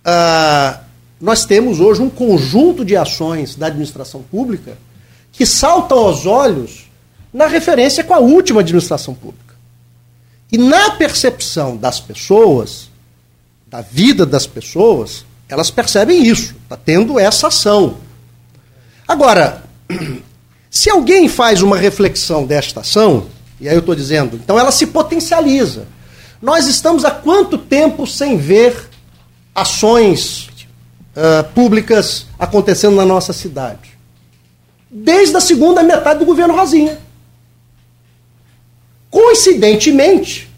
[0.04, 0.82] ah,
[1.20, 4.78] nós temos hoje um conjunto de ações da administração pública
[5.32, 6.91] que saltam aos olhos
[7.34, 9.56] na referência com a última administração pública.
[10.52, 12.90] E na percepção das pessoas,
[13.68, 17.98] da vida das pessoas, elas percebem isso, está tendo essa ação.
[19.08, 19.64] Agora,
[20.70, 23.28] se alguém faz uma reflexão desta ação,
[23.60, 25.88] e aí eu estou dizendo, então ela se potencializa.
[26.41, 28.90] Nós estamos há quanto tempo sem ver
[29.53, 30.49] ações
[31.16, 33.98] uh, públicas acontecendo na nossa cidade?
[34.90, 36.98] Desde a segunda metade do governo Rosinha.
[39.12, 40.50] Coincidentemente,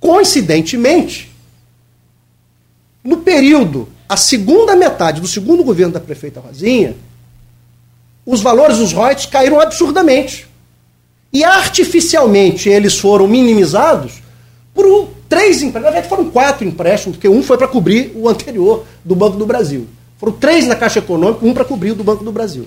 [0.00, 1.30] coincidentemente,
[3.04, 6.96] no período, a segunda metade do segundo governo da prefeita Rosinha,
[8.24, 10.48] os valores dos royalties caíram absurdamente.
[11.32, 14.14] E artificialmente eles foram minimizados
[14.74, 15.74] por três empréstimos.
[15.74, 19.46] Na verdade, foram quatro empréstimos, porque um foi para cobrir o anterior do Banco do
[19.46, 19.86] Brasil.
[20.18, 22.66] Foram três na Caixa Econômica, um para cobrir o do Banco do Brasil.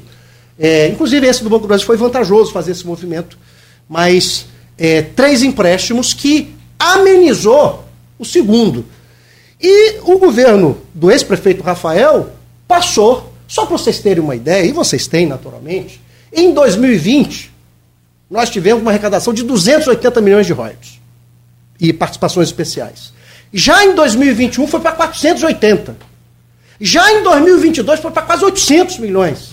[0.57, 3.37] É, inclusive, esse do Banco do Brasil foi vantajoso fazer esse movimento,
[3.89, 4.45] mas
[4.77, 7.85] é, três empréstimos que amenizou
[8.17, 8.85] o segundo.
[9.61, 12.31] E o governo do ex-prefeito Rafael
[12.67, 16.01] passou, só para vocês terem uma ideia, e vocês têm naturalmente,
[16.31, 17.51] em 2020,
[18.29, 20.99] nós tivemos uma arrecadação de 280 milhões de royalties
[21.79, 23.13] e participações especiais.
[23.53, 25.95] Já em 2021 foi para 480.
[26.81, 29.51] Já em 2022 foi para quase 800 milhões.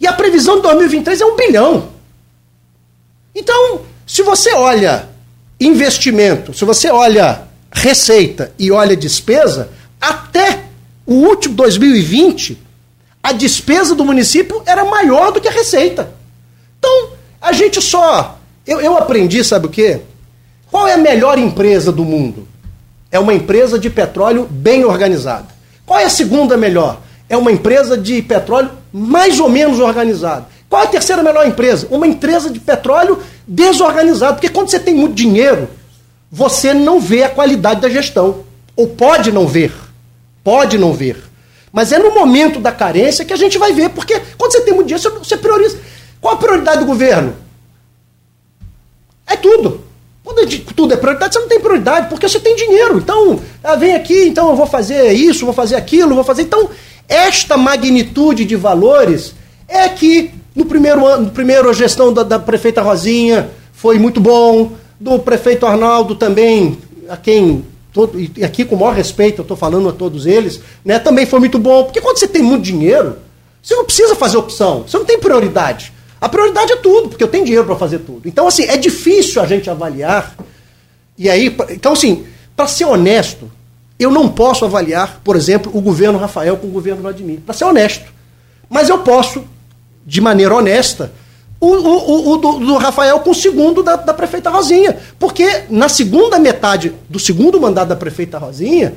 [0.00, 1.90] E a previsão de 2023 é um bilhão.
[3.34, 3.82] Então,
[4.12, 5.08] se você olha
[5.58, 10.64] investimento, se você olha receita e olha despesa, até
[11.06, 12.60] o último 2020,
[13.22, 16.12] a despesa do município era maior do que a receita.
[16.78, 18.38] Então, a gente só.
[18.66, 20.02] Eu, eu aprendi, sabe o quê?
[20.70, 22.46] Qual é a melhor empresa do mundo?
[23.10, 25.46] É uma empresa de petróleo bem organizada.
[25.86, 27.00] Qual é a segunda melhor?
[27.30, 30.48] É uma empresa de petróleo mais ou menos organizada.
[30.72, 31.86] Qual é a terceira melhor empresa?
[31.90, 34.34] Uma empresa de petróleo desorganizada.
[34.34, 35.68] Porque quando você tem muito dinheiro,
[36.30, 38.44] você não vê a qualidade da gestão.
[38.76, 39.72] Ou pode não ver.
[40.42, 41.22] Pode não ver.
[41.72, 43.90] Mas é no momento da carência que a gente vai ver.
[43.90, 45.78] Porque quando você tem muito dinheiro, você prioriza.
[46.20, 47.34] Qual a prioridade do governo?
[49.26, 49.82] É tudo.
[50.24, 52.98] Quando é tudo é prioridade, você não tem prioridade, porque você tem dinheiro.
[52.98, 56.42] Então, ah, vem aqui, então eu vou fazer isso, vou fazer aquilo, vou fazer.
[56.42, 56.70] Então,
[57.08, 59.34] esta magnitude de valores
[59.66, 64.72] é que no primeiro ano, no primeiro gestão da, da prefeita Rosinha foi muito bom,
[65.00, 69.56] do prefeito Arnaldo também, a quem todo, e aqui com o maior respeito, eu estou
[69.56, 71.84] falando a todos eles, né, também foi muito bom.
[71.84, 73.16] Porque quando você tem muito dinheiro,
[73.62, 75.92] você não precisa fazer opção, você não tem prioridade.
[76.20, 78.22] A prioridade é tudo, porque eu tenho dinheiro para fazer tudo.
[78.26, 80.36] Então, assim, é difícil a gente avaliar.
[81.18, 82.24] E aí, então, assim,
[82.54, 83.50] para ser honesto,
[83.98, 87.40] eu não posso avaliar, por exemplo, o governo Rafael com o governo Vladimir.
[87.44, 88.04] Para ser honesto.
[88.70, 89.44] Mas eu posso,
[90.04, 91.12] de maneira honesta,
[91.60, 94.98] o, o, o do, do, Rafael com o segundo da, da prefeita Rosinha.
[95.18, 98.94] Porque na segunda metade do segundo mandato da prefeita Rosinha,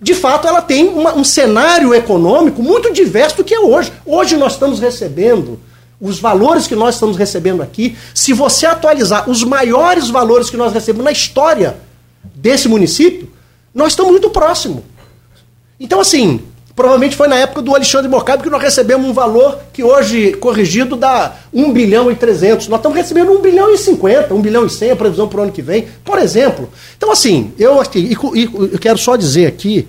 [0.00, 3.92] de fato, ela tem uma, um cenário econômico muito diverso do que é hoje.
[4.04, 5.58] Hoje nós estamos recebendo
[6.00, 10.72] os valores que nós estamos recebendo aqui, se você atualizar os maiores valores que nós
[10.72, 11.78] recebemos na história
[12.34, 13.30] desse município,
[13.74, 14.84] nós estamos muito próximo.
[15.80, 16.42] Então, assim,
[16.76, 20.94] provavelmente foi na época do Alexandre Morcado que nós recebemos um valor que hoje, corrigido,
[20.94, 22.68] dá 1 bilhão e 300.
[22.68, 25.42] Nós estamos recebendo 1 bilhão e 50, 1 bilhão e 100 a previsão para o
[25.44, 26.70] ano que vem, por exemplo.
[26.94, 27.80] Então, assim, eu,
[28.70, 29.88] eu quero só dizer aqui,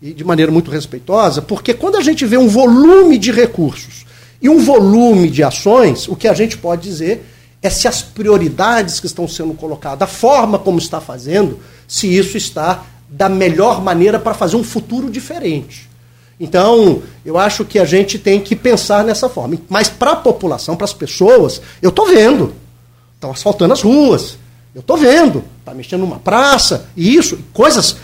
[0.00, 4.04] de maneira muito respeitosa, porque quando a gente vê um volume de recursos
[4.40, 7.24] e um volume de ações, o que a gente pode dizer
[7.62, 11.58] é se as prioridades que estão sendo colocadas, a forma como está fazendo,
[11.88, 15.95] se isso está da melhor maneira para fazer um futuro diferente.
[16.38, 19.58] Então, eu acho que a gente tem que pensar nessa forma.
[19.68, 22.52] Mas para a população, para as pessoas, eu estou vendo.
[23.14, 24.36] Estão asfaltando as ruas,
[24.76, 27.96] eu estou vendo, está mexendo numa praça, e isso, coisas.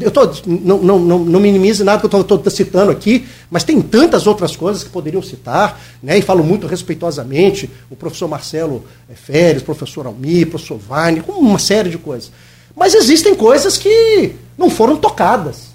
[0.00, 3.82] Eu tô, não, não, não, não minimize nada que eu estou citando aqui, mas tem
[3.82, 9.14] tantas outras coisas que poderiam citar, né, e falo muito respeitosamente, o professor Marcelo eh,
[9.16, 12.30] Férez, o professor Almir, professor Vane, uma série de coisas.
[12.76, 15.70] Mas existem coisas que não foram tocadas.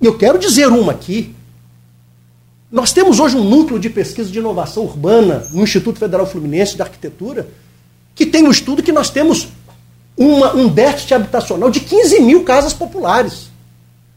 [0.00, 1.34] E eu quero dizer uma aqui.
[2.70, 6.82] Nós temos hoje um núcleo de pesquisa de inovação urbana no Instituto Federal Fluminense de
[6.82, 7.48] Arquitetura,
[8.14, 9.48] que tem um estudo que nós temos
[10.14, 13.48] uma, um déficit habitacional de 15 mil casas populares.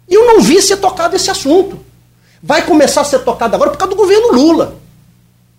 [0.10, 1.80] E eu não vi ser tocado esse assunto.
[2.44, 4.76] Vai começar a ser tocado agora por causa do governo Lula,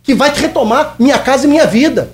[0.03, 2.11] que vai retomar Minha Casa e Minha Vida.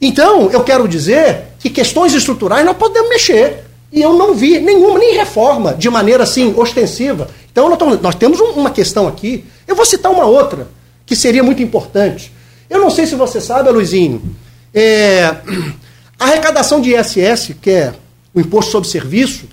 [0.00, 3.64] Então, eu quero dizer que questões estruturais nós podemos mexer.
[3.90, 7.28] E eu não vi nenhuma, nem reforma, de maneira assim, ostensiva.
[7.50, 10.68] Então, nós, nós temos uma questão aqui Eu vou citar uma outra,
[11.06, 12.32] que seria muito importante.
[12.68, 14.36] Eu não sei se você sabe, Luizinho,
[14.72, 15.36] é,
[16.18, 17.94] a arrecadação de ISS, que é
[18.34, 19.46] o Imposto sobre Serviço,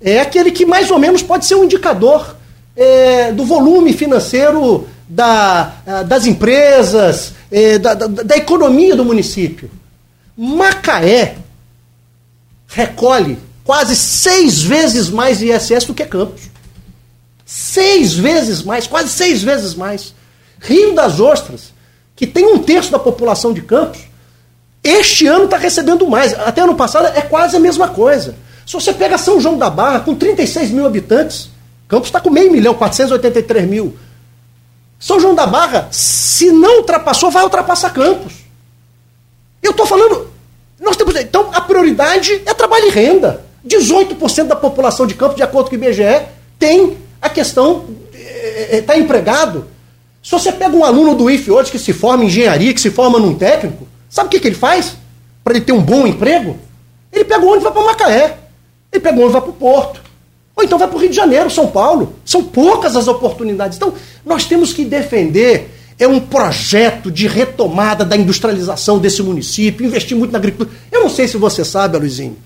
[0.00, 2.36] é aquele que mais ou menos pode ser um indicador
[2.76, 5.72] é, do volume financeiro da,
[6.06, 9.70] das empresas, é, da, da, da economia do município.
[10.36, 11.36] Macaé
[12.66, 16.42] recolhe quase seis vezes mais ISS do que Campos.
[17.46, 20.12] Seis vezes mais, quase seis vezes mais.
[20.58, 21.72] Rio das Ostras,
[22.16, 24.00] que tem um terço da população de Campos,
[24.82, 26.34] este ano está recebendo mais.
[26.34, 28.34] Até ano passado é quase a mesma coisa.
[28.66, 31.48] Se você pega São João da Barra, com 36 mil habitantes,
[31.86, 33.96] Campos está com meio milhão, 483 mil.
[34.98, 38.32] São João da Barra, se não ultrapassou, vai ultrapassar Campos.
[39.62, 40.28] Eu estou falando.
[40.80, 43.44] Nós temos, então, a prioridade é trabalho e renda.
[43.64, 46.26] 18% da população de Campos, de acordo com o IBGE,
[46.58, 46.96] tem
[47.36, 47.84] questão.
[48.70, 49.66] está é, é, empregado.
[50.22, 52.90] Se você pega um aluno do IF hoje que se forma em engenharia, que se
[52.90, 54.96] forma num técnico, sabe o que, que ele faz?
[55.44, 56.56] Para ele ter um bom emprego?
[57.12, 58.38] Ele pega o ônibus e vai para Macaé.
[58.90, 60.00] Ele pega o ônibus e vai para o Porto.
[60.56, 62.14] Ou então vai para o Rio de Janeiro, São Paulo.
[62.24, 63.76] São poucas as oportunidades.
[63.76, 63.92] Então,
[64.24, 70.32] nós temos que defender é um projeto de retomada da industrialização desse município, investir muito
[70.32, 70.76] na agricultura.
[70.92, 72.36] Eu não sei se você sabe, Luizinho.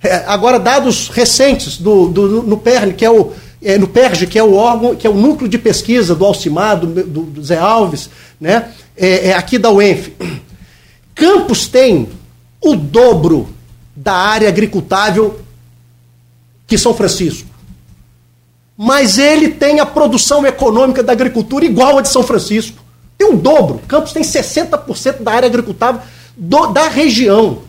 [0.00, 3.32] É, agora, dados recentes do, do, no PERN, que é o,
[3.64, 6.78] é, no PERG, que é o órgão, que é o núcleo de pesquisa do Alcimar,
[6.78, 8.10] do, do, do Zé Alves,
[8.40, 8.70] né?
[8.96, 10.12] É, é aqui da UENF.
[11.14, 12.08] Campos tem
[12.60, 13.48] o dobro
[13.96, 15.40] da área agricultável
[16.66, 17.48] que São Francisco.
[18.76, 22.82] Mas ele tem a produção econômica da agricultura igual a de São Francisco.
[23.16, 23.80] Tem um dobro.
[23.86, 26.00] Campos tem 60% da área agricultável
[26.36, 27.62] do, da região.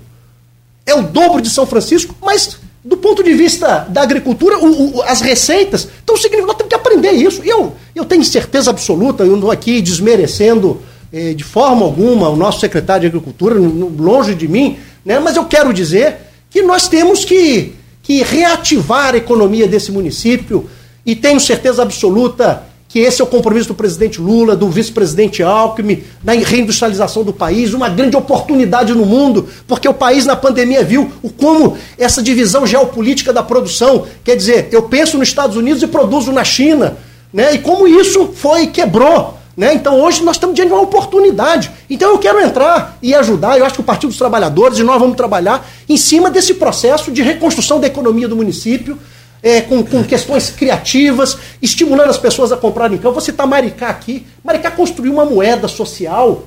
[0.86, 5.02] É o dobro de São Francisco, mas do ponto de vista da agricultura, o, o,
[5.02, 6.48] as receitas estão significando.
[6.48, 7.42] Nós temos que aprender isso.
[7.44, 10.80] Eu, eu tenho certeza absoluta, eu não estou aqui desmerecendo
[11.12, 15.46] eh, de forma alguma o nosso secretário de Agricultura, longe de mim, né, mas eu
[15.46, 16.18] quero dizer
[16.50, 17.74] que nós temos que
[18.06, 20.70] que reativar a economia desse município
[21.04, 22.64] e tenho certeza absoluta
[22.96, 27.74] que esse é o compromisso do presidente Lula, do vice-presidente Alckmin, na reindustrialização do país,
[27.74, 32.66] uma grande oportunidade no mundo, porque o país na pandemia viu o como essa divisão
[32.66, 36.96] geopolítica da produção, quer dizer, eu penso nos Estados Unidos e produzo na China,
[37.34, 37.56] né?
[37.56, 39.74] E como isso foi quebrou né?
[39.74, 41.72] Então hoje nós estamos diante de uma oportunidade.
[41.90, 43.58] Então eu quero entrar e ajudar.
[43.58, 47.10] Eu acho que o Partido dos Trabalhadores e nós vamos trabalhar em cima desse processo
[47.10, 48.98] de reconstrução da economia do município,
[49.46, 53.12] é, com, com, questões criativas, estimulando as pessoas a comprarem campo.
[53.12, 54.26] Vou citar Maricá aqui.
[54.44, 56.46] Maricá construiu uma moeda social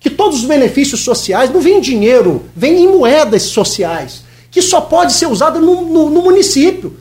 [0.00, 4.80] que todos os benefícios sociais não vêm em dinheiro, vêm em moedas sociais, que só
[4.80, 6.96] pode ser usada no, no, no município.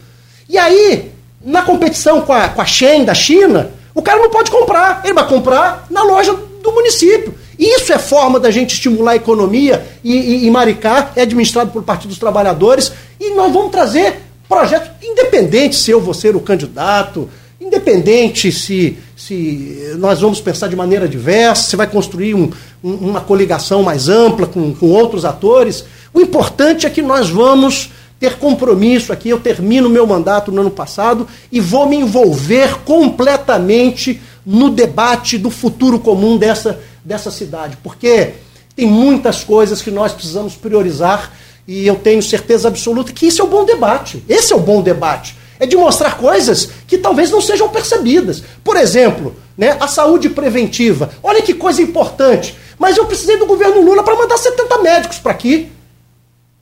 [0.50, 4.52] E aí, na competição com a, com a Shen da China, o cara não pode
[4.52, 7.34] comprar, ele vai comprar na loja do município.
[7.58, 11.84] Isso é forma da gente estimular a economia e, e, e Maricá é administrado por
[11.84, 17.30] Partido dos Trabalhadores e nós vamos trazer projetos, independente se eu vou ser o candidato,
[17.60, 22.52] independente se, se nós vamos pensar de maneira diversa, se vai construir um,
[22.84, 25.86] um, uma coligação mais ampla com, com outros atores.
[26.14, 29.30] O importante é que nós vamos ter compromisso aqui.
[29.30, 35.50] Eu termino meu mandato no ano passado e vou me envolver completamente no debate do
[35.50, 38.34] futuro comum dessa, dessa cidade, porque
[38.76, 41.32] tem muitas coisas que nós precisamos priorizar
[41.68, 44.24] e eu tenho certeza absoluta que isso é o um bom debate.
[44.28, 45.36] Esse é o um bom debate.
[45.60, 48.44] É de mostrar coisas que talvez não sejam percebidas.
[48.64, 51.12] Por exemplo, né, a saúde preventiva.
[51.22, 52.56] Olha que coisa importante.
[52.80, 55.72] Mas eu precisei do governo Lula para mandar 70 médicos para aqui.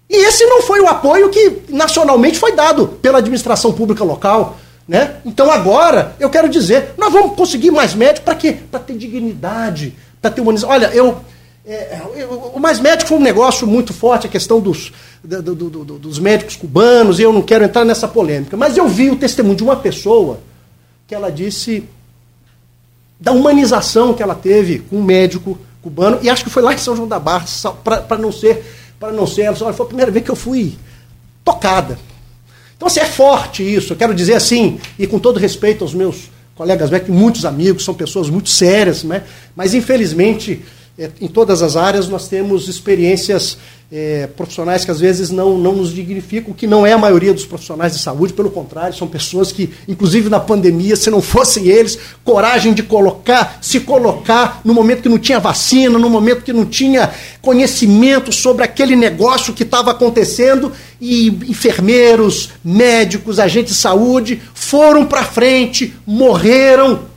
[0.10, 4.58] E esse não foi o apoio que nacionalmente foi dado pela administração pública local.
[4.86, 5.18] Né?
[5.24, 8.58] Então agora, eu quero dizer, nós vamos conseguir mais médicos para quê?
[8.72, 10.76] Para ter dignidade, para ter humanização.
[10.76, 11.20] Olha, eu,
[11.74, 14.92] é, eu, o Mais Médico foi um negócio muito forte, a questão dos,
[15.24, 18.58] do, do, do, dos médicos cubanos, e eu não quero entrar nessa polêmica.
[18.58, 20.40] Mas eu vi o testemunho de uma pessoa
[21.08, 21.84] que ela disse
[23.20, 26.78] da humanização que ela teve com um médico cubano, e acho que foi lá em
[26.78, 27.46] São João da Barra,
[27.84, 28.64] para não ser
[29.00, 29.44] para não ser.
[29.44, 30.76] Ela falou, foi a primeira vez que eu fui
[31.44, 31.98] tocada.
[32.76, 33.94] Então, assim, é forte isso.
[33.94, 37.94] Eu quero dizer assim, e com todo respeito aos meus colegas médicos, muitos amigos, são
[37.94, 39.24] pessoas muito sérias, né?
[39.56, 40.62] mas infelizmente, é,
[41.22, 43.58] em todas as áreas, nós temos experiências
[43.92, 47.46] é, profissionais que às vezes não, não nos dignificam, que não é a maioria dos
[47.46, 51.98] profissionais de saúde, pelo contrário, são pessoas que, inclusive na pandemia, se não fossem eles,
[52.24, 56.66] coragem de colocar, se colocar no momento que não tinha vacina, no momento que não
[56.66, 57.12] tinha
[57.42, 60.72] conhecimento sobre aquele negócio que estava acontecendo,
[61.02, 67.08] e enfermeiros, médicos, agentes de saúde foram para frente, morreram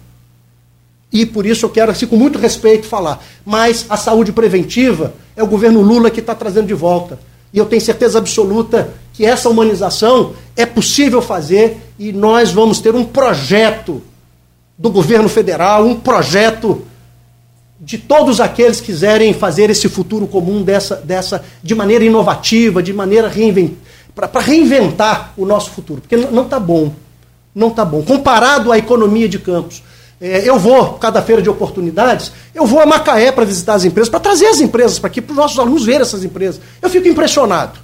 [1.12, 3.22] E por isso eu quero, assim, com muito respeito, falar.
[3.44, 7.18] Mas a saúde preventiva é o governo Lula que está trazendo de volta.
[7.52, 12.94] E eu tenho certeza absoluta que essa humanização é possível fazer e nós vamos ter
[12.94, 14.02] um projeto
[14.78, 16.86] do governo federal, um projeto
[17.78, 22.92] de todos aqueles que quiserem fazer esse futuro comum dessa, dessa de maneira inovativa, de
[22.92, 23.30] maneira
[24.14, 26.92] para reinventar o nosso futuro, porque não está bom,
[27.54, 28.02] não está bom.
[28.02, 29.82] Comparado à economia de campos,
[30.24, 34.08] é, eu vou, cada feira de oportunidades, eu vou a Macaé para visitar as empresas,
[34.08, 36.60] para trazer as empresas para aqui, para os nossos alunos verem essas empresas.
[36.80, 37.80] Eu fico impressionado.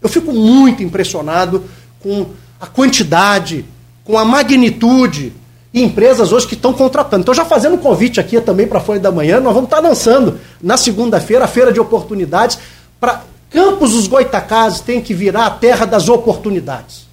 [0.00, 1.64] Eu fico muito impressionado
[1.98, 2.26] com
[2.60, 3.64] a quantidade,
[4.04, 5.32] com a magnitude
[5.74, 7.22] e empresas hoje que estão contratando.
[7.22, 9.80] Então, já fazendo um convite aqui também para a Folha da Manhã, nós vamos estar
[9.80, 12.56] lançando na segunda-feira a Feira de Oportunidades
[13.00, 17.09] para Campos dos Goitacazes tem que virar a terra das oportunidades.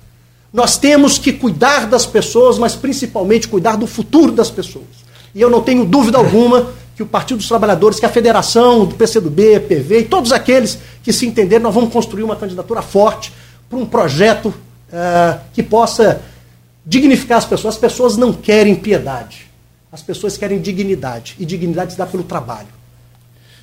[0.57, 4.87] Nós temos que cuidar das pessoas, mas principalmente cuidar do futuro das pessoas.
[5.35, 8.95] E eu não tenho dúvida alguma que o Partido dos Trabalhadores, que a Federação, do
[8.95, 13.31] PCdoB, PV e todos aqueles que se entenderem, nós vamos construir uma candidatura forte
[13.69, 16.23] para um projeto uh, que possa
[16.83, 17.75] dignificar as pessoas.
[17.75, 19.45] As pessoas não querem piedade.
[19.91, 21.35] As pessoas querem dignidade.
[21.37, 22.69] E dignidade se dá pelo trabalho.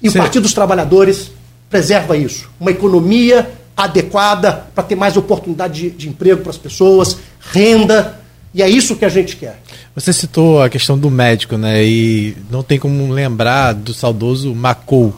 [0.01, 0.17] E Sim.
[0.17, 1.33] o Partido dos Trabalhadores
[1.69, 2.49] preserva isso.
[2.61, 8.21] Uma economia adequada para ter mais oportunidade de, de emprego para as pessoas, renda,
[8.53, 9.61] e é isso que a gente quer.
[9.97, 11.85] Você citou a questão do médico, né?
[11.85, 15.15] E não tem como lembrar do saudoso Macou,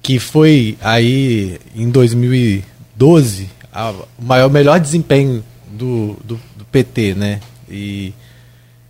[0.00, 7.40] que foi aí em 2012 a, o maior, melhor desempenho do, do, do, PT, né?
[7.68, 8.12] E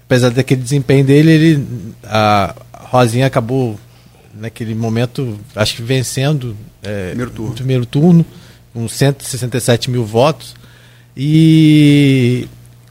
[0.04, 1.66] apesar daquele desempenho dele, ele,
[2.04, 3.78] a Rosinha acabou
[4.34, 7.54] naquele momento, acho que vencendo é, primeiro turno.
[7.54, 8.26] primeiro turno
[8.78, 10.54] com 167 mil votos.
[11.16, 12.46] E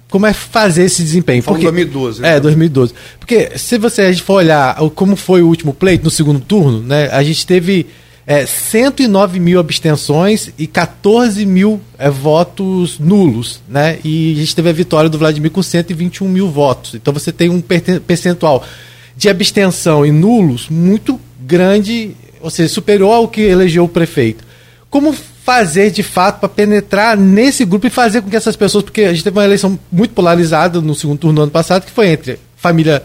[0.09, 1.41] como é fazer esse desempenho?
[1.41, 2.21] Porque, 2012.
[2.21, 2.35] Né?
[2.35, 2.93] É, 2012.
[3.17, 7.23] Porque se você for olhar como foi o último pleito no segundo turno, né, a
[7.23, 7.87] gente teve
[8.25, 13.99] é, 109 mil abstenções e 14 mil é, votos nulos, né?
[14.03, 16.95] E a gente teve a vitória do Vladimir com 121 mil votos.
[16.95, 18.65] Então você tem um percentual
[19.15, 22.11] de abstenção e nulos muito grande,
[22.41, 24.43] ou seja, superior ao que elegeu o prefeito.
[24.89, 25.15] Como
[25.47, 29.13] fazer de fato para penetrar nesse grupo e fazer com que essas pessoas, porque a
[29.13, 32.33] gente teve uma eleição muito polarizada no segundo turno do ano passado, que foi entre
[32.33, 33.01] a família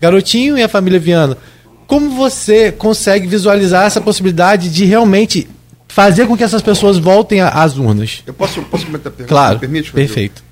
[0.00, 1.38] Garotinho e a família Viana.
[1.86, 5.48] Como você consegue visualizar essa possibilidade de realmente
[5.86, 8.24] fazer com que essas pessoas voltem às urnas?
[8.26, 9.32] Eu posso, posso comentar a pergunta?
[9.32, 10.42] Claro, permite, perfeito.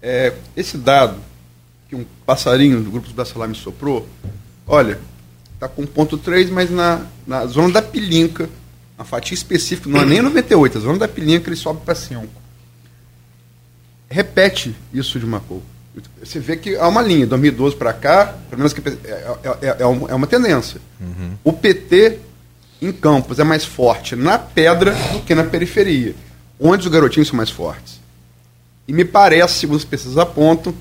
[0.00, 1.16] É, esse dado
[1.90, 4.06] que um passarinho do grupo da Salame soprou,
[4.64, 5.00] olha,
[5.52, 8.48] está com ponto 3, mas na, na zona da pilinca
[8.96, 11.94] uma fatia específica, não é nem 98, a zona da pilinha que ele sobe para
[11.94, 12.26] 5.
[14.08, 15.62] Repete isso de Macau.
[16.22, 18.92] Você vê que há uma linha, 2012 para cá, pelo menos que é,
[19.62, 20.80] é, é, é uma tendência.
[21.00, 21.32] Uhum.
[21.42, 22.18] O PT
[22.80, 26.14] em Campos é mais forte na pedra do que na periferia,
[26.60, 28.00] onde os garotinhos são mais fortes.
[28.86, 30.74] E me parece, segundo as pesquisas apontam,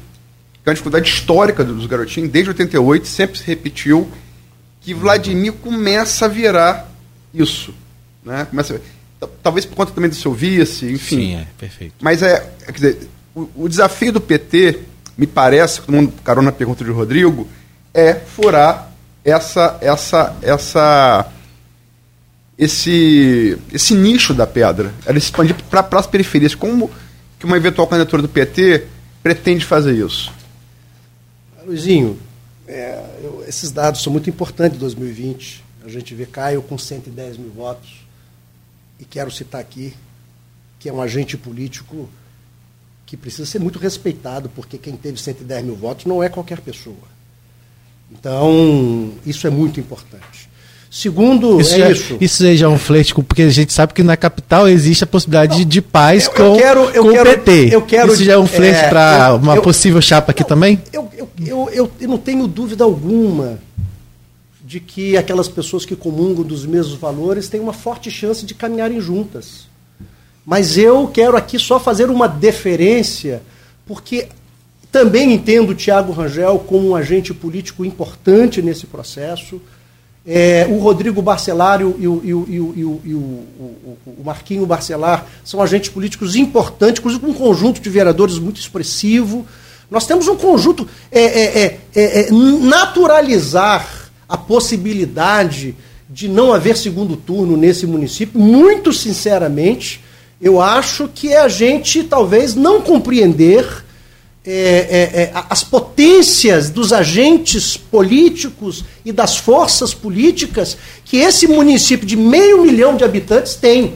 [0.63, 4.09] que a dificuldade histórica dos garotinhos, desde 88, sempre se repetiu,
[4.81, 6.91] que Vladimir começa a virar
[7.33, 7.73] isso.
[8.25, 8.45] Né?
[8.49, 8.81] Começa,
[9.43, 11.15] talvez por conta também do seu vice, enfim.
[11.15, 11.93] Sim, é, perfeito.
[12.01, 14.79] Mas é, quer dizer, o, o desafio do PT,
[15.17, 17.47] me parece, todo mundo carona na pergunta de Rodrigo,
[17.93, 18.91] é furar
[19.23, 21.31] essa, essa, essa,
[22.57, 26.55] esse, esse nicho da pedra, ela expandir para as periferias.
[26.55, 26.89] Como
[27.39, 28.85] que uma eventual candidatura do PT
[29.21, 30.31] pretende fazer isso?
[31.65, 32.19] Luizinho,
[32.67, 35.63] é, eu, esses dados são muito importantes de 2020.
[35.83, 38.04] A gente vê Caio com 110 mil votos,
[38.99, 39.93] e quero citar aqui,
[40.79, 42.09] que é um agente político
[43.05, 47.15] que precisa ser muito respeitado, porque quem teve 110 mil votos não é qualquer pessoa.
[48.11, 50.49] Então, isso é muito importante.
[50.89, 52.17] Segundo, isso é já, isso.
[52.21, 55.59] Isso já é um flerte, porque a gente sabe que na capital existe a possibilidade
[55.59, 57.75] não, de paz eu, com, eu quero, eu com quero, o PT.
[57.75, 60.81] Eu quero, isso já é um flerte é, para uma possível chapa aqui não, também?
[60.93, 61.09] Eu,
[61.45, 63.59] eu, eu, eu não tenho dúvida alguma
[64.65, 68.99] de que aquelas pessoas que comungam dos mesmos valores têm uma forte chance de caminharem
[68.99, 69.67] juntas.
[70.43, 73.43] Mas eu quero aqui só fazer uma deferência,
[73.85, 74.27] porque
[74.91, 79.61] também entendo o Tiago Rangel como um agente político importante nesse processo.
[80.25, 85.61] É, o Rodrigo Barcelar e, o, e, o, e, o, e o, Marquinho Barcelar são
[85.61, 89.45] agentes políticos importantes, inclusive com um conjunto de vereadores muito expressivo.
[89.91, 90.87] Nós temos um conjunto.
[91.11, 95.75] É, é, é, é naturalizar a possibilidade
[96.09, 100.01] de não haver segundo turno nesse município, muito sinceramente,
[100.41, 103.85] eu acho que é a gente talvez não compreender
[104.47, 112.05] é, é, é, as potências dos agentes políticos e das forças políticas que esse município
[112.05, 113.95] de meio milhão de habitantes tem.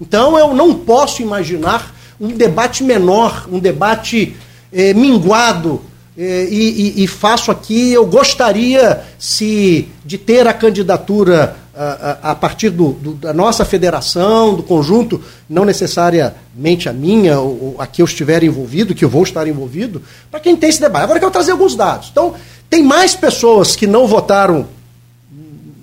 [0.00, 4.34] Então eu não posso imaginar um debate menor, um debate
[4.72, 5.80] é, minguado.
[6.18, 12.34] É, e, e, e, faço aqui, eu gostaria se de ter a candidatura a, a,
[12.34, 17.86] partir do, do, da nossa federação, do conjunto, não necessariamente a minha, ou, ou a
[17.86, 21.04] que eu estiver envolvido, que eu vou estar envolvido, para quem tem esse debate.
[21.04, 22.08] Agora eu quero trazer alguns dados.
[22.10, 22.34] Então,
[22.70, 24.66] tem mais pessoas que não votaram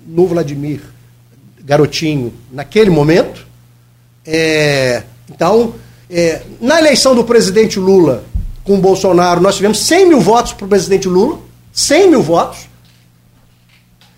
[0.07, 0.81] no Vladimir
[1.64, 3.45] Garotinho naquele momento.
[4.26, 5.76] É, então,
[6.10, 8.23] é, na eleição do presidente Lula
[8.64, 11.40] com o Bolsonaro, nós tivemos 100 mil votos para o presidente Lula.
[11.73, 12.68] 100 mil votos.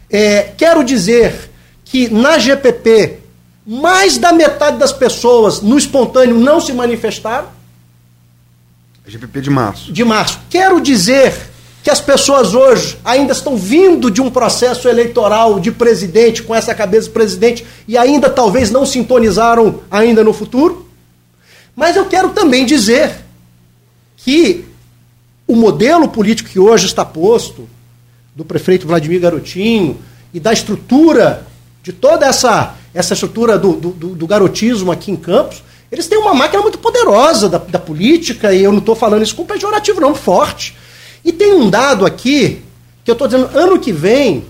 [0.09, 1.49] É, quero dizer
[1.83, 3.19] que na GPP
[3.65, 7.47] mais da metade das pessoas no espontâneo não se manifestaram.
[9.07, 9.91] GPP de março.
[9.91, 10.39] De março.
[10.49, 11.33] Quero dizer
[11.83, 16.73] que as pessoas hoje ainda estão vindo de um processo eleitoral de presidente, com essa
[16.73, 20.89] cabeça de presidente, e ainda talvez não sintonizaram ainda no futuro.
[21.75, 23.24] Mas eu quero também dizer
[24.25, 24.65] que
[25.47, 27.69] o modelo político que hoje está posto,
[28.35, 29.99] do prefeito Vladimir Garotinho,
[30.33, 31.45] e da estrutura
[31.83, 36.33] de toda essa, essa estrutura do, do, do garotismo aqui em Campos, eles têm uma
[36.33, 40.15] máquina muito poderosa da, da política, e eu não estou falando isso com pejorativo, não,
[40.15, 40.75] forte.
[41.23, 42.63] E tem um dado aqui,
[43.03, 44.43] que eu estou dizendo, ano que vem,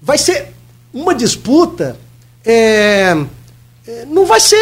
[0.00, 0.48] vai ser
[0.94, 1.98] uma disputa,
[2.42, 3.14] é,
[3.86, 4.56] é não vai ser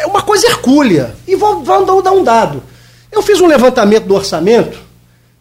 [0.00, 1.14] é uma coisa hercúlea.
[1.28, 2.60] E vou, dar um dado.
[3.10, 4.78] Eu fiz um levantamento do orçamento,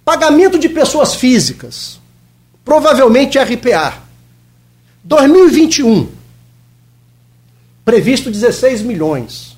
[0.03, 1.99] pagamento de pessoas físicas,
[2.64, 4.03] provavelmente RPA.
[5.03, 6.10] 2021,
[7.85, 9.56] previsto 16 milhões.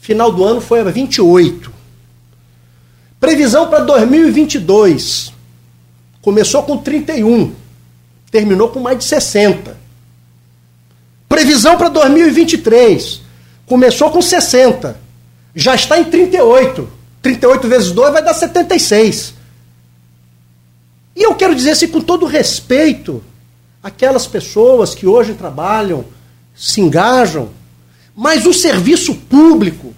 [0.00, 1.70] Final do ano foi a 28.
[3.20, 5.32] Previsão para 2022.
[6.22, 7.54] Começou com 31,
[8.30, 9.76] terminou com mais de 60.
[11.28, 13.20] Previsão para 2023.
[13.66, 14.98] Começou com 60.
[15.54, 16.97] Já está em 38.
[17.22, 19.34] 38 vezes 2 vai dar 76.
[21.16, 23.22] E eu quero dizer assim com todo respeito
[23.82, 26.04] aquelas pessoas que hoje trabalham,
[26.54, 27.50] se engajam,
[28.14, 29.94] mas o serviço público,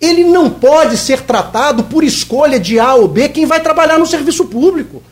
[0.00, 4.06] ele não pode ser tratado por escolha de A ou B quem vai trabalhar no
[4.06, 5.02] serviço público.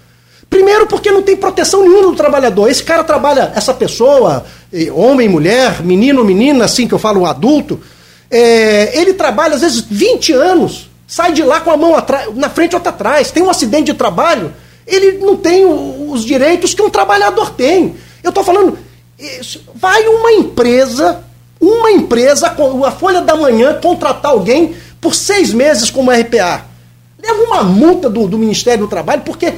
[0.48, 2.68] Primeiro, porque não tem proteção nenhuma do trabalhador.
[2.68, 4.44] Esse cara trabalha, essa pessoa,
[4.93, 7.80] homem, mulher, menino, menina, assim que eu falo, adulto,
[8.30, 11.93] é, ele trabalha às vezes 20 anos, sai de lá com a mão
[12.34, 14.51] na frente ou atrás, tem um acidente de trabalho,
[14.86, 17.97] ele não tem os direitos que um trabalhador tem.
[18.24, 18.78] Eu estou falando,
[19.74, 21.22] vai uma empresa,
[21.60, 22.56] uma empresa,
[22.86, 26.64] a Folha da Manhã, contratar alguém por seis meses como RPA.
[27.22, 29.52] Leva uma multa do, do Ministério do Trabalho, porque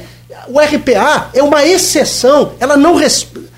[0.49, 2.97] o RPA é uma exceção, ela não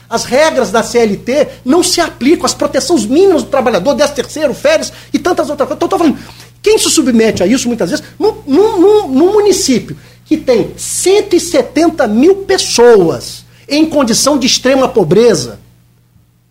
[0.09, 4.93] as regras da CLT não se aplicam, as proteções mínimas do trabalhador, 10 terceiro, férias
[5.11, 5.83] e tantas outras coisas.
[5.83, 6.17] Então, estou falando,
[6.61, 12.35] quem se submete a isso muitas vezes, num, num, num município que tem 170 mil
[12.37, 15.59] pessoas em condição de extrema pobreza.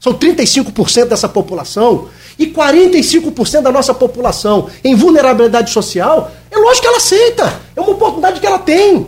[0.00, 2.08] São 35% dessa população.
[2.38, 7.60] E 45% da nossa população em vulnerabilidade social, é lógico que ela aceita.
[7.74, 9.06] É uma oportunidade que ela tem.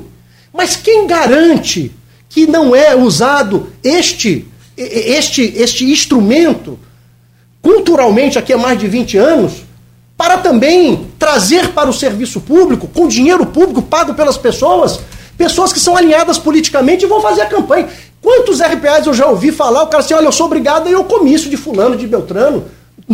[0.53, 1.93] Mas quem garante
[2.29, 4.47] que não é usado este,
[4.77, 6.79] este, este instrumento,
[7.61, 9.53] culturalmente aqui há mais de 20 anos,
[10.19, 14.99] para também trazer para o serviço público, com dinheiro público pago pelas pessoas,
[15.37, 17.89] pessoas que são alinhadas politicamente e vão fazer a campanha.
[18.21, 20.95] Quantos RPAs eu já ouvi falar, o cara assim, olha, eu sou obrigado a ir
[20.95, 22.65] ao comício de fulano, de Beltrano.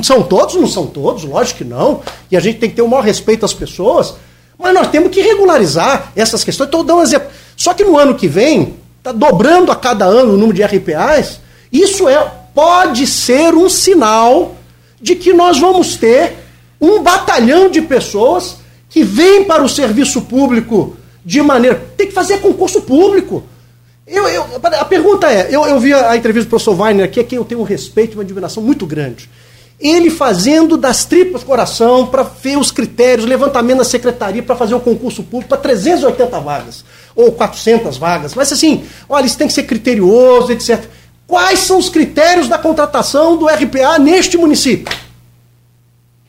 [0.02, 0.54] São todos?
[0.54, 2.00] Não são todos, lógico que não.
[2.30, 4.14] E a gente tem que ter o maior respeito às pessoas.
[4.58, 6.68] Mas nós temos que regularizar essas questões.
[6.68, 7.28] Estou dando um exemplo.
[7.54, 11.38] Só que no ano que vem, está dobrando a cada ano o número de RPAs.
[11.70, 14.56] Isso é, pode ser um sinal
[15.02, 16.43] de que nós vamos ter
[16.84, 18.56] um batalhão de pessoas
[18.88, 21.82] que vêm para o serviço público de maneira.
[21.96, 23.42] Tem que fazer concurso público.
[24.06, 27.24] Eu, eu, a pergunta é: eu, eu vi a entrevista do professor Weiner aqui, a
[27.24, 29.30] quem eu tenho um respeito e uma admiração muito grande.
[29.80, 34.80] Ele fazendo das tripas coração para ver os critérios, levantamento da secretaria para fazer o
[34.80, 36.84] concurso público para 380 vagas,
[37.16, 38.34] ou 400 vagas.
[38.34, 40.84] Mas assim, olha, isso tem que ser criterioso, etc.
[41.26, 44.94] Quais são os critérios da contratação do RPA neste município?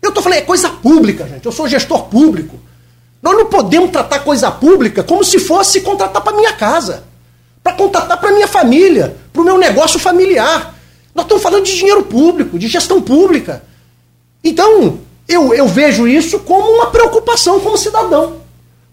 [0.05, 1.45] Eu estou falando, é coisa pública, gente.
[1.45, 2.59] Eu sou gestor público.
[3.21, 7.03] Nós não podemos tratar coisa pública como se fosse contratar para minha casa,
[7.63, 10.75] para contratar para minha família, para o meu negócio familiar.
[11.13, 13.63] Nós estamos falando de dinheiro público, de gestão pública.
[14.43, 18.41] Então, eu, eu vejo isso como uma preocupação como cidadão.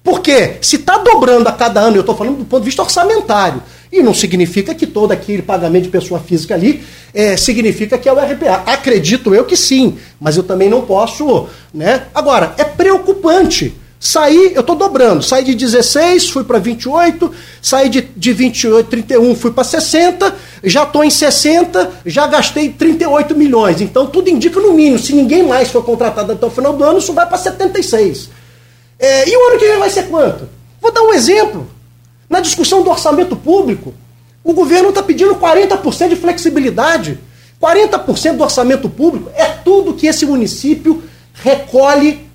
[0.03, 0.57] Por quê?
[0.63, 4.03] Se está dobrando a cada ano, eu estou falando do ponto de vista orçamentário, e
[4.03, 6.83] não significa que todo aquele pagamento de pessoa física ali
[7.13, 8.63] é, significa que é o RPA.
[8.65, 11.47] Acredito eu que sim, mas eu também não posso.
[11.75, 12.07] Né?
[12.15, 13.75] Agora, é preocupante.
[14.01, 19.37] Saí, eu estou dobrando, saí de 16, fui para 28, saí de, de 28, 31,
[19.37, 23.81] fui para 60, já estou em 60, já gastei 38 milhões.
[23.81, 26.99] Então tudo indica no mínimo, se ninguém mais for contratado até o final do ano,
[26.99, 28.29] isso vai para 76.
[28.99, 30.49] É, e o ano que vem vai ser quanto?
[30.81, 31.71] Vou dar um exemplo.
[32.33, 33.93] Na discussão do orçamento público,
[34.43, 37.19] o governo está pedindo 40% de flexibilidade.
[37.61, 41.03] 40% do orçamento público é tudo que esse município
[41.35, 42.27] recolhe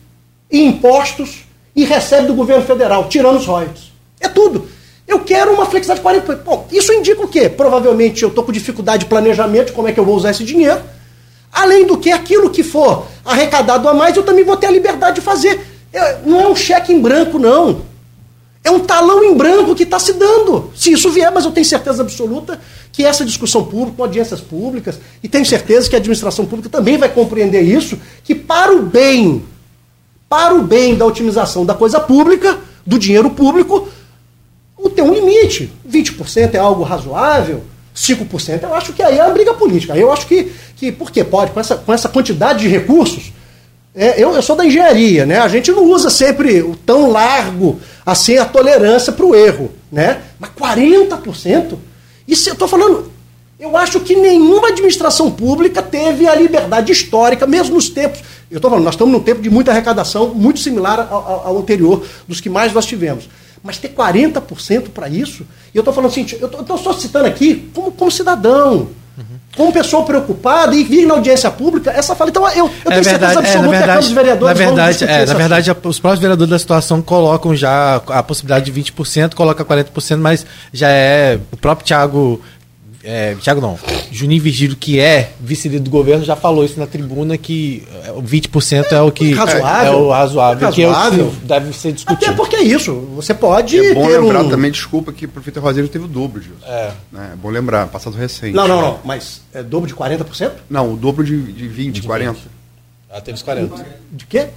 [0.51, 1.45] em impostos
[1.75, 3.91] e recebe do governo federal, tirando os royalties.
[4.19, 4.69] É tudo.
[5.07, 6.43] Eu quero uma flexibilidade de 40%.
[6.43, 7.49] Bom, isso indica o quê?
[7.49, 10.79] Provavelmente eu estou com dificuldade de planejamento, como é que eu vou usar esse dinheiro.
[11.51, 15.15] Além do que, aquilo que for arrecadado a mais, eu também vou ter a liberdade
[15.15, 15.59] de fazer.
[16.23, 17.96] não é um cheque em branco, não.
[18.67, 20.73] É um talão em branco que está se dando.
[20.75, 22.59] Se isso vier, mas eu tenho certeza absoluta
[22.91, 26.97] que essa discussão pública, com audiências públicas, e tenho certeza que a administração pública também
[26.97, 29.45] vai compreender isso, que para o bem,
[30.27, 33.87] para o bem da otimização da coisa pública, do dinheiro público,
[34.93, 35.71] tem um limite.
[35.89, 37.63] 20% é algo razoável,
[37.95, 39.95] 5% eu acho que aí é uma briga política.
[39.95, 43.31] Eu acho que, que porque pode, com essa, com essa quantidade de recursos,
[43.95, 45.39] é, eu, eu sou da engenharia, né?
[45.39, 50.21] A gente não usa sempre o tão largo assim a tolerância para o erro, né?
[50.39, 51.77] Mas 40%?
[52.25, 53.11] Isso eu estou falando.
[53.59, 58.21] Eu acho que nenhuma administração pública teve a liberdade histórica, mesmo nos tempos.
[58.49, 62.05] Eu estou falando, nós estamos num tempo de muita arrecadação, muito similar ao, ao anterior,
[62.25, 63.27] dos que mais nós tivemos.
[63.61, 67.69] Mas ter 40% para isso, e eu estou falando assim, eu estou só citando aqui
[67.73, 68.87] como, como cidadão
[69.57, 72.29] como pessoa preocupada e vir na audiência pública, essa fala.
[72.29, 74.11] Então, eu, eu é tenho verdade, certeza absoluta é, na verdade, que a Câmara dos
[74.11, 74.59] Vereadores.
[74.59, 78.81] Na verdade, é, na verdade os próprios vereadores da situação colocam já a possibilidade de
[78.81, 81.39] 20%, coloca 40%, mas já é.
[81.51, 82.39] O próprio Tiago
[83.09, 83.79] é, Tiago não,
[84.11, 87.87] Juninho Virgílio, que é vice-líder do governo, já falou isso na tribuna que
[88.19, 91.71] 20% é, é o que razoável, é o razoável, é que, é o que deve
[91.71, 92.25] ser discutido.
[92.25, 94.49] Até porque é isso, você pode É bom lembrar um...
[94.49, 96.57] também, desculpa, que o prefeito Rosério teve o dobro disso.
[96.65, 96.91] É.
[97.09, 97.29] Né?
[97.31, 98.53] é bom lembrar, passado recente.
[98.53, 100.51] Não, não, não, mas é dobro de 40%?
[100.69, 102.33] Não, o dobro de, de 20, de 40.
[102.33, 102.47] 20.
[103.09, 103.85] Ah, teve os 40.
[104.11, 104.47] De quê?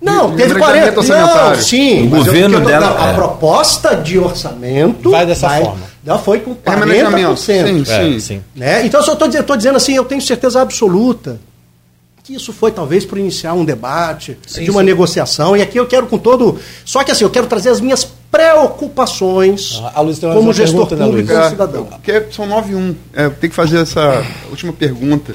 [0.00, 1.02] Não, teve 40.
[1.02, 2.06] Não, sim.
[2.06, 2.96] O governo eu, dela.
[2.98, 3.14] a é.
[3.14, 5.82] proposta de orçamento vai dessa vai, forma.
[6.04, 7.36] Ela foi com 40%.
[7.36, 8.16] Sim, sim.
[8.16, 8.42] É, sim.
[8.56, 8.86] Né?
[8.86, 11.38] Então, eu estou dizendo assim, eu tenho certeza absoluta
[12.22, 14.86] que isso foi talvez para iniciar um debate, sim, de uma sim.
[14.86, 15.56] negociação.
[15.56, 16.58] E aqui eu quero com todo.
[16.84, 21.04] Só que assim, eu quero trazer as minhas preocupações ah, Luiz, como gestor pergunta, né,
[21.06, 21.84] público e cidadão.
[21.86, 22.96] Porque são 9 e 1.
[23.14, 25.34] É, tem que fazer essa última pergunta.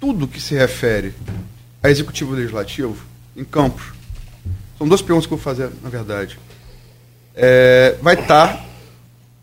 [0.00, 1.12] Tudo que se refere
[1.82, 2.96] a executivo legislativo
[3.36, 3.84] em Campos.
[4.78, 6.38] São duas perguntas que eu vou fazer, na verdade.
[7.34, 8.64] É, vai estar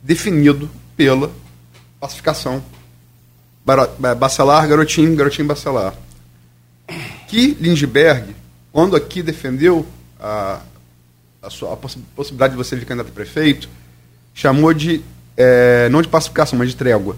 [0.02, 1.32] definido pela
[2.00, 2.64] classificação
[4.18, 5.94] Bacelar, Garotinho, Garotinho, Bacelar.
[7.28, 8.36] Que Lindbergh,
[8.72, 9.86] quando aqui defendeu
[10.20, 10.62] a,
[11.42, 13.70] a, sua, a possibilidade de você vir candidato a prefeito,
[14.34, 15.02] chamou de,
[15.38, 17.16] é, não de pacificação, mas de trégua.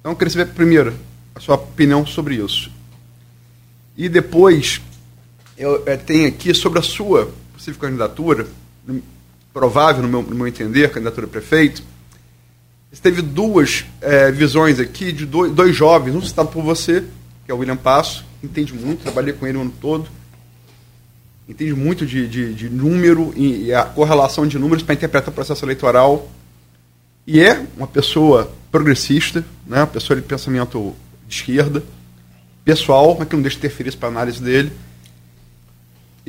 [0.00, 0.96] Então, eu queria saber, primeiro,
[1.34, 2.70] a sua opinião sobre isso.
[3.96, 4.80] E depois,
[5.60, 8.46] eu é, tenho aqui sobre a sua possível candidatura,
[9.52, 11.82] provável, no meu, no meu entender, candidatura a prefeito.
[12.90, 17.04] Você teve duas é, visões aqui de dois, dois jovens, um citado por você,
[17.44, 20.08] que é o William Passo, entende muito, trabalhei com ele o ano todo,
[21.46, 25.34] entende muito de, de, de número e, e, a correlação de números para interpretar o
[25.34, 26.30] processo eleitoral.
[27.26, 30.96] E é uma pessoa progressista, né, uma pessoa de pensamento
[31.28, 31.82] de esquerda,
[32.64, 34.72] pessoal, mas que não deixa de interferir para a análise dele.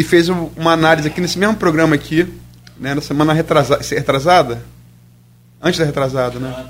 [0.02, 2.28] E fez uma análise aqui nesse mesmo programa aqui,
[2.80, 4.66] né, na semana retrasada, retrasada
[5.62, 6.66] antes da retrasada, né?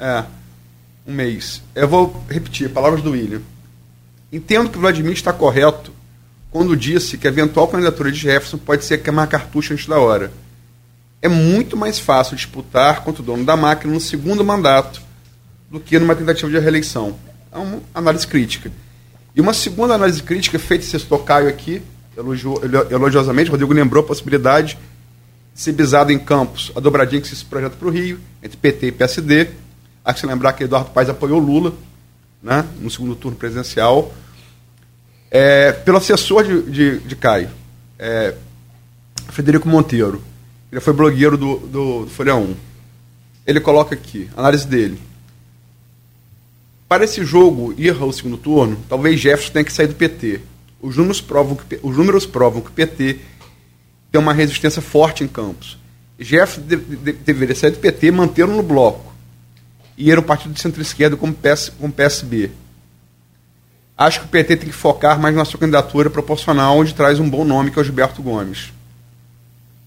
[0.00, 0.24] É,
[1.06, 1.62] um mês.
[1.76, 3.40] Eu vou repetir, palavras do William.
[4.32, 5.92] Entendo que o Vladimir está correto
[6.50, 10.32] quando disse que a eventual candidatura de Jefferson pode ser queimar cartucho antes da hora.
[11.22, 15.00] É muito mais fácil disputar contra o dono da máquina no segundo mandato
[15.70, 17.14] do que numa tentativa de reeleição
[17.52, 18.72] é uma análise crítica.
[19.36, 21.80] E uma segunda análise crítica feita esse Caio aqui,
[22.16, 22.60] elogiou,
[22.90, 24.78] elogiosamente, Rodrigo lembrou a possibilidade
[25.54, 28.86] de ser bisado em Campos a dobradinha que se projeta para o Rio, entre PT
[28.88, 29.48] e PSD.
[30.04, 31.72] Há que se lembrar que Eduardo Paes apoiou Lula
[32.42, 34.12] né, no segundo turno presidencial.
[35.30, 37.50] É, pelo assessor de, de, de Caio,
[37.98, 38.34] é,
[39.30, 40.22] Frederico Monteiro.
[40.70, 42.54] Ele foi blogueiro do, do, do Folha 1.
[43.46, 45.00] Ele coloca aqui, análise dele
[46.94, 50.40] para esse jogo ir ao segundo turno, talvez Jefferson tenha que sair do PT.
[50.84, 53.18] Os números provam que, os números provam que o PT
[54.12, 55.78] tem uma resistência forte em Campos.
[56.20, 59.14] Jeff de, de, deveria sair do PT, manter no bloco.
[59.96, 62.50] E era um partido de centro-esquerda como, PS, PSB.
[63.96, 67.30] Acho que o PT tem que focar mais na sua candidatura proporcional, onde traz um
[67.30, 68.70] bom nome, que é o Gilberto Gomes.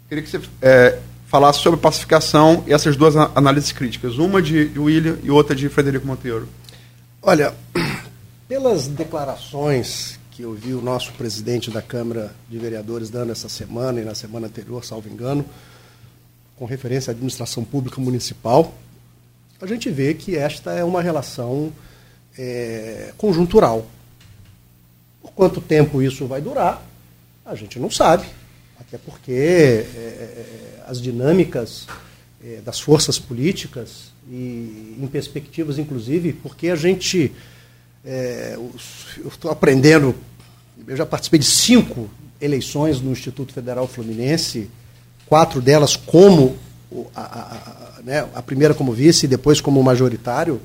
[0.10, 0.98] Queria que você é,
[1.28, 5.70] falasse sobre pacificação e essas duas análises críticas, uma de, de William e outra de
[5.70, 6.50] Frederico Monteiro.
[7.22, 7.54] Olha,
[8.50, 14.00] pelas declarações que eu vi o nosso presidente da Câmara de Vereadores dando essa semana
[14.00, 15.44] e na semana anterior, salvo engano,
[16.56, 18.72] com referência à administração pública municipal,
[19.60, 21.74] a gente vê que esta é uma relação
[22.38, 23.88] é, conjuntural.
[25.20, 26.86] Por quanto tempo isso vai durar,
[27.44, 28.28] a gente não sabe.
[28.80, 31.88] Até porque é, é, as dinâmicas
[32.46, 37.34] é, das forças políticas e em perspectivas, inclusive, porque a gente.
[38.06, 40.16] É, eu estou aprendendo,
[40.88, 42.10] eu já participei de cinco
[42.40, 44.70] eleições no Instituto Federal Fluminense,
[45.26, 46.56] quatro delas como
[47.14, 50.62] a, a, a, né, a primeira como vice e depois como majoritário.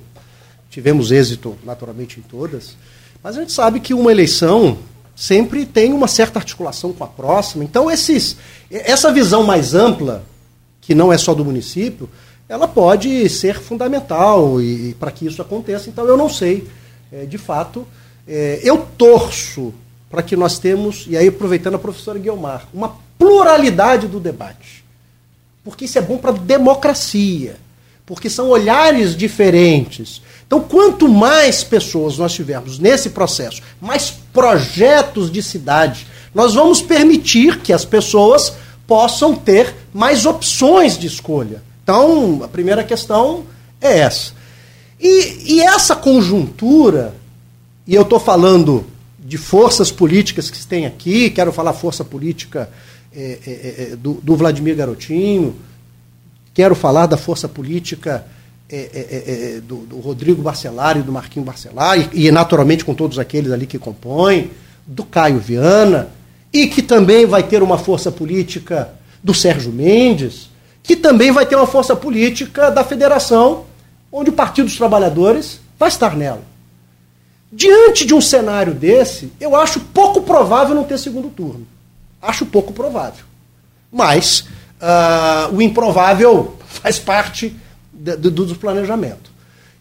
[0.70, 2.76] Tivemos êxito, naturalmente, em todas.
[3.22, 4.78] Mas a gente sabe que uma eleição
[5.14, 7.64] sempre tem uma certa articulação com a próxima.
[7.64, 8.36] Então, esses,
[8.70, 10.24] essa visão mais ampla,
[10.80, 12.08] que não é só do município,
[12.48, 15.90] ela pode ser fundamental e, e para que isso aconteça.
[15.90, 16.66] Então, eu não sei,
[17.12, 17.86] é, de fato,
[18.26, 19.74] é, eu torço
[20.12, 24.84] para que nós temos, e aí aproveitando a professora Guilmar, uma pluralidade do debate.
[25.64, 27.56] Porque isso é bom para a democracia,
[28.04, 30.20] porque são olhares diferentes.
[30.46, 37.60] Então, quanto mais pessoas nós tivermos nesse processo, mais projetos de cidade, nós vamos permitir
[37.60, 38.52] que as pessoas
[38.86, 41.62] possam ter mais opções de escolha.
[41.82, 43.44] Então, a primeira questão
[43.80, 44.34] é essa.
[45.00, 47.14] E, e essa conjuntura,
[47.86, 48.91] e eu estou falando
[49.24, 52.68] de forças políticas que tem aqui, quero falar força política
[53.14, 53.50] é, é,
[53.92, 55.54] é, do, do, Vladimir Garotinho,
[56.52, 58.26] quero falar da força política
[58.68, 62.94] é, é, é, do, do, Rodrigo Barcelar e do Marquinho Barcelar, e, e naturalmente com
[62.94, 64.50] todos aqueles ali que compõem,
[64.84, 66.08] do Caio Viana,
[66.52, 68.92] e que também vai ter uma força política
[69.22, 70.50] do Sérgio Mendes,
[70.82, 73.64] que também vai ter uma força política da federação,
[74.10, 76.51] onde o Partido dos Trabalhadores vai estar nela.
[77.52, 81.66] Diante de um cenário desse, eu acho pouco provável não ter segundo turno.
[82.20, 83.24] Acho pouco provável.
[83.92, 84.46] Mas
[84.80, 87.54] uh, o improvável faz parte
[87.92, 89.30] de, de, do planejamento.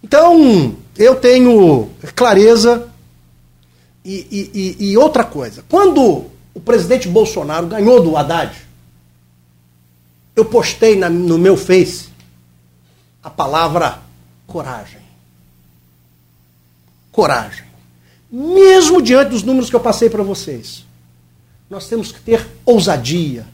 [0.03, 2.89] Então, eu tenho clareza.
[4.03, 6.25] E, e, e outra coisa, quando
[6.55, 8.51] o presidente Bolsonaro ganhou do Haddad,
[10.35, 12.09] eu postei na, no meu Face
[13.23, 13.99] a palavra
[14.47, 15.00] coragem.
[17.11, 17.65] Coragem.
[18.31, 20.85] Mesmo diante dos números que eu passei para vocês,
[21.69, 23.45] nós temos que ter ousadia,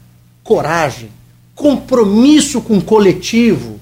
[0.44, 1.10] coragem,
[1.54, 3.80] compromisso com o coletivo,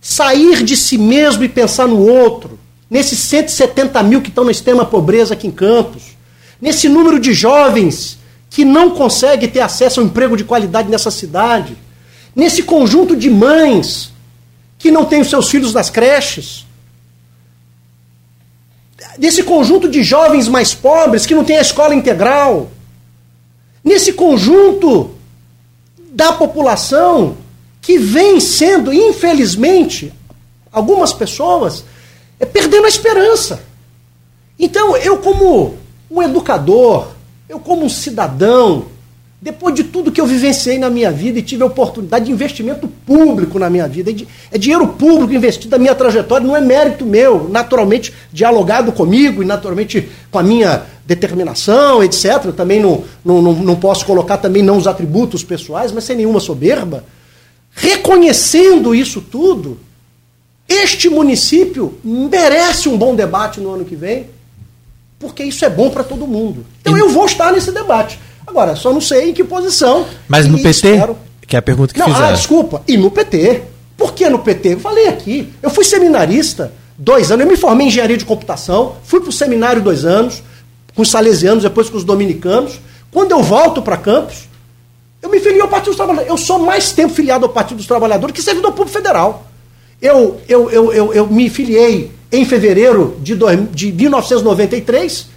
[0.00, 2.58] sair de si mesmo e pensar no outro,
[2.88, 6.16] nesses 170 mil que estão na extrema pobreza aqui em Campos,
[6.60, 11.76] nesse número de jovens que não consegue ter acesso ao emprego de qualidade nessa cidade,
[12.34, 14.12] nesse conjunto de mães
[14.78, 16.64] que não têm os seus filhos nas creches,
[19.18, 22.70] nesse conjunto de jovens mais pobres que não têm a escola integral,
[23.82, 25.10] nesse conjunto
[26.12, 27.36] da população
[27.80, 30.12] que vem sendo, infelizmente,
[30.70, 31.84] algumas pessoas
[32.38, 33.62] é, perdendo a esperança.
[34.58, 35.76] Então, eu, como
[36.10, 37.08] um educador,
[37.48, 38.86] eu, como um cidadão,
[39.40, 42.88] depois de tudo que eu vivenciei na minha vida e tive a oportunidade de investimento
[43.06, 44.10] público na minha vida,
[44.50, 49.46] é dinheiro público investido na minha trajetória, não é mérito meu, naturalmente dialogado comigo e
[49.46, 52.46] naturalmente com a minha determinação, etc.
[52.46, 56.16] Eu também não, não, não, não posso colocar também não os atributos pessoais, mas sem
[56.16, 57.04] nenhuma soberba.
[57.70, 59.78] Reconhecendo isso tudo,
[60.68, 64.26] este município merece um bom debate no ano que vem
[65.18, 66.64] porque isso é bom para todo mundo.
[66.80, 68.18] Então eu vou estar nesse debate.
[68.48, 70.06] Agora, só não sei em que posição.
[70.26, 70.70] Mas no PT?
[70.70, 71.16] Espero...
[71.46, 72.28] Que é a pergunta que não, fizeram.
[72.28, 72.82] Ah, desculpa.
[72.86, 73.62] E no PT.
[73.96, 74.74] Por que no PT?
[74.74, 75.52] Eu falei aqui.
[75.62, 77.44] Eu fui seminarista dois anos.
[77.44, 78.96] Eu me formei em engenharia de computação.
[79.04, 80.42] Fui para o seminário dois anos.
[80.94, 82.80] Com os salesianos, depois com os dominicanos.
[83.10, 84.48] Quando eu volto para Campos,
[85.22, 86.30] eu me filiei ao Partido dos Trabalhadores.
[86.30, 89.46] Eu sou mais tempo filiado ao Partido dos Trabalhadores que servidor público federal.
[90.00, 95.28] Eu, eu, eu, eu, eu me filiei em fevereiro de, dois, de 1993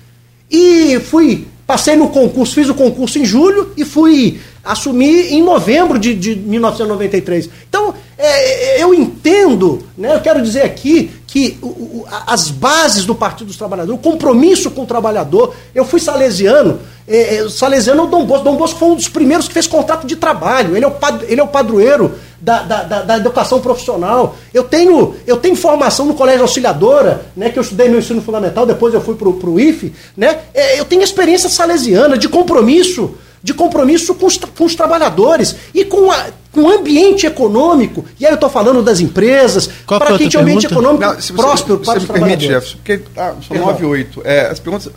[0.52, 5.98] e fui, passei no concurso, fiz o concurso em julho e fui assumir em novembro
[5.98, 7.50] de, de 1993.
[7.70, 13.16] Então, é, eu entendo, né, eu quero dizer aqui que o, o, as bases do
[13.16, 15.56] Partido dos Trabalhadores, o compromisso com o trabalhador.
[15.74, 18.44] Eu fui salesiano, é, é, salesiano é o Dom Bosco.
[18.44, 20.76] Dom Bosco foi um dos primeiros que fez contrato de trabalho.
[20.76, 24.36] Ele é o, pad, ele é o padroeiro da, da, da, da, educação profissional.
[24.54, 28.66] Eu tenho, eu tenho formação no Colégio Auxiliadora, né, que eu estudei no ensino fundamental,
[28.66, 29.94] depois eu fui para o IFE.
[30.18, 35.56] Né, é, eu tenho experiência salesiana de compromisso de compromisso com os, com os trabalhadores
[35.74, 38.06] e com, a, com o ambiente econômico.
[38.20, 41.34] E aí eu estou falando das empresas, para que tinha um ambiente econômico Não, você,
[41.34, 42.48] próspero você para os me permite, trabalhadores.
[42.48, 44.22] Jefferson, porque tá, são 9 e 8.
[44.26, 44.92] É, as, perguntas,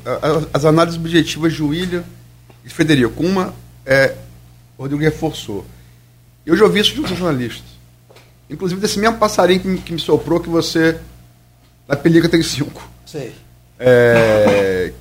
[0.53, 2.05] as análises objetivas de William
[2.65, 3.23] e de Frederico.
[3.23, 3.55] Uma,
[3.87, 4.15] é,
[4.77, 5.65] o Rodrigo reforçou.
[6.45, 7.75] Eu já ouvi isso de outros jornalistas.
[8.51, 10.99] Inclusive desse mesmo passarinho que me, que me soprou que você,
[11.89, 12.91] na Pelica, tem 5.
[13.07, 13.33] Sei.
[13.79, 14.93] É,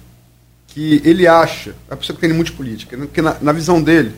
[0.67, 4.13] que ele acha, a pessoa que tem muito política, né, que na, na visão dele,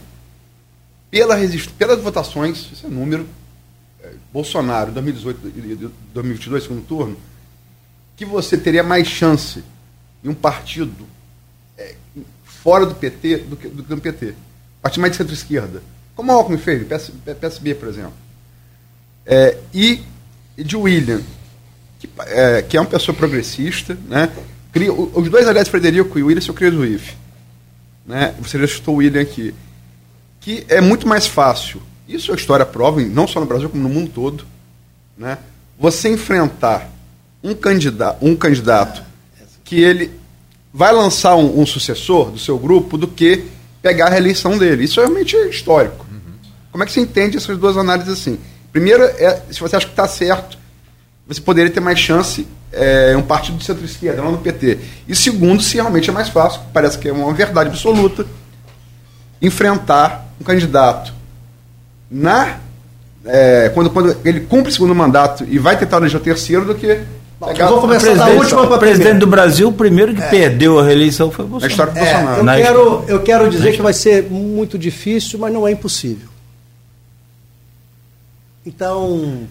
[1.16, 3.26] pela resist, pelas votações, esse é número,
[4.04, 7.18] é, Bolsonaro, 2018 e 2022, segundo turno,
[8.18, 9.64] que você teria mais chance
[10.22, 11.08] em um partido
[11.78, 11.96] é,
[12.44, 14.36] fora do PT do que, do que no PT.
[14.82, 15.82] Partido mais de centro-esquerda.
[16.18, 18.14] Como o Alckmin fez, PS, PSB, por exemplo.
[19.26, 20.04] É, e,
[20.58, 21.22] de William,
[21.98, 24.30] que é, que é uma pessoa progressista, né?
[25.14, 27.16] Os dois, aliás, Frederico e William, eu criei do IF.
[28.06, 28.36] Né?
[28.42, 29.56] Você já citou o William aqui.
[30.46, 33.90] Que é muito mais fácil, isso a história prova, não só no Brasil, como no
[33.90, 34.46] mundo todo,
[35.18, 35.40] né?
[35.76, 36.88] você enfrentar
[37.44, 39.04] um candidato, um candidato
[39.64, 40.12] que ele
[40.72, 43.46] vai lançar um, um, sucessor do seu grupo do que
[43.82, 44.84] pegar a reeleição dele.
[44.84, 46.06] Isso é realmente histórico.
[46.12, 46.34] Uhum.
[46.72, 48.38] Como é que você entende essas duas análises assim?
[48.72, 50.60] Primeiro, é, se você acha que está certo,
[51.28, 54.78] você poderia ter mais chance é, um partido de centro-esquerda, não no PT.
[55.08, 58.28] E segundo, se realmente é mais fácil, parece que é uma verdade absoluta,
[59.42, 61.14] enfrentar um candidato
[62.10, 62.60] na
[63.26, 66.76] é, quando, quando ele cumpre o segundo mandato e vai tentar eleger o terceiro do
[66.76, 67.04] que
[67.40, 70.30] Bom, vou começar da última para O presidente do Brasil, o primeiro que é.
[70.30, 71.46] perdeu a reeleição foi.
[71.46, 72.38] Na história do é, Bolsonaro.
[72.38, 76.30] Eu, Na quero, eu quero dizer que vai ser muito difícil, mas não é impossível.
[78.66, 79.44] Então,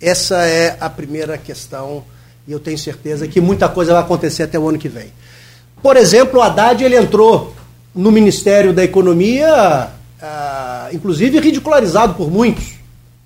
[0.00, 2.02] essa é a primeira questão
[2.46, 5.12] e eu tenho certeza que muita coisa vai acontecer até o ano que vem.
[5.80, 7.54] Por exemplo, o Haddad ele entrou
[7.96, 9.88] no Ministério da Economia,
[10.20, 12.74] ah, inclusive ridicularizado por muitos.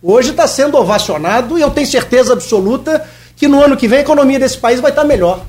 [0.00, 3.04] Hoje está sendo ovacionado e eu tenho certeza absoluta
[3.36, 5.44] que no ano que vem a economia desse país vai estar melhor.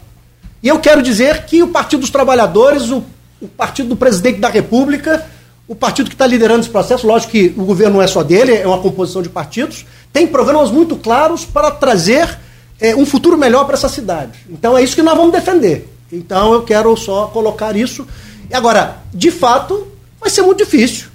[0.63, 3.03] E eu quero dizer que o Partido dos Trabalhadores, o,
[3.39, 5.25] o Partido do Presidente da República,
[5.67, 8.53] o partido que está liderando esse processo, lógico que o governo não é só dele,
[8.53, 12.37] é uma composição de partidos, tem programas muito claros para trazer
[12.79, 14.31] é, um futuro melhor para essa cidade.
[14.49, 15.87] Então é isso que nós vamos defender.
[16.11, 18.05] Então eu quero só colocar isso.
[18.51, 19.87] E agora, de fato,
[20.19, 21.07] vai ser muito difícil.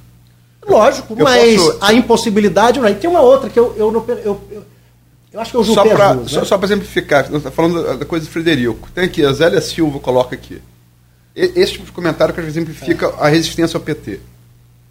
[0.67, 1.79] Lógico, eu mas posso...
[1.83, 2.81] a impossibilidade.
[2.81, 4.65] Não, tem uma outra que eu, eu, não, eu, eu,
[5.35, 6.25] eu acho que eu só para né?
[6.27, 8.89] Só, só para exemplificar, está falando da coisa de Frederico.
[8.95, 10.63] Tem aqui, a Zélia Silva coloca aqui.
[11.35, 13.27] Esse tipo de comentário que exemplifica é.
[13.27, 14.19] a resistência ao PT.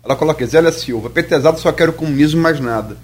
[0.04, 2.96] Ela coloca aqui, Zélia Silva, PTzado só quer o comunismo mais nada.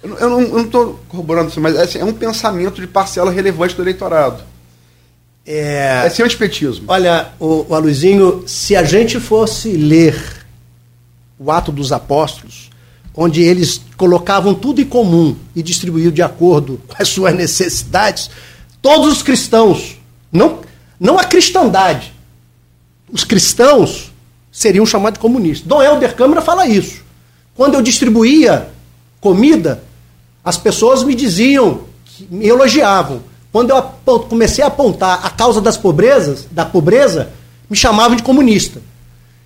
[0.00, 3.82] Eu, eu não estou corroborando isso, mas assim, é um pensamento de parcela relevante do
[3.82, 4.51] eleitorado.
[5.44, 6.84] É, é sem antipetismo.
[6.88, 10.46] Olha, o, o Aluizinho, se a gente fosse ler
[11.38, 12.70] o Ato dos Apóstolos,
[13.14, 18.30] onde eles colocavam tudo em comum e distribuíam de acordo com as suas necessidades,
[18.80, 19.98] todos os cristãos,
[20.30, 20.60] não,
[20.98, 22.12] não a cristandade,
[23.10, 24.12] os cristãos
[24.50, 25.66] seriam chamados de comunistas.
[25.66, 27.02] Dom Helder Câmara fala isso.
[27.54, 28.70] Quando eu distribuía
[29.20, 29.82] comida,
[30.44, 31.82] as pessoas me diziam,
[32.30, 33.22] me elogiavam.
[33.52, 37.30] Quando eu comecei a apontar a causa das pobrezas, da pobreza,
[37.68, 38.80] me chamavam de comunista.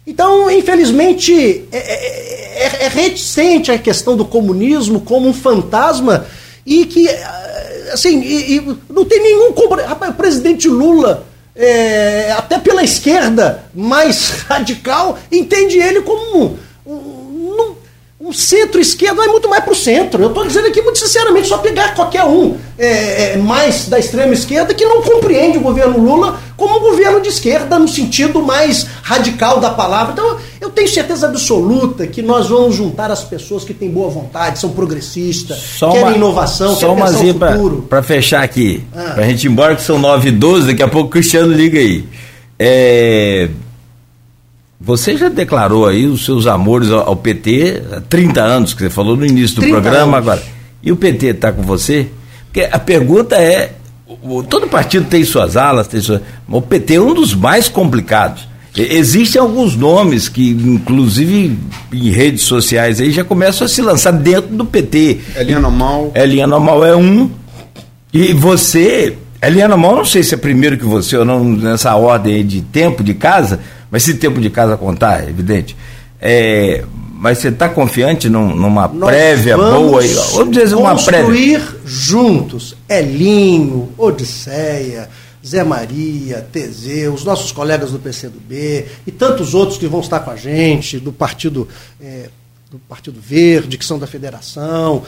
[0.07, 6.25] Então, infelizmente, é, é, é, é reticente a questão do comunismo como um fantasma
[6.65, 7.09] e que,
[7.93, 9.53] assim, e, e não tem nenhum.
[9.85, 11.27] Rapaz, o presidente Lula,
[11.57, 16.57] é, até pela esquerda mais radical, entende ele como
[16.87, 16.97] um,
[18.19, 20.23] o centro-esquerda vai muito mais para o centro.
[20.23, 24.33] Eu estou dizendo aqui muito sinceramente, só pegar qualquer um é, é, mais da extrema
[24.33, 28.87] esquerda que não compreende o governo Lula como um governo de esquerda no sentido mais
[29.03, 30.15] radical da palavra.
[30.15, 34.59] Então, eu tenho certeza absoluta que nós vamos juntar as pessoas que têm boa vontade,
[34.59, 37.83] são progressistas, só querem uma, inovação, só querem pensar o futuro.
[37.83, 39.13] Para fechar aqui, ah.
[39.15, 41.53] para a gente ir embora, que são 9 e 12, daqui a pouco o Cristiano
[41.53, 42.03] liga aí.
[42.59, 43.51] É,
[44.81, 49.17] você já declarou aí os seus amores ao, PT há 30 anos, que você falou
[49.17, 50.29] no início do programa anos.
[50.29, 50.43] agora.
[50.83, 52.09] E o PT está com você?
[52.45, 53.73] Porque a pergunta é:
[54.49, 58.47] todo partido tem suas alas, tem suas, o PT é um dos mais complicados.
[58.77, 61.59] Existem alguns nomes que, inclusive
[61.91, 65.19] em redes sociais, aí já começam a se lançar dentro do PT.
[65.35, 66.13] Elinha Normal.
[66.15, 67.31] Elinha Normal é um.
[68.13, 72.47] E você, Eliana Mal, não sei se é primeiro que você ou não nessa ordem
[72.47, 73.61] de tempo de casa,
[73.97, 75.75] mas se tempo de casa contar, é evidente.
[76.21, 80.03] É, mas você está confiante num, numa Nós prévia boa?
[80.35, 81.81] Vamos dizer uma construir prévia.
[81.87, 82.77] juntos.
[82.87, 85.09] Elinho, Odisseia,
[85.43, 90.31] Zé Maria, Teseu, os nossos colegas do PCdoB e tantos outros que vão estar com
[90.31, 91.67] a gente, do Partido,
[91.99, 92.29] é,
[92.71, 95.05] do Partido Verde, que são da federação.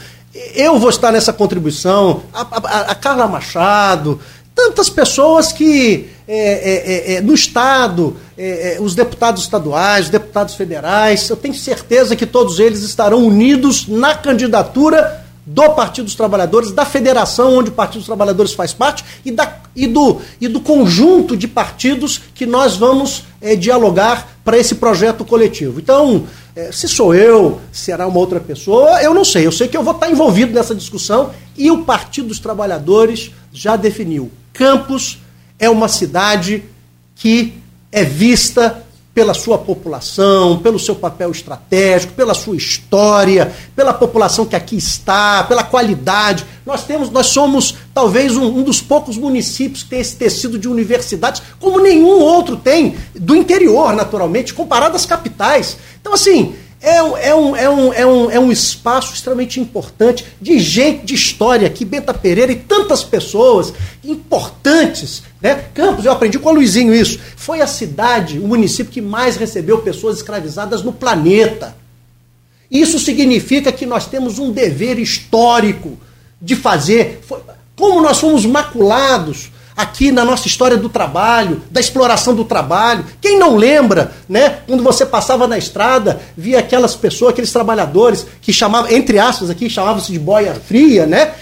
[0.54, 4.18] Eu vou estar nessa contribuição, a, a, a Carla Machado,
[4.58, 10.54] tantas pessoas que é, é, é, é no Estado, é, os deputados estaduais, os deputados
[10.56, 16.72] federais, eu tenho certeza que todos eles estarão unidos na candidatura do Partido dos Trabalhadores,
[16.72, 20.60] da federação onde o Partido dos Trabalhadores faz parte e, da, e, do, e do
[20.60, 23.22] conjunto de partidos que nós vamos
[23.58, 25.78] dialogar para esse projeto coletivo.
[25.80, 26.26] Então,
[26.70, 29.46] se sou eu, será uma outra pessoa, eu não sei.
[29.46, 33.74] Eu sei que eu vou estar envolvido nessa discussão e o Partido dos Trabalhadores já
[33.76, 35.20] definiu Campos
[35.56, 36.64] é uma cidade
[37.14, 37.54] que
[37.92, 44.56] é vista pela sua população, pelo seu papel estratégico, pela sua história, pela população que
[44.56, 46.44] aqui está, pela qualidade.
[46.66, 50.68] Nós temos, nós somos talvez um, um dos poucos municípios que tem esse tecido de
[50.68, 55.76] universidades, como nenhum outro tem, do interior, naturalmente, comparado às capitais.
[56.00, 60.58] Então, assim, é, é, um, é, um, é, um, é um espaço extremamente importante de
[60.60, 63.72] gente de história aqui, Benta Pereira e tantas pessoas
[64.04, 65.22] importantes.
[65.40, 65.64] Né?
[65.74, 67.18] Campos, eu aprendi com o Luizinho isso.
[67.36, 71.76] Foi a cidade, o município que mais recebeu pessoas escravizadas no planeta.
[72.70, 75.98] Isso significa que nós temos um dever histórico
[76.40, 77.20] de fazer.
[77.74, 83.06] Como nós fomos maculados aqui na nossa história do trabalho, da exploração do trabalho.
[83.20, 84.58] Quem não lembra, né?
[84.66, 89.70] Quando você passava na estrada, via aquelas pessoas, aqueles trabalhadores que chamavam, entre aspas aqui,
[89.70, 91.32] chamavam-se de boia fria, né?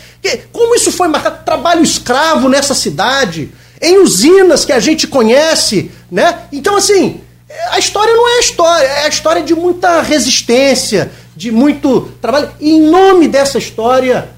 [0.52, 1.44] Como isso foi marcado?
[1.46, 3.50] Trabalho escravo nessa cidade,
[3.80, 6.40] em usinas que a gente conhece, né?
[6.52, 7.22] Então, assim,
[7.70, 12.50] a história não é a história, é a história de muita resistência, de muito trabalho.
[12.60, 14.28] E em nome dessa história,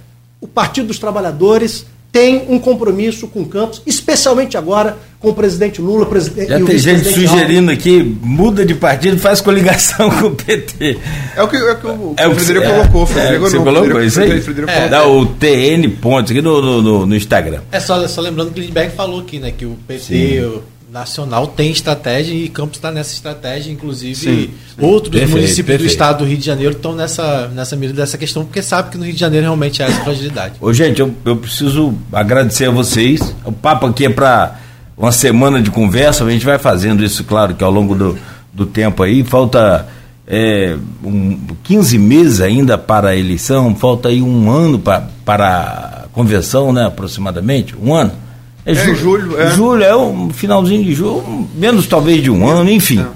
[0.40, 5.80] o Partido dos Trabalhadores tem um compromisso com o Campos, especialmente agora com o presidente
[5.80, 10.98] Lula presidente, Já tem gente sugerindo aqui, muda de partido, faz coligação com o PT.
[11.36, 13.06] É o que, é o, que o, é o Frederico é, colocou.
[13.06, 14.40] Frederico é, você não, colocou Frederico, isso aí?
[14.40, 17.60] Frederico é, Dá o TN pontos aqui no, no, no, Instagram.
[17.72, 20.62] É só, só lembrando que o Lindbergh falou aqui, né, que o PT...
[20.90, 24.50] Nacional tem estratégia e Campos está nessa estratégia, inclusive sim,
[24.80, 25.82] outros perfeito, municípios perfeito.
[25.82, 28.96] do estado do Rio de Janeiro estão nessa, nessa mira dessa questão, porque sabe que
[28.96, 30.54] no Rio de Janeiro realmente há essa fragilidade.
[30.60, 33.34] Ô, gente, eu, eu preciso agradecer a vocês.
[33.44, 34.58] O papo aqui é para
[34.96, 38.18] uma semana de conversa, a gente vai fazendo isso, claro, que ao longo do,
[38.50, 39.86] do tempo aí, falta
[40.26, 40.74] é,
[41.04, 46.72] um, 15 meses ainda para a eleição, falta aí um ano pra, para a convenção,
[46.72, 48.27] né, aproximadamente, um ano
[48.76, 49.40] é, é julho.
[49.40, 49.50] É.
[49.50, 53.00] Julho é um finalzinho de julho, menos talvez de um ano, enfim.
[53.00, 53.06] É.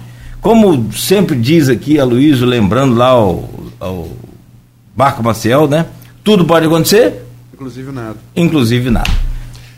[0.40, 3.48] Como sempre diz aqui a Luísa, lembrando lá o,
[3.80, 4.16] o
[4.96, 5.86] Marco Maciel, né?
[6.24, 7.22] Tudo pode acontecer.
[7.52, 8.16] Inclusive nada.
[8.34, 9.10] Inclusive nada.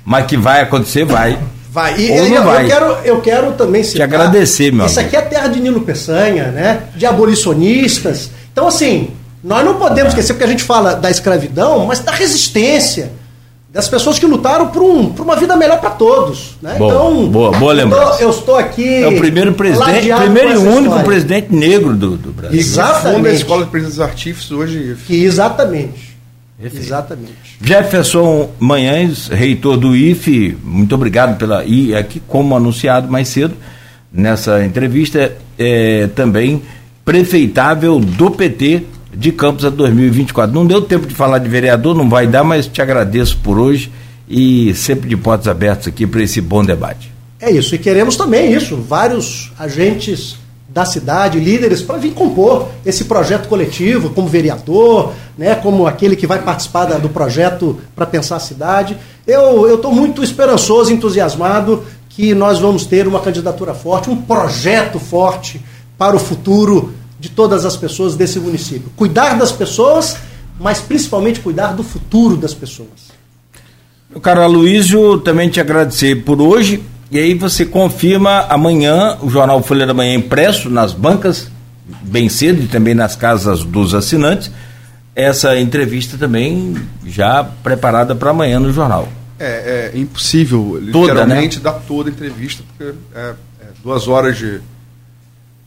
[0.04, 1.38] Mas que vai acontecer, vai.
[1.70, 2.00] Vai.
[2.00, 2.64] E Ou não eu, vai.
[2.64, 4.08] Eu, quero, eu quero também citar.
[4.08, 5.16] Te agradecer, meu Isso amigo.
[5.16, 6.84] aqui é terra de Nilo Peçanha, né?
[6.96, 8.30] De abolicionistas.
[8.52, 9.10] Então, assim,
[9.42, 13.10] nós não podemos esquecer, porque a gente fala da escravidão, mas da resistência
[13.74, 16.56] das pessoas que lutaram por, um, por uma vida melhor para todos.
[16.62, 16.76] Né?
[16.78, 18.22] Boa, então, boa, boa lembrança.
[18.22, 19.02] Eu estou aqui.
[19.02, 21.04] É o primeiro presidente, primeiro e único história.
[21.04, 22.56] presidente negro do, do Brasil.
[22.56, 23.16] Exatamente.
[23.16, 24.96] Funda a Escola de Presidentes Artífices hoje.
[25.04, 26.14] Que exatamente.
[26.62, 27.58] Exatamente.
[27.60, 31.64] Jefferson Manhães, reitor do IFE, muito obrigado pela.
[31.64, 33.56] E aqui, como anunciado mais cedo,
[34.12, 36.62] nessa entrevista, é, também
[37.04, 38.84] prefeitável do PT
[39.16, 40.54] de Campos a 2024.
[40.54, 43.90] Não deu tempo de falar de vereador, não vai dar, mas te agradeço por hoje
[44.28, 47.12] e sempre de portas abertas aqui para esse bom debate.
[47.40, 50.36] É isso, e queremos também isso, vários agentes
[50.68, 56.26] da cidade, líderes, para vir compor esse projeto coletivo, como vereador, né, como aquele que
[56.26, 58.96] vai participar da, do projeto para pensar a cidade.
[59.26, 65.60] Eu estou muito esperançoso, entusiasmado que nós vamos ter uma candidatura forte, um projeto forte
[65.96, 66.92] para o futuro
[67.24, 68.92] de todas as pessoas desse município.
[68.94, 70.18] Cuidar das pessoas,
[70.60, 73.14] mas principalmente cuidar do futuro das pessoas.
[74.10, 76.82] Meu caro Aloysio, também te agradecer por hoje.
[77.10, 81.48] E aí você confirma amanhã o jornal Folha da Manhã impresso nas bancas,
[82.02, 84.50] bem cedo, e também nas casas dos assinantes.
[85.16, 86.76] Essa entrevista também
[87.06, 89.08] já preparada para amanhã no jornal.
[89.38, 91.62] É, é impossível, toda, literalmente, né?
[91.62, 94.60] dar toda a entrevista, porque é, é duas horas de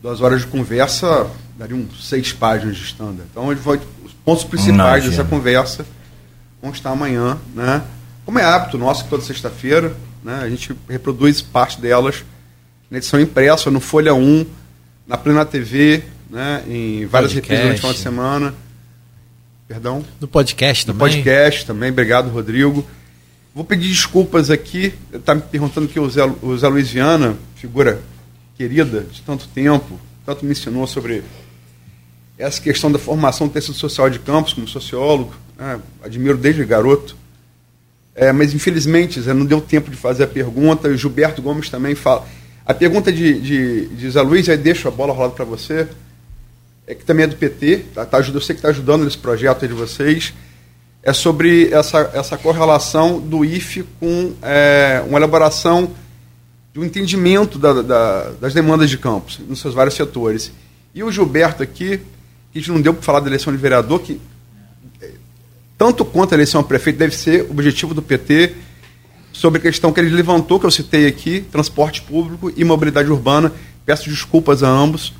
[0.02, 1.28] duas horas de conversa
[1.58, 3.28] dariam seis páginas de standard.
[3.32, 5.86] Então, vai, os pontos principais dessa conversa
[6.62, 7.84] vão estar amanhã, né?
[8.28, 12.26] como é hábito nosso, toda sexta-feira, né, a gente reproduz parte delas
[12.92, 14.46] na edição impressa, no Folha 1,
[15.08, 18.54] na Plena TV, né, em várias reprises durante o final de semana.
[19.66, 20.04] Perdão?
[20.20, 21.08] No podcast também.
[21.08, 22.86] No podcast também, obrigado, Rodrigo.
[23.56, 28.02] Vou pedir desculpas aqui, está me perguntando que o Zé, o Zé Luiz Viana, figura
[28.58, 31.24] querida de tanto tempo, tanto me ensinou sobre
[32.38, 37.16] essa questão da formação do tecido social de campos como sociólogo, né, admiro desde garoto.
[38.16, 40.88] É, mas infelizmente não deu tempo de fazer a pergunta.
[40.88, 42.28] O Gilberto Gomes também fala.
[42.66, 45.88] A pergunta de, de, de Zé Luiz, aí deixo a bola rolada para você,
[46.86, 49.68] é que também é do PT, tá, tá, eu sei que está ajudando nesse projeto
[49.68, 50.34] de vocês,
[51.04, 55.92] é sobre essa, essa correlação do IFE com é, uma elaboração
[56.78, 60.52] um entendimento da, da, das demandas de campos nos seus vários setores.
[60.94, 62.00] E o Gilberto aqui,
[62.52, 64.20] que a gente não deu para falar da eleição de vereador, que
[65.78, 68.56] tanto quanto a eleição a prefeito deve ser objetivo do PT
[69.32, 73.54] sobre a questão que ele levantou, que eu citei aqui, transporte público e mobilidade urbana.
[73.86, 75.14] Peço desculpas a ambos,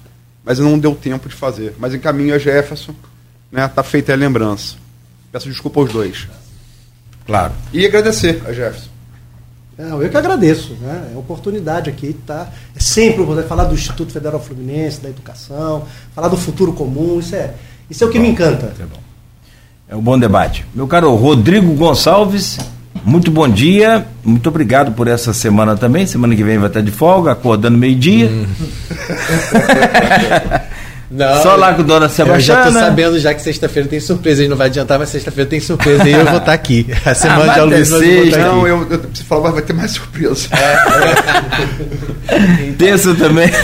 [0.44, 1.76] mas não deu tempo de fazer.
[1.78, 2.96] Mas encaminho a Jefferson,
[3.52, 3.68] né?
[3.68, 4.76] Tá feita a lembrança.
[5.32, 6.28] Peço desculpa aos dois.
[7.26, 7.54] Claro.
[7.72, 8.97] E agradecer a Jefferson.
[9.78, 11.10] Não, eu que agradeço, né?
[11.12, 12.48] É a oportunidade aqui, tá?
[12.76, 15.84] É sempre poder falar do Instituto Federal Fluminense, da educação,
[16.16, 17.54] falar do futuro comum, isso é,
[17.88, 18.74] isso é o que bom, me encanta.
[18.80, 19.00] É bom.
[19.90, 20.66] É um bom debate.
[20.74, 22.58] Meu caro Rodrigo Gonçalves,
[23.06, 26.08] muito bom dia, muito obrigado por essa semana também.
[26.08, 28.30] Semana que vem vai estar de folga, acordando meio-dia.
[28.30, 28.46] Hum.
[31.10, 32.62] Não, Só lá com a dona Sebastiana.
[32.62, 34.42] Eu já tô sabendo já que sexta-feira tem surpresa.
[34.42, 36.08] A gente não vai adiantar, mas sexta-feira tem surpresa.
[36.08, 36.88] E eu vou estar aqui.
[37.06, 37.90] A semana ah, de Luiz
[38.38, 40.50] Não, eu, eu preciso falar, mas vai ter mais surpresa.
[40.52, 40.76] É.
[42.78, 43.50] Terça também.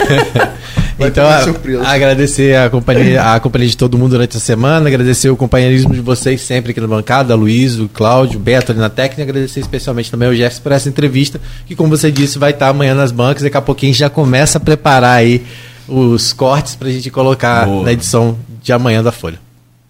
[0.96, 5.28] Vai então, a, agradecer a companhia, a companhia de todo mundo durante a semana, agradecer
[5.28, 8.88] o companheirismo de vocês sempre aqui na bancada, Luiz, o Cláudio, o Beto ali na
[8.88, 12.68] técnica, agradecer especialmente também ao Jefferson por essa entrevista, que como você disse, vai estar
[12.68, 15.44] amanhã nas bancas, daqui a pouquinho a gente já começa a preparar aí
[15.88, 17.84] os cortes para a gente colocar Boa.
[17.84, 19.38] na edição de amanhã da Folha.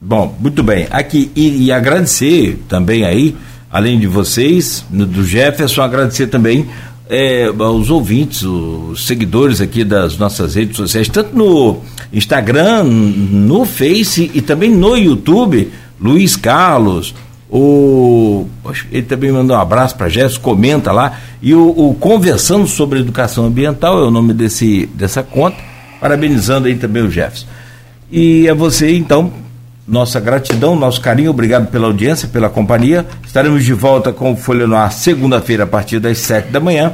[0.00, 0.86] Bom, muito bem.
[0.90, 3.34] Aqui, e, e agradecer também aí,
[3.70, 6.66] além de vocês, do Jefferson, agradecer também
[7.08, 11.78] é, os ouvintes, os seguidores aqui das nossas redes sociais, tanto no
[12.12, 17.14] Instagram, no Face e também no YouTube, Luiz Carlos,
[17.50, 18.46] o
[18.90, 23.46] ele também mandou um abraço para Jéssica, comenta lá, e o, o, Conversando sobre Educação
[23.46, 25.56] Ambiental é o nome desse, dessa conta,
[26.04, 27.46] parabenizando aí também o Jefferson.
[28.12, 29.32] E a você, então,
[29.88, 33.06] nossa gratidão, nosso carinho, obrigado pela audiência, pela companhia.
[33.24, 36.92] Estaremos de volta com o Folha no Ar segunda-feira a partir das sete da manhã.